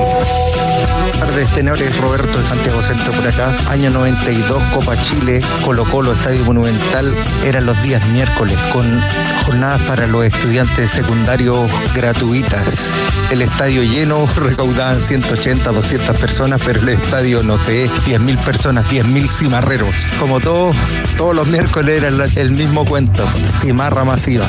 Buenas 1.06 1.18
tardes, 1.18 1.48
tenores. 1.54 1.96
Roberto 1.98 2.38
de 2.38 2.44
Santiago 2.44 2.80
Centro 2.80 3.12
por 3.12 3.26
acá. 3.26 3.56
Año 3.70 3.90
92, 3.90 4.62
Copa 4.74 4.96
Chile, 5.02 5.40
Colo 5.64 5.84
Colo, 5.84 6.12
Estadio 6.12 6.44
Monumental. 6.44 7.12
Eran 7.44 7.66
los 7.66 7.82
días 7.82 8.04
miércoles 8.08 8.56
con 8.72 9.00
jornadas 9.44 9.80
para 9.82 10.06
los 10.06 10.24
estudiantes 10.24 10.90
secundarios 10.92 11.70
gratuitas. 11.94 12.92
El 13.30 13.42
estadio 13.42 13.82
lleno, 13.82 14.28
recaudaban 14.36 15.00
180, 15.00 15.72
200 15.72 16.16
personas, 16.16 16.60
pero 16.64 16.80
el 16.80 16.90
estadio, 16.90 17.15
no 17.16 17.56
sé, 17.56 17.88
10.000 17.88 18.44
personas, 18.44 18.84
10.000 18.90 19.30
cimarreros. 19.30 19.94
Como 20.20 20.38
todos, 20.38 20.76
todos 21.16 21.34
los 21.34 21.48
miércoles 21.48 22.02
era 22.02 22.08
el, 22.08 22.38
el 22.38 22.50
mismo 22.50 22.84
cuento, 22.84 23.24
cimarra 23.58 24.04
masiva. 24.04 24.46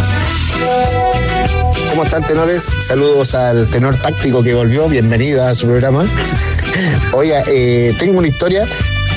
¿Cómo 1.90 2.04
están 2.04 2.24
tenores? 2.26 2.64
Saludos 2.64 3.36
al 3.36 3.68
tenor 3.68 3.96
táctico 3.96 4.44
que 4.44 4.54
volvió, 4.54 4.90
bienvenida 4.90 5.50
a 5.50 5.56
su 5.56 5.68
programa. 5.68 6.06
Oiga, 7.14 7.42
eh, 7.48 7.96
tengo 7.98 8.20
una 8.20 8.28
historia. 8.28 8.68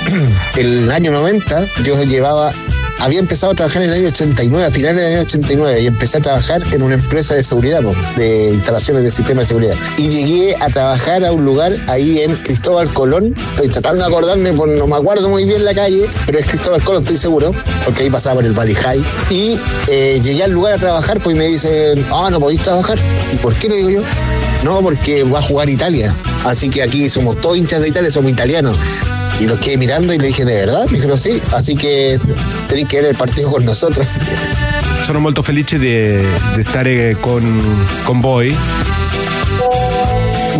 El 0.57 0.88
año 0.90 1.11
90 1.11 1.66
yo 1.82 2.01
llevaba, 2.05 2.53
había 3.01 3.18
empezado 3.18 3.53
a 3.53 3.55
trabajar 3.55 3.82
en 3.82 3.90
el 3.90 3.94
año 4.01 4.09
89, 4.09 4.66
a 4.66 4.70
finales 4.70 4.96
del 4.96 5.12
año 5.14 5.22
89, 5.22 5.80
y 5.80 5.86
empecé 5.86 6.18
a 6.18 6.20
trabajar 6.20 6.62
en 6.72 6.82
una 6.82 6.94
empresa 6.94 7.34
de 7.34 7.42
seguridad, 7.42 7.80
de 8.16 8.51
instalaciones 8.51 9.03
de 9.03 9.11
sistemas 9.11 9.44
de 9.44 9.48
seguridad. 9.48 9.74
Y 9.96 10.09
llegué 10.09 10.57
a 10.61 10.68
trabajar 10.68 11.24
a 11.24 11.32
un 11.32 11.44
lugar 11.44 11.72
ahí 11.88 12.20
en 12.20 12.34
Cristóbal 12.36 12.88
Colón. 12.88 13.34
Estoy 13.53 13.68
tratando 13.68 14.03
de 14.03 14.09
acordarme, 14.09 14.53
por, 14.53 14.68
no 14.68 14.86
me 14.86 14.96
acuerdo 14.96 15.28
muy 15.28 15.44
bien 15.44 15.64
la 15.64 15.74
calle, 15.74 16.07
pero 16.26 16.38
es 16.38 16.46
Cristóbal 16.46 16.82
Colón, 16.82 17.03
estoy 17.03 17.16
seguro, 17.16 17.55
porque 17.84 18.03
ahí 18.05 18.11
pasaba 18.11 18.36
por 18.36 18.44
el 18.44 18.53
Valley 18.53 18.74
High. 18.74 19.03
Y 19.30 19.59
eh, 19.88 20.20
llegué 20.22 20.44
al 20.44 20.53
lugar 20.53 20.74
a 20.74 20.78
trabajar, 20.78 21.20
pues 21.20 21.34
me 21.36 21.46
dicen, 21.46 22.05
ah, 22.12 22.28
no 22.30 22.38
podéis 22.38 22.62
trabajar. 22.62 22.98
¿Y 23.32 23.36
por 23.36 23.55
qué 23.55 23.68
le 23.68 23.76
digo 23.76 23.90
yo? 23.90 24.03
No, 24.62 24.82
porque 24.82 25.22
va 25.24 25.38
a 25.38 25.42
jugar 25.42 25.70
Italia. 25.70 26.14
Así 26.44 26.68
que 26.68 26.82
aquí 26.82 27.09
somos 27.09 27.40
todos 27.40 27.57
hinchas 27.57 27.80
de 27.80 27.88
Italia, 27.88 28.11
somos 28.11 28.30
italianos. 28.30 28.76
Y 29.41 29.47
los 29.47 29.59
quedé 29.59 29.78
mirando 29.78 30.12
y 30.12 30.18
le 30.18 30.28
dije, 30.28 30.45
¿de 30.45 30.55
verdad? 30.55 30.84
Me 30.86 30.99
dijeron, 30.99 31.18
sí. 31.18 31.41
Así 31.53 31.74
que 31.74 32.20
tenéis 32.68 32.88
que 32.88 33.01
ver 33.01 33.11
el 33.11 33.16
partido 33.16 33.51
con 33.51 33.64
nosotros. 33.64 34.07
Sono 35.03 35.18
molto 35.18 35.43
felice 35.43 35.78
di, 35.78 36.22
di 36.55 36.62
stare 36.62 37.16
con, 37.20 37.43
con 38.05 38.20
voi. 38.20 38.55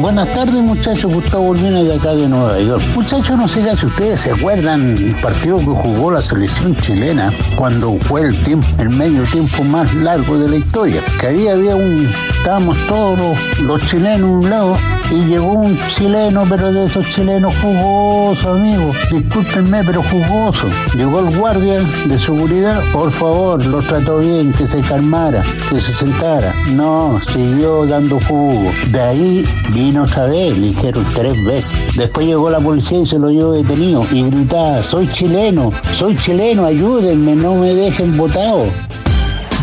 Buenas 0.01 0.33
tardes 0.33 0.55
muchachos, 0.55 1.13
Gustavo 1.13 1.49
Urbina 1.49 1.83
de 1.83 1.95
acá 1.95 2.15
de 2.15 2.27
Nueva 2.27 2.59
York. 2.59 2.83
Muchachos, 2.95 3.37
no 3.37 3.47
sé 3.47 3.63
si 3.77 3.85
ustedes 3.85 4.21
se 4.21 4.31
acuerdan 4.33 4.97
el 4.97 5.15
partido 5.21 5.59
que 5.59 5.67
jugó 5.67 6.11
la 6.11 6.23
selección 6.23 6.75
chilena 6.77 7.31
cuando 7.55 7.93
fue 7.99 8.23
el 8.23 8.45
tiempo, 8.45 8.67
el 8.79 8.89
medio 8.89 9.23
tiempo 9.25 9.63
más 9.63 9.93
largo 9.95 10.39
de 10.39 10.49
la 10.49 10.57
historia. 10.57 11.03
Que 11.21 11.27
ahí 11.27 11.49
había 11.49 11.77
un, 11.77 12.09
estábamos 12.31 12.79
todos 12.89 13.39
los, 13.61 13.87
chilenos 13.87 14.23
a 14.23 14.33
un 14.33 14.51
lado 14.51 14.77
y 15.11 15.25
llegó 15.27 15.53
un 15.53 15.79
chileno, 15.89 16.45
pero 16.49 16.73
de 16.73 16.85
esos 16.85 17.07
chilenos 17.11 17.55
jugosos, 17.59 18.47
amigos. 18.47 18.97
Discúlpenme, 19.11 19.85
pero 19.85 20.03
jugoso. 20.03 20.69
Llegó 20.95 21.21
el 21.21 21.37
guardia 21.37 21.81
de 22.07 22.19
seguridad, 22.19 22.81
por 22.93 23.11
favor, 23.11 23.65
lo 23.67 23.83
trató 23.83 24.19
bien, 24.19 24.51
que 24.53 24.67
se 24.67 24.81
calmara, 24.81 25.43
que 25.69 25.79
se 25.79 25.93
sentara. 25.93 26.55
No, 26.71 27.21
siguió 27.21 27.85
dando 27.87 28.19
jugo. 28.21 28.71
De 28.93 29.01
ahí 29.01 29.45
vino 29.91 30.05
otra 30.05 30.27
vez, 30.27 30.57
le 30.57 30.69
dijeron 30.69 31.05
tres 31.15 31.45
veces. 31.45 31.97
Después 31.97 32.25
llegó 32.25 32.49
la 32.49 32.61
policía 32.61 33.01
y 33.01 33.07
se 33.07 33.19
lo 33.19 33.29
llevó 33.29 33.53
detenido 33.53 34.07
y 34.13 34.23
gritaba, 34.23 34.83
soy 34.85 35.09
chileno, 35.09 35.73
soy 35.93 36.17
chileno, 36.17 36.65
ayúdenme, 36.65 37.35
no 37.35 37.57
me 37.57 37.75
dejen 37.75 38.17
botado. 38.17 38.67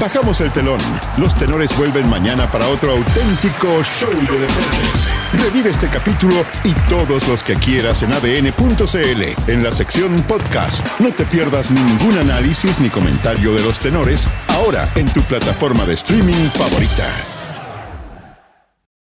Bajamos 0.02 0.42
el 0.42 0.52
telón. 0.52 0.80
Los 1.18 1.34
tenores 1.34 1.76
vuelven 1.78 2.10
mañana 2.10 2.48
para 2.50 2.68
otro 2.68 2.92
auténtico 2.92 3.82
show 3.84 4.12
de 4.12 4.40
deportes. 4.40 5.44
Revive 5.44 5.70
este 5.70 5.88
capítulo 5.88 6.36
y 6.64 6.74
todos 6.90 7.28
los 7.28 7.42
que 7.42 7.56
quieras 7.56 8.04
en 8.04 8.14
adn.cl 8.14 9.52
en 9.52 9.64
la 9.64 9.72
sección 9.72 10.14
podcast. 10.28 10.86
No 11.00 11.10
te 11.12 11.24
pierdas 11.26 11.72
ningún 11.72 12.18
análisis 12.18 12.80
ni 12.80 12.90
comentario 12.90 13.54
de 13.54 13.64
los 13.64 13.80
tenores 13.80 14.28
ahora 14.50 14.88
en 14.96 15.08
tu 15.08 15.22
plataforma 15.22 15.86
de 15.86 15.94
streaming 15.94 16.50
favorita. 16.54 17.37